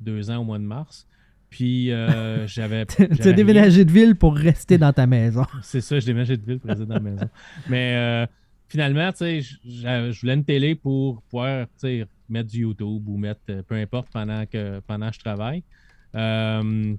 deux 0.00 0.30
ans 0.30 0.38
au 0.38 0.44
mois 0.44 0.58
de 0.58 0.64
mars. 0.64 1.06
Puis, 1.50 1.90
euh, 1.92 2.46
j'avais. 2.46 2.86
Tu 2.86 3.28
as 3.28 3.32
déménagé 3.32 3.84
de 3.84 3.92
ville 3.92 4.14
pour 4.14 4.36
rester 4.36 4.78
dans 4.78 4.92
ta 4.92 5.06
maison. 5.06 5.44
C'est 5.62 5.80
ça, 5.80 5.98
je 5.98 6.06
déménageais 6.06 6.36
de 6.36 6.44
ville 6.44 6.58
pour 6.58 6.70
rester 6.70 6.86
dans 6.86 6.94
la 6.94 7.00
maison. 7.00 7.28
Mais 7.68 7.94
euh, 7.96 8.26
finalement, 8.68 9.10
tu 9.12 9.18
sais, 9.18 9.40
je 9.40 10.20
voulais 10.20 10.34
une 10.34 10.44
télé 10.44 10.74
pour 10.74 11.22
pouvoir, 11.22 11.66
tu 11.66 11.72
sais, 11.78 12.06
mettre 12.28 12.50
du 12.50 12.60
YouTube 12.60 13.08
ou 13.08 13.16
mettre 13.16 13.40
euh, 13.50 13.62
peu 13.62 13.74
importe 13.74 14.08
pendant 14.12 14.44
que, 14.46 14.80
pendant 14.80 15.08
que 15.08 15.14
je 15.14 15.20
travaille. 15.20 15.62
Euh, 16.14 16.94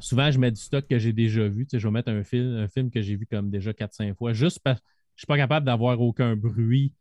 souvent, 0.00 0.30
je 0.30 0.38
mets 0.38 0.50
du 0.50 0.60
stock 0.60 0.86
que 0.88 0.98
j'ai 0.98 1.12
déjà 1.12 1.46
vu. 1.48 1.64
Tu 1.66 1.70
sais, 1.70 1.78
je 1.78 1.86
vais 1.86 1.92
mettre 1.92 2.10
un 2.10 2.24
film, 2.24 2.56
un 2.56 2.68
film 2.68 2.90
que 2.90 3.00
j'ai 3.00 3.16
vu 3.16 3.26
comme 3.26 3.50
déjà 3.50 3.72
4-5 3.72 4.14
fois, 4.14 4.32
juste 4.32 4.60
parce 4.62 4.80
que 4.80 4.86
je 5.14 5.20
suis 5.20 5.26
pas 5.26 5.36
capable 5.36 5.66
d'avoir 5.66 6.00
aucun 6.00 6.36
bruit 6.36 6.92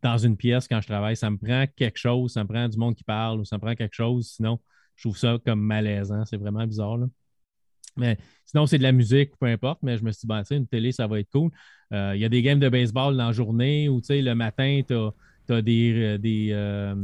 dans 0.00 0.16
une 0.16 0.36
pièce 0.36 0.68
quand 0.68 0.80
je 0.80 0.86
travaille. 0.86 1.16
Ça 1.16 1.30
me 1.30 1.36
prend 1.36 1.64
quelque 1.76 1.98
chose, 1.98 2.32
ça 2.32 2.44
me 2.44 2.48
prend 2.48 2.68
du 2.68 2.78
monde 2.78 2.94
qui 2.94 3.04
parle 3.04 3.40
ou 3.40 3.44
ça 3.44 3.56
me 3.56 3.60
prend 3.60 3.74
quelque 3.74 3.94
chose. 3.94 4.28
Sinon, 4.28 4.58
je 4.96 5.08
trouve 5.08 5.16
ça 5.16 5.38
comme 5.44 5.60
malaisant. 5.60 6.24
C'est 6.24 6.36
vraiment 6.36 6.66
bizarre. 6.66 6.98
Là. 6.98 7.06
Mais 7.96 8.16
sinon, 8.44 8.66
c'est 8.66 8.78
de 8.78 8.82
la 8.82 8.92
musique 8.92 9.34
ou 9.34 9.36
peu 9.38 9.46
importe. 9.46 9.80
Mais 9.82 9.98
je 9.98 10.04
me 10.04 10.10
suis 10.12 10.20
dit, 10.20 10.26
ben, 10.26 10.42
une 10.50 10.66
télé, 10.66 10.92
ça 10.92 11.06
va 11.06 11.20
être 11.20 11.30
cool. 11.30 11.50
Euh, 11.92 12.12
Il 12.14 12.20
y 12.20 12.24
a 12.24 12.28
des 12.28 12.42
games 12.42 12.60
de 12.60 12.68
baseball 12.68 13.16
dans 13.16 13.26
la 13.26 13.32
journée 13.32 13.88
où 13.88 14.00
tu 14.00 14.06
sais, 14.08 14.22
le 14.22 14.34
matin, 14.34 14.80
tu 14.86 14.94
as 14.94 15.12
tu 15.46 15.52
as 15.54 15.62
des. 15.62 16.18
des 16.18 16.50
euh, 16.52 16.94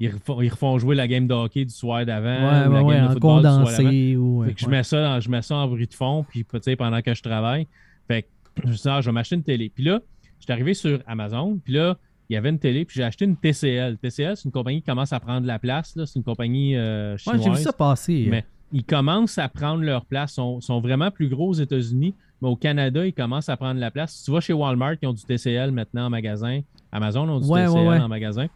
ils, 0.00 0.10
refont, 0.10 0.42
ils, 0.42 0.48
refont, 0.48 0.78
jouer 0.78 0.96
la 0.96 1.06
game 1.06 1.26
de 1.26 1.34
hockey 1.34 1.64
du 1.64 1.72
soir 1.72 2.04
d'avant. 2.04 2.68
Ouais, 2.68 2.82
ouais, 2.82 2.94
game 2.94 3.04
en 3.04 3.08
de 3.08 3.12
football 3.12 3.42
du 3.42 3.48
soir 3.48 3.58
condensé. 3.58 4.16
Ou, 4.16 4.44
fait 4.44 4.54
que 4.54 4.60
je, 4.60 4.68
mets 4.68 4.82
ça 4.82 5.00
dans, 5.00 5.20
je 5.20 5.30
mets 5.30 5.42
ça 5.42 5.56
en 5.56 5.68
bruit 5.68 5.86
de 5.86 5.94
fond, 5.94 6.24
puis 6.28 6.44
tu 6.44 6.58
sais, 6.60 6.76
pendant 6.76 7.00
que 7.00 7.14
je 7.14 7.22
travaille. 7.22 7.66
Fait 8.08 8.22
que 8.22 8.28
je 8.64 8.68
me 8.68 8.72
suis 8.72 8.82
dit, 8.82 8.88
ah, 8.88 9.00
je 9.00 9.06
vais 9.06 9.12
m'acheter 9.12 9.36
une 9.36 9.44
télé. 9.44 9.70
Puis 9.70 9.84
là, 9.84 10.00
je 10.38 10.44
suis 10.44 10.52
arrivé 10.52 10.74
sur 10.74 11.00
Amazon, 11.06 11.58
puis 11.64 11.74
là, 11.74 11.96
il 12.30 12.34
y 12.34 12.36
avait 12.36 12.48
une 12.50 12.58
télé, 12.58 12.84
puis 12.84 12.96
j'ai 12.96 13.04
acheté 13.04 13.24
une 13.24 13.36
TCL. 13.36 13.98
TCL, 13.98 14.36
c'est 14.36 14.44
une 14.46 14.50
compagnie 14.52 14.80
qui 14.80 14.86
commence 14.86 15.12
à 15.12 15.20
prendre 15.20 15.46
la 15.46 15.58
place. 15.58 15.92
C'est 15.94 16.16
une 16.16 16.24
compagnie 16.24 16.74
euh, 16.76 17.12
Ouais, 17.12 17.18
chinoise. 17.18 17.42
j'ai 17.44 17.50
vu 17.50 17.56
ça 17.58 17.72
passer. 17.72 18.26
Mais 18.30 18.44
ils 18.72 18.84
commencent 18.84 19.38
à 19.38 19.48
prendre 19.48 19.82
leur 19.82 20.04
place. 20.06 20.32
Ils 20.32 20.34
sont, 20.36 20.60
sont 20.60 20.80
vraiment 20.80 21.10
plus 21.10 21.28
gros 21.28 21.48
aux 21.50 21.54
États-Unis, 21.54 22.14
mais 22.40 22.48
au 22.48 22.56
Canada, 22.56 23.06
ils 23.06 23.12
commencent 23.12 23.48
à 23.50 23.56
prendre 23.56 23.78
la 23.78 23.90
place. 23.90 24.14
Si 24.14 24.24
tu 24.24 24.30
vas 24.30 24.40
chez 24.40 24.52
Walmart, 24.54 24.94
ils 25.02 25.06
ont 25.06 25.12
du 25.12 25.22
TCL 25.22 25.70
maintenant 25.70 26.06
en 26.06 26.10
magasin. 26.10 26.60
Amazon 26.92 27.28
ont 27.28 27.40
du 27.40 27.46
Ouais, 27.48 27.66
TCL 27.66 27.78
ouais, 27.78 27.88
ouais. 27.88 27.98
en 28.00 28.08
magasin. 28.08 28.46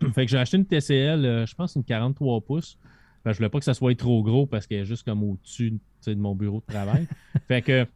fait 0.14 0.24
que 0.26 0.30
j'ai 0.30 0.38
acheté 0.38 0.56
une 0.58 0.66
TCL, 0.66 1.24
euh, 1.24 1.46
je 1.46 1.54
pense 1.54 1.74
une 1.76 1.84
43 1.84 2.40
pouces. 2.42 2.76
Que 3.24 3.32
je 3.32 3.38
voulais 3.38 3.48
pas 3.48 3.58
que 3.58 3.64
ça 3.64 3.72
soit 3.72 3.96
trop 3.98 4.22
gros 4.22 4.44
parce 4.44 4.66
qu'elle 4.66 4.80
est 4.80 4.84
juste 4.84 5.02
comme 5.04 5.22
au-dessus 5.22 5.78
de 6.06 6.14
mon 6.14 6.34
bureau 6.34 6.62
de 6.66 6.70
travail. 6.72 7.06
fait 7.48 7.62
que 7.62 7.86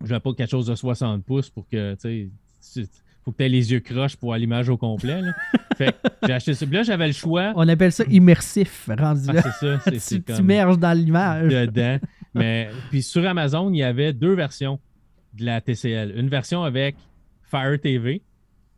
je 0.00 0.06
voulais 0.08 0.18
pas 0.18 0.32
quelque 0.34 0.50
chose 0.50 0.66
de 0.66 0.74
60 0.74 1.24
pouces 1.24 1.48
pour 1.48 1.68
que 1.68 1.94
tu 1.94 2.32
sais. 2.58 2.88
Faut 3.28 3.32
que 3.32 3.36
tu 3.36 3.44
aies 3.44 3.48
les 3.50 3.70
yeux 3.72 3.80
croches 3.80 4.16
pour 4.16 4.30
voir 4.30 4.38
l'image 4.38 4.70
au 4.70 4.78
complet. 4.78 5.20
là. 5.20 5.32
fait 5.76 5.94
j'ai 6.26 6.32
acheté 6.32 6.54
ça. 6.54 6.64
Puis 6.64 6.74
là, 6.76 6.82
j'avais 6.82 7.08
le 7.08 7.12
choix. 7.12 7.52
On 7.56 7.68
appelle 7.68 7.92
ça 7.92 8.04
immersif, 8.08 8.88
rendu 8.98 9.24
Ah, 9.28 9.32
là. 9.34 9.42
c'est 9.42 9.50
ça. 9.66 9.80
c'est- 9.98 10.24
tu 10.24 10.32
t'immerges 10.32 10.78
dans 10.78 10.96
l'image. 10.96 11.52
dedans. 11.52 11.98
Mais 12.34 12.70
puis 12.88 13.02
sur 13.02 13.26
Amazon, 13.26 13.70
il 13.70 13.76
y 13.76 13.82
avait 13.82 14.14
deux 14.14 14.32
versions 14.32 14.80
de 15.34 15.44
la 15.44 15.60
TCL. 15.60 16.14
Une 16.16 16.30
version 16.30 16.62
avec 16.62 16.96
Fire 17.42 17.78
TV, 17.78 18.22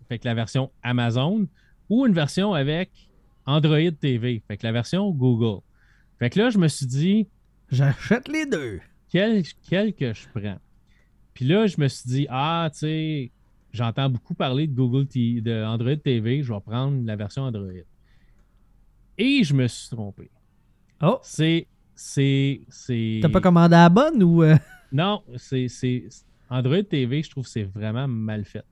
fait 0.08 0.18
que 0.18 0.26
la 0.26 0.34
version 0.34 0.72
Amazon, 0.82 1.46
ou 1.88 2.06
une 2.06 2.12
version 2.14 2.52
avec 2.52 2.90
Android 3.46 3.90
TV, 4.00 4.42
fait 4.48 4.56
que 4.56 4.66
la 4.66 4.72
version 4.72 5.10
Google. 5.12 5.60
Fait 6.18 6.28
que 6.30 6.40
là, 6.40 6.50
je 6.50 6.58
me 6.58 6.66
suis 6.66 6.86
dit, 6.86 7.28
J'achète 7.70 8.26
les 8.26 8.46
deux. 8.46 8.80
quel, 9.12 9.44
quel 9.68 9.94
que 9.94 10.12
je 10.12 10.22
prends? 10.34 10.58
Puis 11.34 11.44
là, 11.44 11.66
je 11.68 11.76
me 11.80 11.86
suis 11.86 12.08
dit, 12.08 12.26
ah, 12.28 12.68
tu 12.72 12.78
sais, 12.80 13.30
j'entends 13.72 14.08
beaucoup 14.10 14.34
parler 14.34 14.66
de 14.66 14.74
Google 14.74 15.06
T- 15.06 15.40
de 15.40 15.64
Android 15.64 15.96
TV, 15.96 16.42
je 16.42 16.52
vais 16.52 16.60
prendre 16.60 17.04
la 17.06 17.16
version 17.16 17.42
Android. 17.42 17.70
Et 19.18 19.44
je 19.44 19.54
me 19.54 19.66
suis 19.66 19.88
trompé. 19.90 20.30
Oh, 21.02 21.18
C'est. 21.22 21.66
C'est. 21.94 22.62
c'est- 22.70 23.18
t'as 23.20 23.28
pas 23.28 23.40
commandé 23.42 23.74
à 23.74 23.82
la 23.82 23.88
bonne 23.90 24.22
ou. 24.22 24.42
euh, 24.42 24.56
Non, 24.92 25.22
c'est 25.36 25.68
c'est- 25.68 26.04
Android 26.48 26.82
TV, 26.82 27.22
je 27.22 27.30
trouve 27.30 27.44
que 27.44 27.50
c'est 27.50 27.62
vraiment 27.64 28.08
mal 28.08 28.44
fait. 28.44 28.64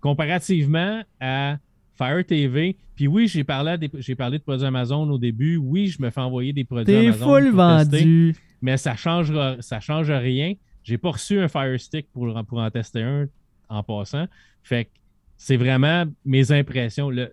Comparativement 0.00 1.02
à 1.20 1.56
Fire 1.96 2.24
TV, 2.26 2.76
puis 2.94 3.06
oui, 3.08 3.26
j'ai 3.28 3.44
parlé, 3.44 3.78
des- 3.78 3.90
j'ai 4.00 4.14
parlé 4.14 4.38
de 4.38 4.42
produits 4.42 4.66
Amazon 4.66 5.08
au 5.10 5.18
début. 5.18 5.56
Oui, 5.56 5.86
je 5.86 6.02
me 6.02 6.10
fais 6.10 6.20
envoyer 6.20 6.52
des 6.52 6.64
produits 6.64 6.84
T'es 6.86 7.06
Amazon. 7.06 7.24
full 7.24 7.50
pour 7.52 7.78
tester, 7.78 7.98
vendu. 7.98 8.36
mais 8.60 8.76
ça 8.76 8.94
change, 8.96 9.32
ça 9.60 9.80
change 9.80 10.10
rien. 10.10 10.54
J'ai 10.82 10.98
pas 10.98 11.12
reçu 11.12 11.38
un 11.40 11.48
Fire 11.48 11.80
Stick 11.80 12.12
pour, 12.12 12.32
pour 12.44 12.58
en 12.58 12.70
tester 12.70 13.02
un 13.02 13.26
en 13.68 13.82
passant. 13.82 14.26
Fait 14.62 14.86
que 14.86 14.90
c'est 15.36 15.56
vraiment 15.56 16.04
mes 16.24 16.52
impressions. 16.52 17.10
Le, 17.10 17.32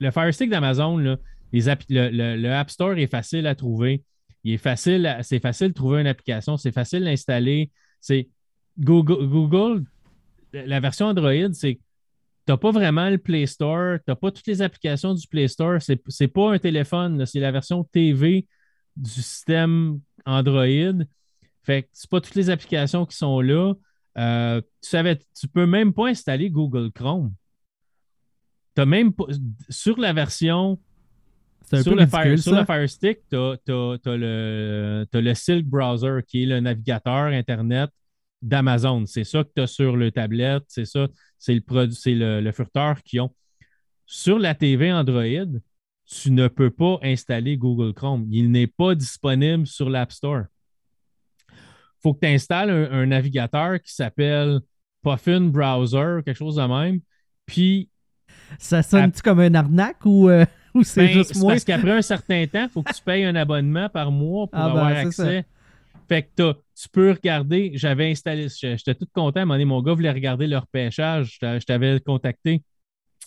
le 0.00 0.10
Fire 0.10 0.32
Stick 0.32 0.50
d'Amazon, 0.50 0.98
là, 0.98 1.16
les 1.52 1.68
app- 1.68 1.82
le, 1.88 2.08
le- 2.10 2.36
le 2.36 2.52
App 2.52 2.70
Store 2.70 2.96
est 2.98 3.06
facile 3.06 3.46
à 3.46 3.54
trouver. 3.54 4.02
Il 4.44 4.52
est 4.54 4.58
facile, 4.58 5.16
c'est 5.22 5.40
facile 5.40 5.68
de 5.68 5.72
trouver 5.74 6.00
une 6.00 6.06
application, 6.06 6.56
c'est 6.56 6.72
facile 6.72 7.04
d'installer. 7.04 7.70
C'est 8.00 8.28
Google, 8.78 9.26
Google, 9.26 9.84
la 10.52 10.80
version 10.80 11.06
Android, 11.06 11.52
c'est 11.52 11.74
tu 12.46 12.52
n'as 12.52 12.58
pas 12.58 12.70
vraiment 12.70 13.10
le 13.10 13.18
Play 13.18 13.44
Store, 13.46 13.96
tu 13.98 14.04
n'as 14.06 14.14
pas 14.14 14.30
toutes 14.30 14.46
les 14.46 14.62
applications 14.62 15.14
du 15.14 15.26
Play 15.26 15.48
Store. 15.48 15.82
C'est 15.82 16.00
n'est 16.20 16.28
pas 16.28 16.52
un 16.52 16.58
téléphone, 16.58 17.26
c'est 17.26 17.40
la 17.40 17.50
version 17.50 17.82
TV 17.82 18.46
du 18.96 19.10
système 19.10 19.98
Android. 20.24 21.02
Fait 21.64 21.82
que 21.82 21.88
c'est 21.92 22.08
pas 22.08 22.20
toutes 22.20 22.36
les 22.36 22.48
applications 22.48 23.04
qui 23.04 23.16
sont 23.16 23.40
là. 23.40 23.74
Euh, 24.18 24.60
tu 24.82 24.88
savais, 24.88 25.18
tu 25.38 25.48
peux 25.48 25.66
même 25.66 25.92
pas 25.92 26.08
installer 26.08 26.50
Google 26.50 26.90
Chrome. 26.92 27.34
T'as 28.74 28.86
même 28.86 29.12
pas, 29.12 29.24
sur 29.68 29.98
la 29.98 30.12
version 30.12 30.78
un 31.72 31.82
sur 31.82 31.92
peu 31.92 32.00
le, 32.00 32.06
Fire, 32.06 32.20
ridicule, 32.20 32.42
sur 32.42 32.52
ça. 32.52 32.60
le 32.60 32.66
Fire 32.66 32.88
Stick, 32.88 33.18
tu 33.28 33.36
as, 33.36 34.16
le, 34.16 35.34
Silk 35.34 35.66
Browser 35.66 36.20
qui 36.26 36.44
est 36.44 36.46
le 36.46 36.60
navigateur 36.60 37.26
Internet 37.26 37.90
d'Amazon. 38.42 39.06
C'est 39.06 39.24
ça 39.24 39.42
que 39.42 39.50
tu 39.54 39.62
as 39.62 39.66
sur 39.66 39.96
le 39.96 40.12
tablette, 40.12 40.64
c'est 40.68 40.84
ça, 40.84 41.08
c'est 41.38 41.54
le, 41.54 41.62
le, 41.66 42.40
le 42.40 42.52
furteur 42.52 43.02
qu'ils 43.02 43.20
ont. 43.20 43.34
Sur 44.06 44.38
la 44.38 44.54
TV 44.54 44.92
Android, 44.92 45.58
tu 46.06 46.30
ne 46.30 46.46
peux 46.46 46.70
pas 46.70 46.98
installer 47.02 47.56
Google 47.56 47.92
Chrome. 47.92 48.28
Il 48.30 48.52
n'est 48.52 48.68
pas 48.68 48.94
disponible 48.94 49.66
sur 49.66 49.90
l'App 49.90 50.12
Store. 50.12 50.44
Il 52.06 52.10
faut 52.10 52.14
que 52.14 52.20
tu 52.20 52.32
installes 52.32 52.70
un, 52.70 52.90
un 52.92 53.06
navigateur 53.06 53.80
qui 53.82 53.92
s'appelle 53.92 54.60
Puffin 55.02 55.40
Browser, 55.40 56.20
quelque 56.24 56.36
chose 56.36 56.54
de 56.56 56.62
même. 56.62 57.00
Puis 57.46 57.88
Ça 58.58 58.82
sonne-tu 58.82 59.22
comme 59.22 59.40
un 59.40 59.54
arnaque 59.54 60.04
ou, 60.04 60.28
euh, 60.28 60.44
ou 60.74 60.84
c'est 60.84 61.06
ben, 61.06 61.12
juste 61.12 61.36
moi? 61.36 61.54
parce 61.54 61.64
qu'après 61.64 61.90
un 61.90 62.02
certain 62.02 62.46
temps, 62.46 62.64
il 62.64 62.68
faut 62.68 62.82
que 62.82 62.92
tu 62.92 63.02
payes 63.02 63.24
un 63.24 63.34
abonnement 63.34 63.88
par 63.88 64.12
mois 64.12 64.46
pour 64.46 64.60
Ah 64.60 64.68
ben, 64.68 64.76
avoir 64.80 64.86
accès. 64.86 65.44
Fait 66.08 66.22
que 66.22 66.52
tu 66.52 66.88
peux 66.92 67.10
regarder. 67.10 67.72
J'avais 67.74 68.08
installé, 68.10 68.46
j'étais 68.48 68.94
tout 68.94 69.08
content. 69.12 69.40
À 69.40 69.42
un 69.42 69.46
moment 69.46 69.54
donné, 69.54 69.64
mon 69.64 69.82
gars 69.82 69.94
voulait 69.94 70.12
regarder 70.12 70.46
leur 70.46 70.68
pêchage. 70.68 71.32
Je 71.34 71.38
t'a- 71.40 71.58
je 71.58 71.64
t'avais 71.64 71.98
contacté 71.98 72.62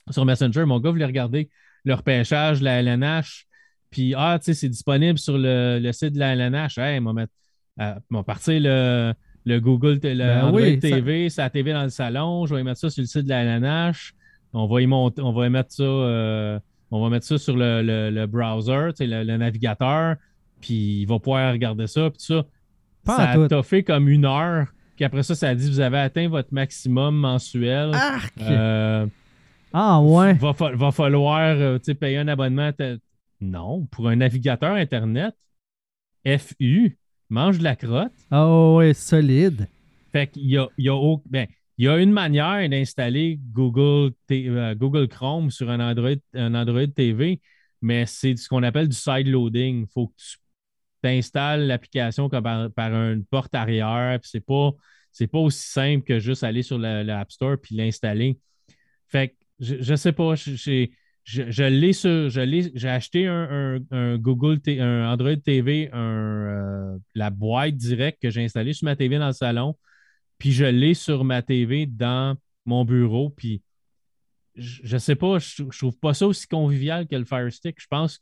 sur 0.10 0.24
Messenger. 0.24 0.64
Mon 0.64 0.80
gars 0.80 0.92
voulait 0.92 1.06
regarder 1.06 1.50
leur 1.84 2.04
pêchage, 2.04 2.62
la 2.62 2.80
LNH. 2.80 3.46
Puis, 3.90 4.14
ah, 4.16 4.38
tu 4.40 4.46
sais, 4.46 4.54
c'est 4.54 4.70
disponible 4.70 5.20
sur 5.20 5.38
le, 5.38 5.80
le 5.82 5.92
site 5.92 6.14
de 6.14 6.20
la 6.20 6.34
LNH. 6.34 6.78
Hey, 6.78 7.02
mettre, 7.02 7.34
euh, 7.80 7.94
on 8.12 8.16
va 8.18 8.24
partir 8.24 8.60
le, 8.62 9.14
le 9.46 9.60
Google, 9.60 10.00
le 10.04 10.16
Ben 10.18 10.44
Android 10.46 10.62
oui, 10.62 10.80
ça- 10.82 10.90
TV, 10.90 11.30
sa 11.30 11.50
TV 11.50 11.74
dans 11.74 11.84
le 11.84 11.90
salon. 11.90 12.46
Je 12.46 12.56
vais 12.56 12.64
mettre 12.64 12.80
ça 12.80 12.90
sur 12.90 13.02
le 13.02 13.08
site 13.08 13.24
de 13.24 13.30
la 13.30 13.44
LNH. 13.44 14.14
On 14.54 14.68
va 14.68 14.82
y 14.82 14.88
monter, 14.88 15.22
on 15.22 15.32
va 15.32 15.46
y 15.48 15.50
mettre 15.50 15.72
ça. 15.72 15.84
euh, 15.84 16.60
on 16.92 17.02
va 17.04 17.10
mettre 17.10 17.26
ça 17.26 17.38
sur 17.38 17.56
le, 17.56 17.82
le- 17.84 18.10
le 18.10 18.26
browser, 18.26 18.90
le, 19.00 19.24
le 19.24 19.38
navigateur, 19.38 20.16
puis 20.60 21.02
il 21.02 21.06
va 21.06 21.20
pouvoir 21.20 21.52
regarder 21.54 21.86
ça, 21.88 22.10
puis 22.10 22.18
tout 22.20 22.34
ça. 22.34 22.46
Pas 23.06 23.16
ça 23.18 23.40
en 23.40 23.48
tout. 23.48 23.64
fait 23.64 23.84
comme 23.84 24.10
une 24.10 24.26
heure, 24.26 24.68
puis 24.96 25.06
après 25.06 25.22
ça, 25.24 25.36
ça 25.36 25.50
a 25.50 25.56
dit 25.56 25.70
vous 25.70 25.80
avez 25.80 26.00
atteint 26.00 26.28
votre 26.28 26.52
maximum 26.54 27.16
mensuel. 27.16 27.92
Arc! 27.94 28.34
Euh, 28.42 29.06
ah 29.72 30.02
ouais. 30.02 30.34
va, 30.34 30.52
va 30.52 30.92
falloir 30.92 31.80
payer 32.00 32.18
un 32.18 32.28
abonnement. 32.28 32.72
Non, 33.40 33.86
pour 33.92 34.10
un 34.10 34.16
navigateur 34.16 34.74
Internet, 34.74 35.36
FU, 36.26 36.98
mange 37.30 37.60
de 37.60 37.64
la 37.64 37.76
crotte. 37.76 38.12
Ah 38.32 38.74
ouais, 38.74 38.94
solide. 38.94 39.68
Fait 40.12 40.28
qu'il 40.28 40.46
y 40.46 40.58
a, 40.58 40.68
il 40.78 40.86
y 40.86 40.90
a 40.90 41.16
ben, 41.26 41.48
il 41.78 41.86
y 41.86 41.88
a 41.88 41.98
une 41.98 42.12
manière 42.12 42.68
d'installer 42.68 43.40
Google, 43.54 44.14
euh, 44.32 44.76
Google 44.76 45.08
Chrome 45.08 45.50
sur 45.52 45.70
un 45.70 45.80
Android, 45.80 46.16
un 46.34 46.54
Android 46.56 46.88
TV, 46.88 47.40
mais 47.82 48.06
c'est 48.06 48.36
ce 48.36 48.50
qu'on 48.50 48.64
appelle 48.64 48.90
du 48.90 48.96
side-loading. 48.96 49.84
Il 49.84 49.88
faut 49.94 50.08
que 50.08 50.14
tu 50.18 50.38
t'installes 51.02 51.68
l'application 51.68 52.28
comme 52.28 52.44
par, 52.44 52.72
par 52.72 52.94
une 52.94 53.24
porte 53.26 53.56
arrière. 53.56 54.20
puis 54.20 54.30
C'est 54.30 54.46
pas, 54.46 54.72
c'est 55.12 55.28
pas 55.28 55.40
aussi 55.40 55.70
simple 55.70 56.04
que 56.04 56.20
juste 56.20 56.44
aller 56.44 56.64
sur 56.64 56.78
l'App 56.78 57.32
Store 57.32 57.56
puis 57.62 57.76
l'installer. 57.76 58.38
Fait 59.08 59.30
que 59.30 59.36
je, 59.60 59.76
je 59.80 59.96
sais 59.96 60.12
pas, 60.12 60.36
j'ai- 60.36 60.92
je, 61.30 61.52
je 61.52 62.42
l'ai 62.42 62.72
j'ai 62.76 62.90
acheté 62.90 63.28
un, 63.28 63.80
un- 63.92 64.18
Google, 64.18 64.60
T- 64.62 64.80
un 64.80 65.12
Android 65.12 65.36
TV, 65.36 65.90
un, 65.94 66.00
euh, 66.00 66.98
la 67.16 67.30
boîte 67.30 67.76
directe 67.76 68.22
que 68.22 68.30
j'ai 68.30 68.44
installée 68.44 68.74
sur 68.74 68.86
ma 68.86 68.96
TV 68.96 69.18
dans 69.20 69.28
le 69.28 69.34
salon, 69.34 69.78
puis 70.40 70.52
je 70.54 70.66
l'ai 70.66 70.94
sur 70.96 71.26
ma 71.26 71.42
TV 71.42 71.86
dans 71.88 72.38
mon 72.66 72.86
bureau, 72.86 73.30
puis 73.32 73.64
je, 74.56 74.82
je 74.84 74.98
sais 74.98 75.16
pas, 75.16 75.40
je, 75.40 75.64
je 75.72 75.78
trouve 75.78 75.98
pas 76.00 76.14
ça 76.14 76.28
aussi 76.28 76.48
convivial 76.48 77.08
que 77.08 77.16
le 77.16 77.26
Fire 77.26 77.52
Stick. 77.52 77.82
Je 77.82 77.88
pense 77.88 78.20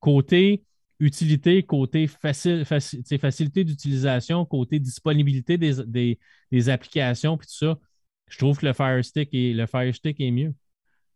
côté 0.00 0.64
utilité, 1.00 1.62
côté 1.64 2.06
facile, 2.06 2.62
faci- 2.64 3.18
facilité 3.18 3.64
d'utilisation, 3.64 4.44
côté 4.46 4.78
disponibilité 4.80 5.58
des, 5.58 5.84
des- 5.86 6.18
des 6.52 6.68
applications, 6.70 7.36
puis 7.38 7.48
tout 7.48 7.54
ça, 7.66 7.78
je 8.28 8.38
trouve 8.38 8.58
que 8.58 8.66
le 8.66 8.72
Fire 8.74 9.04
Stick 9.04 9.30
est, 9.34 9.52
le 9.54 9.66
Fire 9.66 9.94
Stick 9.94 10.20
est 10.20 10.30
mieux. 10.30 10.54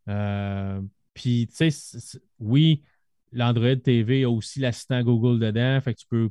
Euh, 0.09 0.81
puis, 1.17 1.49
tu 1.49 1.71
sais, 1.71 2.19
oui, 2.39 2.85
l'Android 3.33 3.77
TV 3.77 4.25
a 4.25 4.31
aussi 4.31 4.61
l'assistant 4.61 5.03
Google 5.03 5.41
dedans, 5.41 5.81
fait 5.81 5.95
que 5.95 6.01
tu 6.01 6.07
peux, 6.07 6.31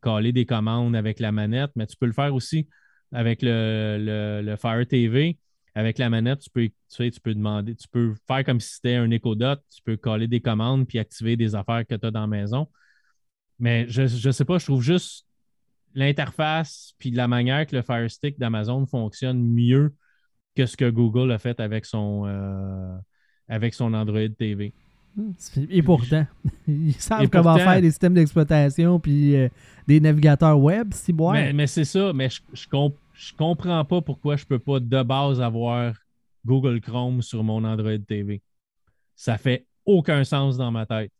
coller 0.00 0.32
des 0.32 0.46
commandes 0.46 0.96
avec 0.96 1.20
la 1.20 1.32
manette, 1.32 1.70
mais 1.76 1.86
tu 1.86 1.96
peux 1.96 2.06
le 2.06 2.12
faire 2.12 2.34
aussi 2.34 2.68
avec 3.12 3.42
le, 3.42 3.98
le- 4.00 4.42
le 4.44 4.56
Fire 4.56 4.86
TV. 4.86 5.38
Avec 5.74 5.96
la 5.98 6.10
manette, 6.10 6.40
tu 6.40 6.50
peux, 6.50 6.66
tu 6.66 6.74
sais, 6.88 7.10
tu 7.10 7.20
peux 7.20 7.34
demander, 7.34 7.74
tu 7.74 7.88
peux 7.88 8.14
faire 8.26 8.44
comme 8.44 8.60
si 8.60 8.74
c'était 8.74 8.96
un 8.96 9.10
Echo 9.10 9.34
Dot, 9.34 9.60
tu 9.74 9.80
peux 9.82 9.96
coller 9.96 10.28
des 10.28 10.40
commandes 10.40 10.86
puis 10.86 10.98
activer 10.98 11.36
des 11.36 11.54
affaires 11.54 11.86
que 11.86 11.94
tu 11.94 12.06
as 12.06 12.10
dans 12.10 12.20
la 12.22 12.26
maison. 12.26 12.68
Mais 13.58 13.86
je 13.88 14.02
ne 14.02 14.32
sais 14.32 14.44
pas, 14.44 14.58
je 14.58 14.66
trouve 14.66 14.82
juste 14.82 15.26
l'interface 15.94 16.94
puis 16.98 17.10
la 17.10 17.28
manière 17.28 17.66
que 17.66 17.76
le 17.76 17.82
Fire 17.82 18.10
Stick 18.10 18.38
d'Amazon 18.38 18.86
fonctionne 18.86 19.42
mieux 19.42 19.94
que 20.54 20.66
ce 20.66 20.76
que 20.76 20.90
Google 20.90 21.32
a 21.32 21.38
fait 21.38 21.58
avec 21.60 21.86
son, 21.86 22.26
euh, 22.26 22.98
avec 23.48 23.74
son 23.74 23.92
Android 23.94 24.28
TV. 24.38 24.72
Et 25.68 25.82
pourtant, 25.82 26.26
ils 26.68 26.94
savent 26.94 27.28
comment 27.28 27.56
faire 27.56 27.80
des 27.80 27.90
systèmes 27.90 28.14
d'exploitation 28.14 28.98
puis 28.98 29.36
euh, 29.36 29.48
des 29.86 30.00
navigateurs 30.00 30.58
web, 30.58 30.92
si 30.94 31.12
bon. 31.12 31.32
Mais, 31.32 31.66
c'est 31.66 31.84
ça, 31.84 32.12
mais 32.14 32.30
je, 32.30 32.40
je, 32.54 33.34
comprends 33.36 33.84
pas 33.84 34.00
pourquoi 34.00 34.36
je 34.36 34.46
peux 34.46 34.58
pas 34.58 34.80
de 34.80 35.02
base 35.02 35.40
avoir 35.40 35.94
Google 36.46 36.80
Chrome 36.80 37.20
sur 37.20 37.44
mon 37.44 37.62
Android 37.64 37.98
TV. 37.98 38.42
Ça 39.14 39.36
fait 39.36 39.66
aucun 39.84 40.24
sens 40.24 40.56
dans 40.56 40.70
ma 40.70 40.86
tête. 40.86 41.12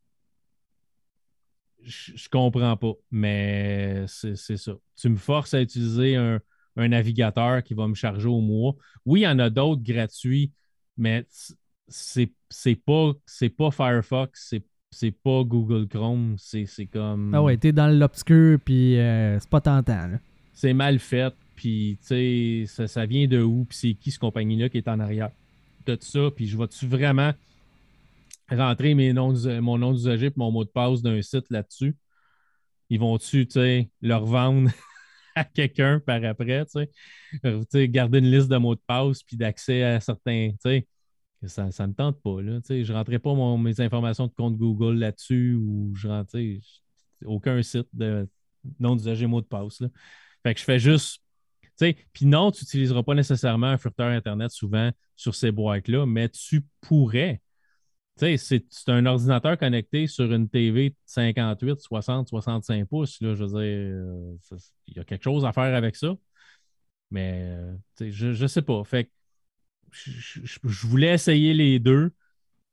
Je, 1.82 2.12
je 2.14 2.28
comprends 2.30 2.76
pas, 2.76 2.92
mais 3.10 4.04
c'est 4.06 4.36
ça. 4.36 4.72
Tu 4.96 5.08
me 5.10 5.16
forces 5.16 5.52
à 5.52 5.60
utiliser 5.60 6.16
un, 6.16 6.40
un 6.76 6.88
navigateur 6.88 7.62
qui 7.62 7.74
va 7.74 7.86
me 7.88 7.94
charger 7.94 8.28
au 8.28 8.40
mois. 8.40 8.74
Oui, 9.04 9.20
il 9.20 9.24
y 9.24 9.28
en 9.28 9.38
a 9.38 9.50
d'autres 9.50 9.82
gratuits, 9.82 10.52
mais 10.96 11.26
c'est 11.88 12.76
pas, 12.84 13.12
pas 13.58 13.70
Firefox, 13.70 14.54
c'est 14.90 15.10
pas 15.10 15.42
Google 15.42 15.88
Chrome, 15.88 16.36
c'est 16.38 16.86
comme. 16.86 17.34
Ah 17.34 17.42
ouais, 17.42 17.56
t'es 17.56 17.72
dans 17.72 17.88
l'obscur, 17.88 18.58
puis 18.64 18.98
euh, 18.98 19.38
c'est 19.40 19.48
pas 19.48 19.60
tentant. 19.60 20.10
C'est 20.52 20.74
mal 20.74 20.98
fait, 20.98 21.34
puis 21.56 21.98
tu 22.06 22.66
sais, 22.66 22.86
ça, 22.86 23.06
vient 23.06 23.26
de 23.26 23.40
où, 23.42 23.64
puis 23.64 23.76
c'est 23.76 23.94
qui 23.94 24.10
cette 24.10 24.20
compagnie-là 24.20 24.68
qui 24.68 24.78
est 24.78 24.88
en 24.88 25.00
arrière 25.00 25.30
de 25.86 25.94
tout 25.94 26.06
ça, 26.06 26.30
puis 26.34 26.46
je 26.46 26.56
vais-tu 26.56 26.86
vraiment 26.86 27.32
rentrer 28.50 28.94
mes 28.94 29.12
noms, 29.12 29.34
mon 29.60 29.78
nom 29.78 29.92
d'usager 29.92 30.26
et 30.26 30.32
mon 30.36 30.52
mot 30.52 30.64
de 30.64 30.68
passe 30.68 31.02
d'un 31.02 31.22
site 31.22 31.46
là-dessus? 31.50 31.96
Ils 32.90 33.00
vont-tu, 33.00 33.46
tu 33.46 33.52
sais, 33.54 33.90
leur 34.02 34.26
vendre 34.26 34.70
à 35.34 35.44
quelqu'un 35.44 36.00
par 36.00 36.22
après, 36.24 36.66
tu 36.66 36.86
sais? 37.70 37.88
Garder 37.88 38.18
une 38.18 38.30
liste 38.30 38.48
de 38.48 38.58
mots 38.58 38.74
de 38.74 38.82
passe 38.86 39.22
puis 39.22 39.38
d'accès 39.38 39.82
à 39.82 40.00
certains, 40.00 40.50
tu 40.50 40.58
sais? 40.62 40.86
Ça 41.48 41.64
ne 41.64 41.86
me 41.86 41.94
tente 41.94 42.20
pas. 42.22 42.40
Là, 42.40 42.60
je 42.68 42.74
ne 42.74 42.96
rentrais 42.96 43.18
pas 43.18 43.34
mes 43.56 43.80
informations 43.80 44.26
de 44.26 44.32
compte 44.32 44.56
Google 44.56 44.98
là-dessus 44.98 45.54
ou 45.54 45.92
je 45.94 46.08
rentrais 46.08 46.60
aucun 47.24 47.62
site 47.62 47.88
de 47.92 48.28
nom 48.78 48.96
d'usager 48.96 49.26
mot 49.26 49.40
de 49.40 49.46
passe. 49.46 49.80
Là. 49.80 49.88
Fait 50.42 50.54
que 50.54 50.60
je 50.60 50.64
fais 50.64 50.78
juste. 50.78 51.22
Puis 52.12 52.26
non, 52.26 52.52
tu 52.52 52.62
n'utiliseras 52.62 53.02
pas 53.02 53.14
nécessairement 53.14 53.66
un 53.66 53.78
furteur 53.78 54.08
Internet 54.08 54.52
souvent 54.52 54.90
sur 55.16 55.34
ces 55.34 55.50
boîtes-là, 55.50 56.06
mais 56.06 56.28
tu 56.28 56.64
pourrais. 56.80 57.40
C'est 58.16 58.62
un 58.86 59.04
ordinateur 59.06 59.58
connecté 59.58 60.06
sur 60.06 60.32
une 60.32 60.48
TV 60.48 60.94
58, 61.06 61.80
60, 61.80 62.28
65 62.28 62.86
pouces. 62.88 63.20
Là, 63.20 63.34
je 63.34 63.44
veux 63.44 63.48
dire, 63.48 63.58
euh, 63.58 64.36
il 64.86 64.96
y 64.96 65.00
a 65.00 65.04
quelque 65.04 65.24
chose 65.24 65.44
à 65.44 65.52
faire 65.52 65.74
avec 65.74 65.96
ça. 65.96 66.14
Mais 67.10 67.40
euh, 67.42 67.74
je 67.98 68.28
ne 68.28 68.46
sais 68.46 68.62
pas. 68.62 68.84
Fait 68.84 69.04
que 69.04 69.10
je, 69.92 70.86
voulais 70.86 71.14
essayer 71.14 71.54
les 71.54 71.78
deux. 71.78 72.12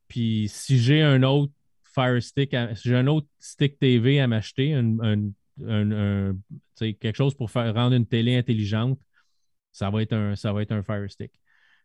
Puis 0.07 0.47
si 0.49 0.79
j'ai 0.79 1.01
un 1.01 1.23
autre 1.23 1.53
Fire 1.83 2.21
Stick, 2.21 2.55
si 2.75 2.89
j'ai 2.89 2.95
un 2.95 3.07
autre 3.07 3.27
stick 3.39 3.77
TV 3.79 4.19
à 4.19 4.27
m'acheter, 4.27 4.73
un, 4.73 6.33
quelque 6.77 7.15
chose 7.15 7.35
pour 7.35 7.51
faire 7.51 7.73
rendre 7.73 7.95
une 7.95 8.05
télé 8.05 8.37
intelligente, 8.37 8.99
ça 9.71 9.89
va 9.89 10.01
être 10.01 10.13
un, 10.13 10.35
ça 10.35 10.53
va 10.53 10.61
être 10.61 10.71
un 10.71 10.83
Fire 10.83 11.09
Stick. 11.09 11.31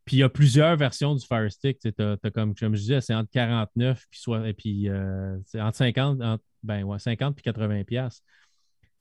Puis 0.05 0.17
il 0.17 0.21
y 0.21 0.23
a 0.23 0.29
plusieurs 0.29 0.77
versions 0.77 1.15
du 1.15 1.25
Fire 1.25 1.51
Stick. 1.51 1.79
Tu 1.79 1.93
as, 1.99 2.31
comme, 2.31 2.55
je 2.57 2.67
disais, 2.67 3.01
c'est 3.01 3.15
entre 3.15 3.31
49 3.31 4.05
puis, 4.11 4.21
soit, 4.21 4.49
et 4.49 4.53
puis 4.53 4.89
euh, 4.89 5.37
entre 5.55 5.77
50, 5.77 6.41
ben, 6.63 6.85
ouais, 6.85 6.99
50 6.99 7.35
puis 7.35 7.43
80 7.43 7.85
pièces. 7.85 8.23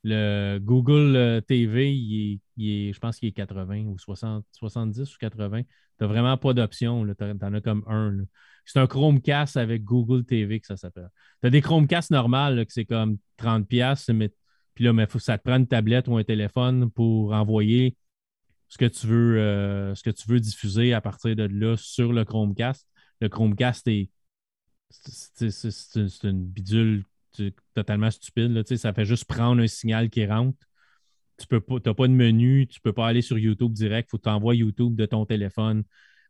Le 0.04 0.60
Google 0.60 1.16
euh, 1.16 1.42
TV, 1.42 1.94
il 1.94 2.42
est, 2.58 2.94
je 2.94 3.00
pense 3.00 3.18
qu'il 3.18 3.30
est 3.30 3.34
80 3.34 3.86
ou 3.86 3.98
60, 3.98 4.46
70 4.52 5.16
ou 5.16 5.18
80. 5.20 5.62
Tu 5.62 5.68
n'as 6.02 6.08
vraiment 6.08 6.38
pas 6.38 6.54
d'option. 6.54 7.06
Tu 7.06 7.24
en 7.24 7.54
as 7.54 7.62
comme 7.62 7.84
un. 7.88 8.26
C'est 8.66 8.80
un 8.80 8.88
Chromecast 8.88 9.58
avec 9.58 9.84
Google 9.84 10.26
TV 10.26 10.60
que 10.60 10.68
ça 10.68 10.78
s'appelle. 10.78 11.10
Tu 11.42 11.48
as 11.48 11.50
des 11.50 11.62
Chromecast 11.62 12.12
normales 12.12 12.66
que 12.66 12.74
c'est 12.74 12.86
comme 12.86 13.18
30 13.38 13.68
pièces, 13.68 14.10
mais 14.10 14.32
puis 14.74 14.86
là, 14.86 14.94
mais 14.94 15.06
faut, 15.06 15.20
ça 15.20 15.38
te 15.38 15.44
prend 15.44 15.58
une 15.58 15.68
tablette 15.68 16.08
ou 16.08 16.18
un 16.18 16.24
téléphone 16.24 16.90
pour 16.92 17.34
envoyer 17.34 17.96
ce 18.70 18.78
que 18.78 18.86
tu 18.86 19.08
veux, 19.08 19.38
euh, 19.40 19.94
ce 19.96 20.04
que 20.04 20.10
tu 20.10 20.28
veux 20.28 20.40
diffuser 20.40 20.94
à 20.94 21.02
partir 21.02 21.36
de 21.36 21.44
là 21.44 21.78
sur 21.78 22.12
le 22.12 22.26
Chromecast. 22.26 22.88
Le 23.22 23.30
Chromecast 23.30 23.88
est 23.88 24.10
c'est 24.90 26.24
une 26.24 26.46
bidule 26.46 27.06
totalement 27.74 28.12
stupide. 28.12 28.52
Là, 28.52 28.64
ça 28.64 28.94
fait 28.94 29.06
juste 29.06 29.26
prendre 29.26 29.62
un 29.62 29.68
signal 29.68 30.10
qui 30.10 30.26
rentre. 30.26 30.58
Tu 31.38 31.48
n'as 31.52 31.60
pas 31.94 32.08
de 32.08 32.14
menu, 32.14 32.68
tu 32.68 32.80
ne 32.80 32.82
peux 32.84 32.94
pas 32.94 33.08
aller 33.08 33.22
sur 33.22 33.38
YouTube 33.38 33.74
direct. 33.74 34.08
Il 34.08 34.12
faut 34.12 34.18
que 34.18 34.24
tu 34.24 34.30
envoies 34.30 34.56
YouTube 34.56 34.96
de 34.96 35.06
ton 35.06 35.26
téléphone 35.26 35.84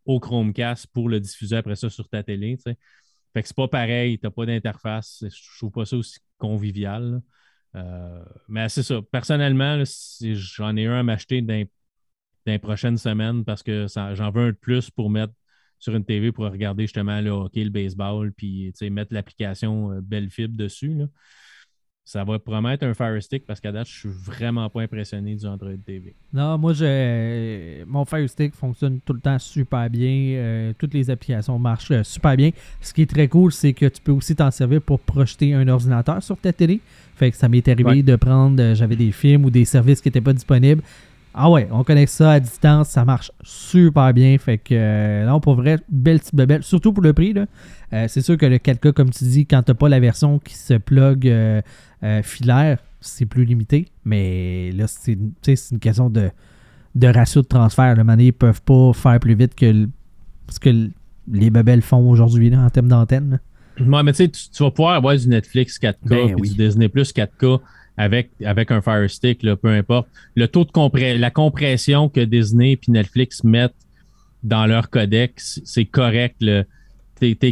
au 0.06 0.20
Chromecast 0.20 0.88
pour 0.88 1.10
le 1.10 1.20
diffuser 1.20 1.58
après 1.58 1.76
ça 1.76 1.90
sur 1.90 2.08
ta 2.10 2.24
télé. 2.24 2.58
Fait 2.58 3.42
que 3.42 3.48
c'est 3.48 3.56
pas 3.56 3.68
pareil, 3.68 4.20
tu 4.20 4.26
n'as 4.26 4.32
pas 4.32 4.46
d'interface. 4.46 5.24
Je 5.28 5.58
trouve 5.58 5.72
pas 5.72 5.86
ça 5.86 5.98
aussi 5.98 6.20
convivial. 6.38 7.22
Euh, 7.76 8.24
mais 8.48 8.70
c'est 8.70 8.84
ça. 8.84 9.02
Personnellement, 9.12 9.84
j'en 10.22 10.76
ai 10.76 10.86
un 10.86 11.00
à 11.00 11.04
m'acheter 11.04 11.42
dans, 11.42 11.66
dans, 12.46 12.52
les 12.52 12.60
prochaines 12.60 12.98
semaines 12.98 13.44
parce 13.44 13.64
que 13.64 13.88
j'en 14.14 14.32
veux 14.32 14.44
un 14.44 14.52
de 14.52 14.58
plus 14.58 14.90
pour 14.90 15.10
mettre 15.10 15.34
sur 15.84 15.94
une 15.96 16.06
TV 16.06 16.32
pour 16.32 16.46
regarder 16.46 16.84
justement 16.84 17.20
le 17.20 17.30
hockey, 17.32 17.66
le 17.66 17.70
baseball, 17.70 18.32
puis 18.32 18.74
mettre 18.90 19.14
l'application 19.14 19.92
euh, 19.92 20.02
Belle 20.02 20.30
Fibre 20.30 20.56
dessus. 20.56 20.96
Ça 22.06 22.24
va 22.24 22.40
promettre 22.40 22.86
un 22.86 22.94
Fire 22.94 23.22
Stick 23.22 23.46
parce 23.46 23.60
qu'à 23.60 23.72
date, 23.72 23.88
je 23.88 24.00
suis 24.00 24.10
vraiment 24.10 24.70
pas 24.70 24.82
impressionné 24.82 25.36
du 25.36 25.46
Android 25.46 25.72
TV. 25.86 26.16
Non, 26.34 26.58
moi, 26.58 26.74
je, 26.74 27.84
mon 27.86 28.06
Fire 28.06 28.30
Stick 28.30 28.54
fonctionne 28.56 29.02
tout 29.02 29.14
le 29.14 29.20
temps 29.20 29.40
super 29.40 29.90
bien. 29.90 30.36
Euh, 30.38 30.74
toutes 30.78 30.94
les 30.94 31.10
applications 31.10 31.60
marchent 31.60 31.92
euh, 31.92 32.04
super 32.04 32.38
bien. 32.38 32.52
Ce 32.80 32.94
qui 32.94 33.02
est 33.02 33.10
très 33.10 33.28
cool, 33.28 33.52
c'est 33.52 33.74
que 33.74 33.86
tu 33.86 34.02
peux 34.02 34.12
aussi 34.14 34.36
t'en 34.36 34.52
servir 34.52 34.82
pour 34.82 35.02
projeter 35.02 35.54
un 35.54 35.68
ordinateur 35.68 36.24
sur 36.24 36.38
ta 36.38 36.54
télé. 36.54 36.80
Fait 37.16 37.30
que 37.30 37.38
ça 37.38 37.50
m'est 37.50 37.68
arrivé 37.68 38.04
de 38.04 38.16
prendre, 38.16 38.74
j'avais 38.74 38.96
des 38.96 39.12
films 39.12 39.46
ou 39.46 39.50
des 39.50 39.66
services 39.66 40.02
qui 40.02 40.08
n'étaient 40.08 40.22
pas 40.22 40.34
disponibles. 40.34 40.82
Ah 41.36 41.50
ouais, 41.50 41.68
on 41.72 41.84
connecte 41.84 42.12
ça 42.12 42.34
à 42.34 42.40
distance, 42.40 42.90
ça 42.90 43.06
marche 43.06 43.32
super 43.44 44.14
bien. 44.14 44.38
Fait 44.38 44.60
que 44.60 44.76
euh, 44.76 45.26
non, 45.26 45.40
pour 45.40 45.56
vrai, 45.56 45.80
belle 45.90 46.20
petite 46.20 46.36
bebelle, 46.36 46.64
surtout 46.64 46.94
pour 46.94 47.04
le 47.04 47.14
prix. 47.14 47.34
Euh, 47.94 48.06
c'est 48.08 48.22
sûr 48.22 48.38
que 48.38 48.46
le 48.46 48.58
4K, 48.58 48.94
comme 48.94 49.10
tu 49.10 49.24
dis, 49.24 49.46
quand 49.48 49.64
t'as 49.64 49.74
pas 49.74 49.90
la 49.90 50.00
version 50.00 50.38
qui 50.38 50.56
se 50.56 50.76
plug 50.76 51.28
euh, 51.28 51.62
filaire, 52.22 52.78
c'est 53.02 53.26
plus 53.26 53.46
limité. 53.46 53.88
Mais 54.06 54.72
là, 54.74 54.86
c'est 54.88 55.14
une 55.14 55.80
question 55.80 56.10
de, 56.10 56.30
de 56.94 57.08
ratio 57.08 57.42
de 57.42 57.48
transfert. 57.48 57.96
Le 57.96 58.04
ne 58.04 58.32
peuvent 58.32 58.62
pas 58.62 58.94
faire 58.94 59.20
plus 59.20 59.36
vite 59.36 59.56
que 59.56 59.88
ce 60.50 60.60
que 60.60 60.90
les 61.32 61.50
bebelles 61.50 61.82
font 61.82 62.08
aujourd'hui 62.10 62.56
en 62.56 62.70
termes 62.70 62.90
d'antenne. 62.90 63.40
Ouais, 63.80 64.04
mais 64.04 64.14
tu, 64.14 64.30
tu 64.30 64.64
vas 64.64 64.70
pouvoir 64.70 64.96
avoir 64.96 65.16
du 65.16 65.28
Netflix 65.28 65.80
4K 65.80 65.96
ben 66.06 66.36
du 66.36 66.54
Disney 66.56 66.90
Plus 66.90 67.12
4K 67.12 67.60
avec, 67.98 68.32
avec 68.44 68.72
un 68.72 68.82
Fire 68.82 69.10
Stick, 69.10 69.42
peu 69.56 69.70
importe. 69.70 70.08
Le 70.36 70.48
taux 70.48 70.66
de 70.66 70.72
compression, 70.72 71.20
la 71.20 71.32
compression 71.32 72.10
que 72.10 72.22
Disney 72.22 72.74
et 72.74 72.80
Netflix 72.88 73.44
mettent 73.44 73.76
dans 74.44 74.66
leur 74.66 74.90
codec, 74.90 75.34
c'est 75.38 75.86
correct. 75.86 76.44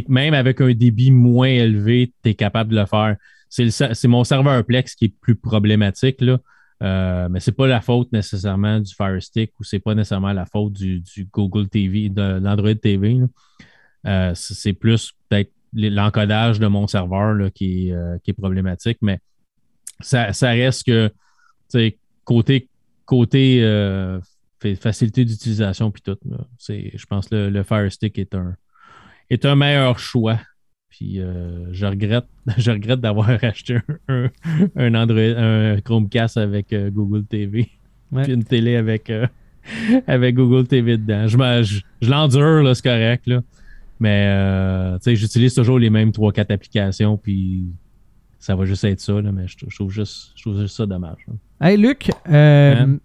même 0.08 0.34
avec 0.34 0.60
un 0.60 0.72
débit 0.72 1.10
moins 1.10 1.48
élevé, 1.48 2.12
tu 2.22 2.30
es 2.30 2.34
capable 2.34 2.70
de 2.70 2.80
le 2.80 2.86
faire. 2.86 3.16
C'est 3.48 4.08
mon 4.08 4.24
serveur 4.24 4.64
Plex 4.64 4.94
qui 4.94 5.06
est 5.06 5.14
plus 5.20 5.34
problématique, 5.34 6.20
là. 6.20 6.38
Euh, 6.82 7.28
mais 7.30 7.38
c'est 7.38 7.52
pas 7.52 7.68
la 7.68 7.80
faute 7.80 8.10
nécessairement 8.12 8.80
du 8.80 8.92
Fire 8.92 9.22
Stick 9.22 9.52
ou 9.60 9.62
c'est 9.62 9.78
pas 9.78 9.94
nécessairement 9.94 10.32
la 10.32 10.46
faute 10.46 10.72
du, 10.72 11.04
Google 11.32 11.68
TV, 11.68 12.08
de 12.08 12.40
l'Android 12.40 12.74
TV. 12.74 13.20
Euh, 14.06 14.32
c'est 14.34 14.72
plus 14.72 15.12
peut-être 15.28 15.52
l'encodage 15.74 16.58
de 16.58 16.66
mon 16.66 16.88
serveur 16.88 17.34
là, 17.34 17.50
qui, 17.50 17.88
est, 17.88 17.92
euh, 17.92 18.18
qui 18.24 18.32
est 18.32 18.34
problématique. 18.34 18.98
Mais 19.00 19.20
ça, 20.02 20.50
reste 20.50 20.86
que 20.86 21.10
côté, 22.24 22.68
côté 23.04 23.60
euh, 23.62 24.20
facilité 24.80 25.24
d'utilisation 25.24 25.90
puis 25.90 26.02
tout. 26.02 26.18
Je 26.68 27.06
pense 27.06 27.28
que 27.28 27.48
le, 27.48 27.62
Fire 27.62 27.90
Stick 27.90 28.18
est 28.18 28.34
un, 28.34 28.54
est 29.30 29.44
un 29.44 29.56
meilleur 29.56 29.98
choix. 29.98 30.38
Puis 30.88 31.20
euh, 31.20 31.72
je 31.72 31.86
regrette, 31.86 32.26
je 32.58 32.70
regrette 32.70 33.00
d'avoir 33.00 33.30
acheté 33.42 33.78
un, 34.08 34.94
Android, 34.94 35.36
un 35.36 35.80
Chromecast 35.80 36.36
avec 36.36 36.72
euh, 36.72 36.90
Google 36.90 37.24
TV. 37.24 37.68
Puis 38.14 38.32
une 38.32 38.44
télé 38.44 38.76
avec, 38.76 39.10
avec 40.06 40.34
Google 40.34 40.66
TV 40.66 40.98
dedans. 40.98 41.26
Je, 41.28 41.80
je, 42.02 42.10
l'endure, 42.10 42.76
c'est 42.76 42.82
correct. 42.82 43.26
Là. 43.26 43.40
Mais 43.98 44.98
j'utilise 45.14 45.54
toujours 45.54 45.78
les 45.78 45.88
mêmes 45.88 46.10
3-4 46.10 46.52
applications. 46.52 47.16
Puis 47.16 47.72
ça 48.42 48.56
va 48.56 48.64
juste 48.64 48.82
être 48.82 49.00
ça, 49.00 49.12
mais 49.22 49.46
je, 49.46 49.56
trouve 49.76 49.92
juste, 49.92 50.34
ça 50.66 50.84
dommage. 50.84 51.24
Hey 51.60 51.76
Luc, 51.76 52.10
euh, 52.28 52.74
hein? 52.74 52.96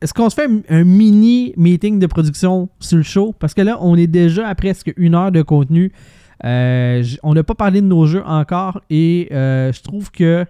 est-ce 0.00 0.14
qu'on 0.14 0.30
se 0.30 0.36
fait 0.36 0.48
un, 0.68 0.84
mini 0.84 1.52
meeting 1.56 1.98
de 1.98 2.06
production 2.06 2.68
sur 2.78 2.98
le 2.98 3.02
show? 3.02 3.34
Parce 3.36 3.52
que 3.52 3.62
là, 3.62 3.78
on 3.80 3.96
est 3.96 4.06
déjà 4.06 4.46
à 4.46 4.54
presque 4.54 4.94
une 4.96 5.16
heure 5.16 5.32
de 5.32 5.42
contenu. 5.42 5.92
Euh, 6.44 7.02
on 7.24 7.34
n'a 7.34 7.42
pas 7.42 7.56
parlé 7.56 7.80
de 7.80 7.86
nos 7.86 8.06
jeux 8.06 8.22
encore 8.24 8.80
et 8.90 9.28
euh, 9.32 9.72
je 9.72 9.82
trouve 9.82 10.12
que 10.12 10.46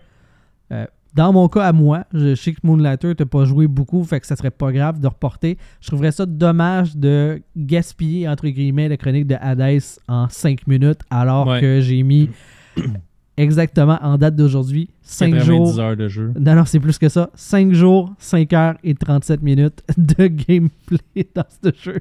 dans 1.15 1.33
mon 1.33 1.49
cas 1.49 1.63
à 1.63 1.73
moi, 1.73 2.05
je 2.13 2.35
sais 2.35 2.53
que 2.53 2.59
Moonlighter 2.63 3.15
t'as 3.15 3.25
pas 3.25 3.47
joué 3.47 3.69
beaucoup, 3.69 4.05
fait 4.05 4.21
que 4.21 4.27
ça 4.27 4.37
serait 4.37 4.51
pas 4.51 4.71
grave 4.71 5.01
de 5.01 5.07
reporter. 5.07 5.57
Je 5.81 5.87
trouverais 5.87 6.13
ça 6.13 6.27
dommage 6.27 6.95
de 6.95 7.41
gaspiller, 7.57 8.29
entre 8.29 8.49
guillemets, 8.49 8.91
la 8.91 8.99
chronique 8.99 9.29
de 9.29 9.37
Hades 9.41 9.81
en 10.09 10.29
5 10.29 10.67
minutes, 10.67 11.01
alors 11.09 11.47
Ouais. 11.47 11.61
que 11.63 11.81
j'ai 11.81 12.03
mis 12.03 12.29
exactement 13.37 13.99
en 14.03 14.17
date 14.19 14.37
d'aujourd'hui 14.37 14.89
5 15.03 15.33
90 15.35 15.47
jours. 15.47 15.81
heures 15.81 15.97
de 15.97 16.09
jeu. 16.09 16.33
Non, 16.39 16.55
non, 16.55 16.65
c'est 16.65 16.81
plus 16.81 16.99
que 16.99 17.09
ça. 17.09 17.31
5 17.35 17.73
jours, 17.73 18.13
5 18.19 18.53
heures 18.53 18.75
et 18.85 18.95
37 18.95 19.43
minutes 19.43 19.83
de 19.97 20.27
gameplay 20.49 21.29
dans 21.35 21.45
ce 21.63 21.71
jeu. 21.83 22.01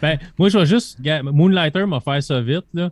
Ben, 0.00 0.18
moi, 0.38 0.48
je 0.48 0.58
vais 0.58 0.66
juste. 0.66 0.98
Moonlighter 1.22 1.84
m'a 1.86 2.00
fait 2.00 2.20
ça 2.22 2.40
vite. 2.40 2.64
Là. 2.74 2.90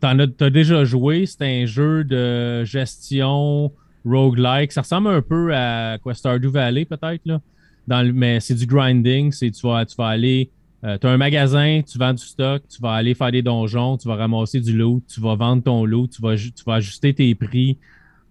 T'en 0.00 0.18
as, 0.18 0.26
t'as 0.26 0.50
déjà 0.50 0.84
joué. 0.84 1.26
C'est 1.26 1.62
un 1.62 1.66
jeu 1.66 2.02
de 2.04 2.64
gestion 2.64 3.70
roguelike. 4.04 4.72
Ça 4.72 4.80
ressemble 4.80 5.08
un 5.08 5.22
peu 5.22 5.54
à 5.54 5.98
quoi, 6.02 6.14
Stardew 6.14 6.48
Valley, 6.48 6.84
peut-être. 6.86 7.20
Là. 7.26 7.40
Dans 7.86 8.02
le- 8.02 8.12
mais 8.12 8.40
c'est 8.40 8.54
du 8.54 8.66
grinding. 8.66 9.30
C'est, 9.32 9.50
tu, 9.50 9.66
vas, 9.66 9.84
tu 9.84 9.94
vas 9.96 10.06
aller. 10.08 10.50
Tu 10.82 11.06
as 11.06 11.10
un 11.10 11.16
magasin, 11.16 11.80
tu 11.88 11.96
vends 11.98 12.12
du 12.12 12.22
stock, 12.22 12.62
tu 12.68 12.80
vas 12.82 12.92
aller 12.92 13.14
faire 13.14 13.30
des 13.30 13.42
donjons, 13.42 13.96
tu 13.96 14.08
vas 14.08 14.16
ramasser 14.16 14.60
du 14.60 14.76
loot, 14.76 15.04
tu 15.06 15.20
vas 15.20 15.36
vendre 15.36 15.62
ton 15.62 15.84
loot, 15.84 16.10
tu 16.10 16.20
vas, 16.20 16.36
tu 16.36 16.50
vas 16.66 16.74
ajuster 16.74 17.14
tes 17.14 17.34
prix 17.34 17.78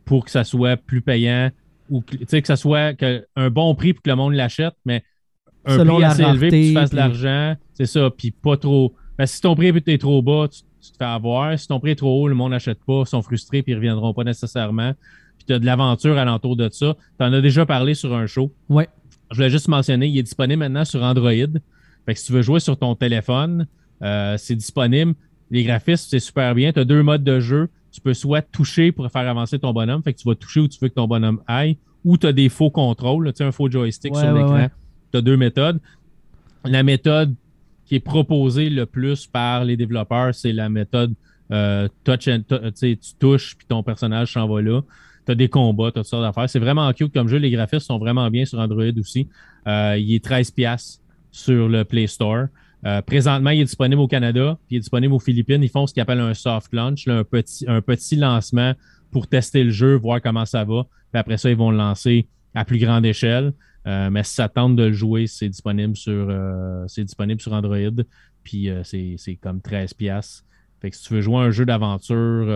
pour 0.05 0.25
que 0.25 0.31
ça 0.31 0.43
soit 0.43 0.75
plus 0.77 1.01
payant 1.01 1.49
ou 1.89 2.01
que, 2.01 2.17
tu 2.17 2.25
sais, 2.27 2.41
que 2.41 2.47
ça 2.47 2.55
soit 2.57 2.93
que, 2.93 3.25
un 3.35 3.49
bon 3.49 3.73
prix 3.75 3.93
pour 3.93 4.01
que 4.01 4.09
le 4.09 4.15
monde 4.15 4.33
l'achète, 4.33 4.73
mais 4.85 5.03
un 5.65 5.77
Selon 5.77 5.95
prix 5.95 6.03
assez 6.05 6.23
élevé 6.23 6.49
pour 6.49 6.57
que 6.57 6.67
tu 6.67 6.73
fasses 6.73 6.89
de 6.89 6.95
puis- 6.95 6.97
l'argent. 6.97 7.55
C'est 7.73 7.85
ça, 7.85 8.09
puis 8.09 8.31
pas 8.31 8.57
trop. 8.57 8.93
Ben, 9.17 9.25
si 9.25 9.41
ton 9.41 9.55
prix 9.55 9.67
est 9.67 10.01
trop 10.01 10.21
bas, 10.21 10.47
tu, 10.51 10.61
tu 10.81 10.91
te 10.91 10.97
fais 10.97 11.05
avoir. 11.05 11.57
Si 11.57 11.67
ton 11.67 11.79
prix 11.79 11.91
est 11.91 11.95
trop 11.95 12.21
haut, 12.23 12.27
le 12.27 12.35
monde 12.35 12.51
n'achète 12.51 12.79
pas, 12.85 13.03
ils 13.05 13.09
sont 13.09 13.21
frustrés 13.21 13.61
puis 13.61 13.73
ils 13.73 13.75
reviendront 13.75 14.13
pas 14.13 14.23
nécessairement. 14.23 14.93
Puis 15.37 15.45
tu 15.47 15.53
as 15.53 15.59
de 15.59 15.65
l'aventure 15.65 16.17
alentour 16.17 16.55
de 16.55 16.69
ça. 16.71 16.95
Tu 17.19 17.25
en 17.25 17.31
as 17.33 17.41
déjà 17.41 17.65
parlé 17.65 17.93
sur 17.93 18.15
un 18.15 18.25
show. 18.25 18.51
Ouais. 18.69 18.89
Je 19.29 19.35
voulais 19.35 19.49
juste 19.49 19.67
mentionner, 19.67 20.07
il 20.07 20.17
est 20.17 20.23
disponible 20.23 20.59
maintenant 20.59 20.85
sur 20.85 21.03
Android. 21.03 21.31
Fait 22.05 22.13
que 22.13 22.19
si 22.19 22.25
tu 22.27 22.33
veux 22.33 22.41
jouer 22.41 22.59
sur 22.59 22.77
ton 22.77 22.95
téléphone, 22.95 23.67
euh, 24.01 24.35
c'est 24.37 24.55
disponible. 24.55 25.13
Les 25.49 25.63
graphismes, 25.63 26.07
c'est 26.09 26.19
super 26.19 26.55
bien. 26.55 26.71
Tu 26.71 26.79
as 26.79 26.85
deux 26.85 27.03
modes 27.03 27.23
de 27.23 27.39
jeu. 27.39 27.69
Tu 27.91 27.99
peux 28.01 28.13
soit 28.13 28.41
toucher 28.41 28.91
pour 28.91 29.09
faire 29.11 29.27
avancer 29.27 29.59
ton 29.59 29.73
bonhomme, 29.73 30.01
fait 30.01 30.13
que 30.13 30.19
tu 30.19 30.27
vas 30.27 30.35
toucher 30.35 30.61
où 30.61 30.67
tu 30.69 30.79
veux 30.81 30.87
que 30.87 30.93
ton 30.93 31.07
bonhomme 31.07 31.41
aille, 31.45 31.77
ou 32.05 32.17
tu 32.17 32.25
as 32.25 32.31
des 32.31 32.47
faux 32.47 32.69
contrôles, 32.69 33.27
tu 33.33 33.37
sais, 33.39 33.43
un 33.43 33.51
faux 33.51 33.69
joystick 33.69 34.13
Ouais, 34.15 34.21
sur 34.21 34.31
l'écran. 34.33 34.53
ouais. 34.53 34.69
Tu 35.11 35.17
as 35.17 35.21
deux 35.21 35.35
méthodes. 35.35 35.79
La 36.63 36.83
méthode 36.83 37.35
qui 37.85 37.95
est 37.95 37.99
proposée 37.99 38.69
le 38.69 38.85
plus 38.85 39.27
par 39.27 39.65
les 39.65 39.75
développeurs, 39.75 40.33
c'est 40.33 40.53
la 40.53 40.69
méthode 40.69 41.13
euh, 41.51 41.89
touch 42.05 42.29
and 42.29 42.43
tu 42.79 42.97
touches 43.19 43.57
puis 43.57 43.67
ton 43.67 43.83
personnage 43.83 44.31
s'en 44.31 44.47
va 44.47 44.61
là. 44.61 44.81
Tu 45.25 45.33
as 45.33 45.35
des 45.35 45.49
combats, 45.49 45.91
tu 45.91 45.99
as 45.99 46.03
toutes 46.03 46.09
sortes 46.09 46.23
d'affaires. 46.23 46.49
C'est 46.49 46.59
vraiment 46.59 46.91
cute 46.93 47.13
comme 47.13 47.27
jeu. 47.27 47.37
Les 47.39 47.51
graphismes 47.51 47.85
sont 47.85 47.99
vraiment 47.99 48.29
bien 48.29 48.45
sur 48.45 48.57
Android 48.59 48.85
aussi. 48.97 49.27
Euh, 49.67 49.97
il 49.99 50.13
est 50.15 50.25
13$ 50.25 50.99
sur 51.31 51.67
le 51.69 51.83
Play 51.83 52.07
Store. 52.07 52.47
Euh, 52.85 53.01
présentement, 53.01 53.51
il 53.51 53.61
est 53.61 53.65
disponible 53.65 54.01
au 54.01 54.07
Canada, 54.07 54.57
puis 54.67 54.75
il 54.75 54.77
est 54.77 54.81
disponible 54.81 55.13
aux 55.13 55.19
Philippines. 55.19 55.61
Ils 55.63 55.69
font 55.69 55.85
ce 55.85 55.93
qu'ils 55.93 56.01
appellent 56.01 56.19
un 56.19 56.33
soft 56.33 56.73
launch, 56.73 57.07
un, 57.07 57.23
petit, 57.23 57.65
un 57.67 57.81
petit 57.81 58.15
lancement 58.15 58.73
pour 59.11 59.27
tester 59.27 59.63
le 59.63 59.69
jeu, 59.69 59.95
voir 59.95 60.21
comment 60.21 60.45
ça 60.45 60.63
va. 60.63 60.85
Puis 61.11 61.19
après 61.19 61.37
ça, 61.37 61.49
ils 61.49 61.57
vont 61.57 61.71
le 61.71 61.77
lancer 61.77 62.27
à 62.55 62.65
plus 62.65 62.79
grande 62.79 63.05
échelle. 63.05 63.53
Euh, 63.87 64.09
mais 64.09 64.23
si 64.23 64.35
ça 64.35 64.47
tente 64.47 64.75
de 64.75 64.83
le 64.83 64.93
jouer, 64.93 65.27
c'est 65.27 65.49
disponible 65.49 65.95
sur 65.95 66.27
euh, 66.29 66.83
c'est 66.87 67.03
disponible 67.03 67.41
sur 67.41 67.53
Android. 67.53 68.03
Puis 68.43 68.69
c'est 68.83 69.35
comme 69.41 69.59
13$. 69.59 69.95
piastres. 69.95 70.43
Fait 70.81 70.89
que 70.89 70.97
si 70.97 71.03
tu 71.03 71.13
veux 71.13 71.21
jouer 71.21 71.37
à 71.37 71.39
un 71.41 71.51
jeu 71.51 71.63
d'aventure 71.63 72.47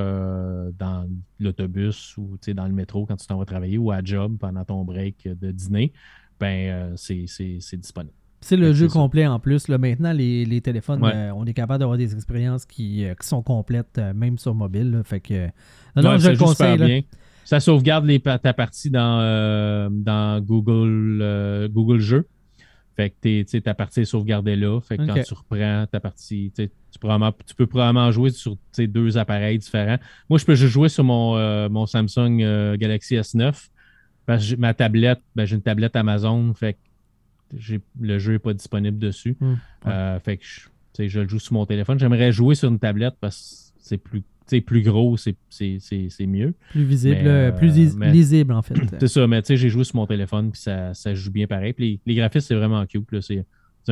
dans 0.79 1.07
l'autobus 1.39 2.17
ou 2.17 2.39
dans 2.55 2.65
le 2.65 2.73
métro 2.73 3.05
quand 3.05 3.17
tu 3.17 3.27
t'en 3.27 3.37
vas 3.37 3.45
travailler 3.45 3.77
ou 3.77 3.91
à 3.91 4.03
job 4.03 4.37
pendant 4.39 4.65
ton 4.65 4.83
break 4.83 5.27
de 5.27 5.51
dîner, 5.51 5.93
ben 6.39 6.93
c'est 6.95 7.77
disponible. 7.77 8.15
C'est 8.45 8.57
le 8.57 8.73
jeu 8.73 8.87
ça. 8.87 8.93
complet 8.93 9.25
en 9.25 9.39
plus. 9.39 9.67
Là, 9.67 9.77
maintenant, 9.77 10.13
les, 10.13 10.45
les 10.45 10.61
téléphones, 10.61 11.01
Ouais. 11.03 11.11
euh, 11.13 11.33
on 11.35 11.45
est 11.45 11.53
capable 11.53 11.79
d'avoir 11.79 11.97
des 11.97 12.13
expériences 12.13 12.65
qui, 12.65 13.03
euh, 13.05 13.15
qui 13.19 13.27
sont 13.27 13.41
complètes, 13.41 13.97
euh, 13.97 14.13
même 14.13 14.37
sur 14.37 14.53
mobile. 14.53 14.91
là. 14.91 15.03
fait 15.03 15.19
que, 15.19 15.47
non, 15.95 16.03
non, 16.03 16.09
Ouais, 16.11 16.17
je 16.19 16.23
ça 16.25 16.31
le 16.31 16.37
conseille. 16.37 16.77
là. 16.77 16.85
bien. 16.85 17.01
Ça 17.43 17.59
sauvegarde 17.59 18.05
les, 18.05 18.19
ta 18.19 18.53
partie 18.53 18.89
dans, 18.91 19.89
dans 19.91 20.41
Google, 20.41 21.69
Google 21.71 21.99
Jeux. 21.99 22.27
Fait 22.95 23.09
que 23.09 23.59
ta 23.59 23.73
partie 23.73 24.01
est 24.01 24.05
sauvegardée 24.05 24.55
là. 24.55 24.79
Fait 24.81 24.97
que 24.97 25.05
quand 25.05 25.21
tu 25.21 25.33
reprends 25.33 25.85
ta 25.91 25.99
partie, 25.99 26.51
tu 26.55 26.69
probablement- 26.99 27.33
peux 27.57 27.67
probablement 27.67 28.09
jouer 28.11 28.29
sur 28.29 28.57
deux 28.79 29.17
appareils 29.17 29.57
différents. 29.59 29.97
Moi, 30.29 30.39
je 30.39 30.45
peux 30.45 30.55
juste 30.55 30.71
jouer 30.71 30.87
sur 30.89 31.03
mon, 31.03 31.35
euh, 31.37 31.67
mon 31.69 31.85
Samsung 31.85 32.39
euh, 32.41 32.77
Galaxy 32.77 33.15
S9. 33.15 33.67
Parce 34.25 34.49
que 34.51 34.55
ma 34.55 34.73
tablette, 34.73 35.19
ben, 35.35 35.45
j'ai 35.45 35.55
une 35.55 35.61
tablette 35.61 35.95
Amazon. 35.95 36.53
Fait 36.55 36.77
le 37.99 38.19
jeu 38.19 38.33
n'est 38.33 38.39
pas 38.39 38.53
disponible 38.53 38.97
dessus. 38.97 39.35
Hmm. 39.39 39.53
Euh, 39.87 40.19
fait 40.19 40.37
que 40.37 40.43
je, 40.45 41.07
je 41.07 41.19
le 41.21 41.27
joue 41.27 41.39
sur 41.39 41.53
mon 41.53 41.65
téléphone. 41.65 41.99
J'aimerais 41.99 42.31
jouer 42.31 42.55
sur 42.55 42.69
une 42.69 42.79
tablette 42.79 43.15
parce 43.19 43.73
que 43.75 43.81
c'est 43.83 43.97
plus, 43.97 44.23
plus 44.65 44.81
gros, 44.81 45.17
c'est- 45.17 45.35
mieux. 46.27 46.53
Plus 46.71 46.83
visible, 46.83 47.15
Mais, 47.23 47.27
euh, 47.27 47.51
plus 47.51 47.77
euh, 47.77 47.93
mais- 47.97 48.11
lisible 48.11 48.53
en 48.53 48.61
fait. 48.61 48.75
C'est 48.99 49.07
ça, 49.07 49.27
mais 49.27 49.41
tu 49.41 49.47
sais, 49.47 49.57
j'ai 49.57 49.69
joué 49.69 49.83
sur 49.83 49.95
mon 49.95 50.05
téléphone, 50.07 50.51
puis 50.51 50.61
ça, 50.61 50.93
ça 50.93 51.13
joue 51.13 51.31
bien 51.31 51.47
pareil. 51.47 51.73
Puis 51.73 51.85
les, 52.05 52.13
les 52.13 52.15
graphismes, 52.19 52.47
c'est 52.47 52.55
vraiment 52.55 52.85
cute. 52.85 53.03
C'est 53.21 53.43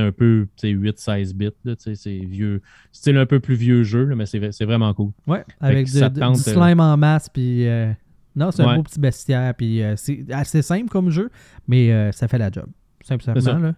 un 0.01 0.11
peu 0.11 0.47
tu 0.55 0.67
sais, 0.69 0.73
8-16 0.73 1.33
bits. 1.35 1.49
C'est 1.95 2.15
vieux. 2.25 2.61
Style 2.91 3.17
un 3.17 3.25
peu 3.27 3.39
plus 3.39 3.55
vieux 3.55 3.83
jeu, 3.83 4.05
là, 4.05 4.15
mais 4.15 4.25
c'est 4.25 4.51
c'est 4.51 4.65
vraiment 4.65 4.91
cool. 4.93 5.11
ouais, 5.27 5.43
avec 5.59 5.85
du, 5.87 5.99
tente, 5.99 6.35
du 6.35 6.41
slime 6.41 6.79
en 6.79 6.97
masse. 6.97 7.29
Puis, 7.29 7.67
euh, 7.67 7.91
non, 8.35 8.49
c'est 8.49 8.63
un 8.63 8.69
Ouais. 8.69 8.75
beau 8.77 8.83
petit 8.83 8.99
bestiaire. 8.99 9.53
Puis, 9.55 9.81
c'est 9.97 10.25
assez 10.31 10.61
simple 10.63 10.89
comme 10.89 11.09
jeu, 11.11 11.29
mais 11.67 12.11
ça 12.11 12.27
fait 12.27 12.39
la 12.39 12.49
job. 12.51 12.65
Simplement. 13.03 13.39
Ça. 13.41 13.53
Là. 13.59 13.73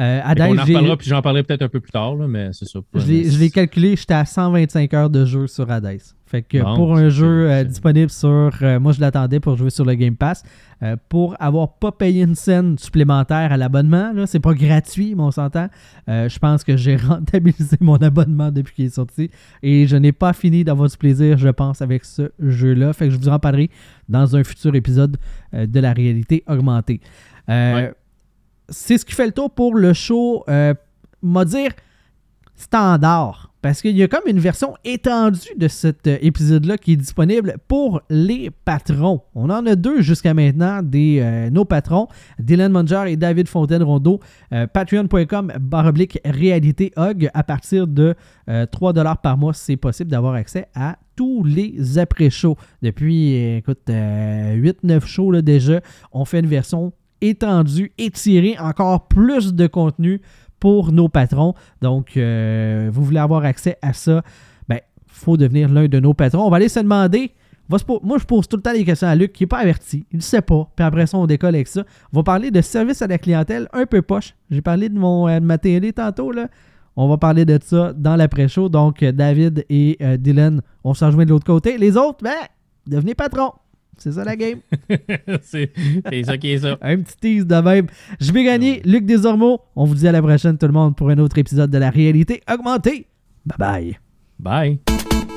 Euh, 0.00 0.20
on 0.24 0.58
en 0.58 0.64
reparlera, 0.64 0.96
puis 0.96 1.06
j'en 1.06 1.20
parlerai 1.20 1.42
peut-être 1.42 1.60
un 1.62 1.68
peu 1.68 1.78
plus 1.78 1.92
tard, 1.92 2.14
là, 2.16 2.26
mais 2.26 2.48
c'est 2.54 2.64
ça. 2.66 2.80
Je 2.94 3.38
l'ai- 3.38 3.50
calculé, 3.50 3.94
j'étais 3.94 4.14
à 4.14 4.24
125 4.24 4.94
heures 4.94 5.10
de 5.10 5.26
jeu 5.26 5.46
sur 5.46 5.70
Hades. 5.70 6.00
Fait 6.24 6.40
que 6.40 6.62
Bon, 6.62 6.74
pour 6.76 6.96
un 6.96 7.10
jeu 7.10 7.50
euh, 7.50 7.62
disponible 7.62 8.08
sur. 8.10 8.50
euh, 8.62 8.80
moi, 8.80 8.92
je 8.92 9.02
l'attendais 9.02 9.38
pour 9.38 9.54
jouer 9.58 9.68
sur 9.68 9.84
le 9.84 9.92
Game 9.94 10.16
Pass. 10.16 10.44
euh, 10.82 10.96
pour 11.10 11.36
avoir 11.38 11.74
pas 11.74 11.92
payé 11.92 12.22
une 12.22 12.34
scène 12.34 12.78
supplémentaire 12.78 13.52
à 13.52 13.58
l'abonnement, 13.58 14.12
là, 14.14 14.26
c'est 14.26 14.40
pas 14.40 14.54
gratuit, 14.54 15.14
mais 15.14 15.22
on 15.24 15.30
s'entend. 15.30 15.68
je 16.08 16.38
pense 16.38 16.64
que 16.64 16.74
j'ai 16.78 16.96
rentabilisé 17.36 17.76
mon 17.80 17.96
abonnement 17.96 18.50
depuis 18.50 18.74
qu'il 18.74 18.84
est 18.86 18.94
sorti. 18.94 19.30
Et 19.62 19.86
je 19.86 19.96
n'ai 19.96 20.12
pas 20.12 20.32
fini 20.32 20.64
d'avoir 20.64 20.88
du 20.88 20.96
plaisir, 20.96 21.36
je 21.36 21.50
pense, 21.50 21.82
avec 21.82 22.06
ce 22.06 22.32
jeu-là. 22.40 22.94
Fait 22.94 23.08
que 23.08 23.10
je 23.12 23.18
vous 23.18 23.28
en 23.28 23.38
parlerai 23.38 23.68
dans 24.08 24.34
un 24.36 24.42
futur 24.42 24.74
épisode 24.74 25.18
de 25.52 25.80
la 25.80 25.92
réalité 25.92 26.44
augmentée. 26.48 27.00
Ouais. 27.46 27.92
C'est 28.72 28.98
ce 28.98 29.04
qui 29.04 29.14
fait 29.14 29.26
le 29.26 29.32
tour 29.32 29.50
pour 29.50 29.74
le 29.74 29.92
show. 29.92 30.44
Euh, 30.48 30.74
m'a 31.22 31.44
dire 31.44 31.72
standard. 32.56 33.52
Parce 33.62 33.80
qu'il 33.80 33.96
y 33.96 34.02
a 34.02 34.08
comme 34.08 34.26
une 34.26 34.40
version 34.40 34.74
étendue 34.84 35.54
de 35.56 35.68
cet 35.68 36.08
euh, 36.08 36.18
épisode-là 36.20 36.76
qui 36.78 36.94
est 36.94 36.96
disponible 36.96 37.58
pour 37.68 38.02
les 38.10 38.50
patrons. 38.50 39.22
On 39.36 39.50
en 39.50 39.64
a 39.66 39.76
deux 39.76 40.02
jusqu'à 40.02 40.34
maintenant, 40.34 40.82
des, 40.82 41.20
euh, 41.20 41.48
nos 41.48 41.64
patrons, 41.64 42.08
Dylan 42.40 42.72
Munger 42.72 43.04
et 43.06 43.16
David 43.16 43.46
Fontaine-Rondeau. 43.46 44.18
Euh, 44.52 44.66
Patreon.com 44.66 45.52
baroblique 45.60 46.18
réalité 46.24 46.92
hog. 46.96 47.30
À 47.34 47.44
partir 47.44 47.86
de 47.86 48.16
euh, 48.48 48.66
3$ 48.66 49.16
par 49.22 49.38
mois, 49.38 49.54
c'est 49.54 49.76
possible 49.76 50.10
d'avoir 50.10 50.34
accès 50.34 50.66
à 50.74 50.98
tous 51.14 51.44
les 51.44 51.98
après-shows. 51.98 52.56
Depuis, 52.82 53.36
euh, 53.36 53.58
écoute, 53.58 53.86
8-9 53.86 55.06
shows 55.06 55.40
déjà, 55.40 55.80
on 56.10 56.24
fait 56.24 56.40
une 56.40 56.46
version 56.46 56.92
étendue, 57.22 57.92
étirée, 57.96 58.56
encore 58.58 59.08
plus 59.08 59.54
de 59.54 59.66
contenu 59.66 60.20
pour 60.60 60.92
nos 60.92 61.08
patrons. 61.08 61.54
Donc, 61.80 62.16
euh, 62.16 62.90
vous 62.92 63.02
voulez 63.02 63.18
avoir 63.18 63.44
accès 63.44 63.78
à 63.80 63.92
ça, 63.92 64.22
ben, 64.68 64.80
faut 65.06 65.36
devenir 65.36 65.68
l'un 65.68 65.88
de 65.88 65.98
nos 65.98 66.14
patrons. 66.14 66.44
On 66.46 66.50
va 66.50 66.58
aller 66.58 66.68
se 66.68 66.80
demander. 66.80 67.32
se 67.70 68.06
moi, 68.06 68.18
je 68.18 68.24
pose 68.24 68.46
tout 68.46 68.56
le 68.56 68.62
temps 68.62 68.72
des 68.72 68.84
questions 68.84 69.08
à 69.08 69.14
Luc 69.14 69.32
qui 69.32 69.44
n'est 69.44 69.48
pas 69.48 69.58
averti. 69.58 70.04
Il 70.12 70.18
ne 70.18 70.22
sait 70.22 70.42
pas. 70.42 70.68
Puis 70.76 70.84
après 70.84 71.06
ça, 71.06 71.16
on 71.16 71.26
décolle 71.26 71.54
avec 71.54 71.68
ça. 71.68 71.84
On 72.12 72.18
va 72.18 72.22
parler 72.22 72.50
de 72.50 72.60
service 72.60 73.02
à 73.02 73.06
la 73.06 73.18
clientèle 73.18 73.68
un 73.72 73.86
peu 73.86 74.02
poche. 74.02 74.34
J'ai 74.50 74.62
parlé 74.62 74.88
de, 74.88 74.98
mon, 74.98 75.28
euh, 75.28 75.40
ma 75.40 75.58
tantôt. 75.58 76.32
Là. 76.32 76.48
On 76.94 77.08
va 77.08 77.16
parler 77.16 77.44
de 77.44 77.58
ça 77.62 77.92
dans 77.92 78.16
l'après-show. 78.16 78.68
Donc, 78.68 79.02
euh, 79.02 79.12
David 79.12 79.64
et 79.70 79.98
Dylan, 80.18 80.60
on 80.84 80.94
s'en 80.94 81.06
rejoint 81.06 81.24
de 81.24 81.30
l'autre 81.30 81.46
côté. 81.46 81.78
Les 81.78 81.96
autres, 81.96 82.18
ben, 82.22 82.34
devenez 82.86 83.14
patrons. 83.14 83.52
C'est 83.98 84.12
ça 84.12 84.24
la 84.24 84.36
game? 84.36 84.58
c'est 85.42 85.70
ça 86.24 86.38
qui 86.38 86.50
est 86.50 86.58
ça. 86.58 86.78
Un 86.82 86.98
petit 86.98 87.16
tease 87.20 87.46
de 87.46 87.60
même. 87.60 87.86
Je 88.20 88.32
vais 88.32 88.44
gagner 88.44 88.82
Luc 88.84 89.06
Desormeaux. 89.06 89.60
On 89.76 89.84
vous 89.84 89.94
dit 89.94 90.08
à 90.08 90.12
la 90.12 90.22
prochaine 90.22 90.58
tout 90.58 90.66
le 90.66 90.72
monde 90.72 90.96
pour 90.96 91.10
un 91.10 91.18
autre 91.18 91.38
épisode 91.38 91.70
de 91.70 91.78
la 91.78 91.90
réalité 91.90 92.42
augmentée. 92.52 93.06
Bye 93.46 93.58
bye. 93.58 93.98
Bye. 94.38 95.31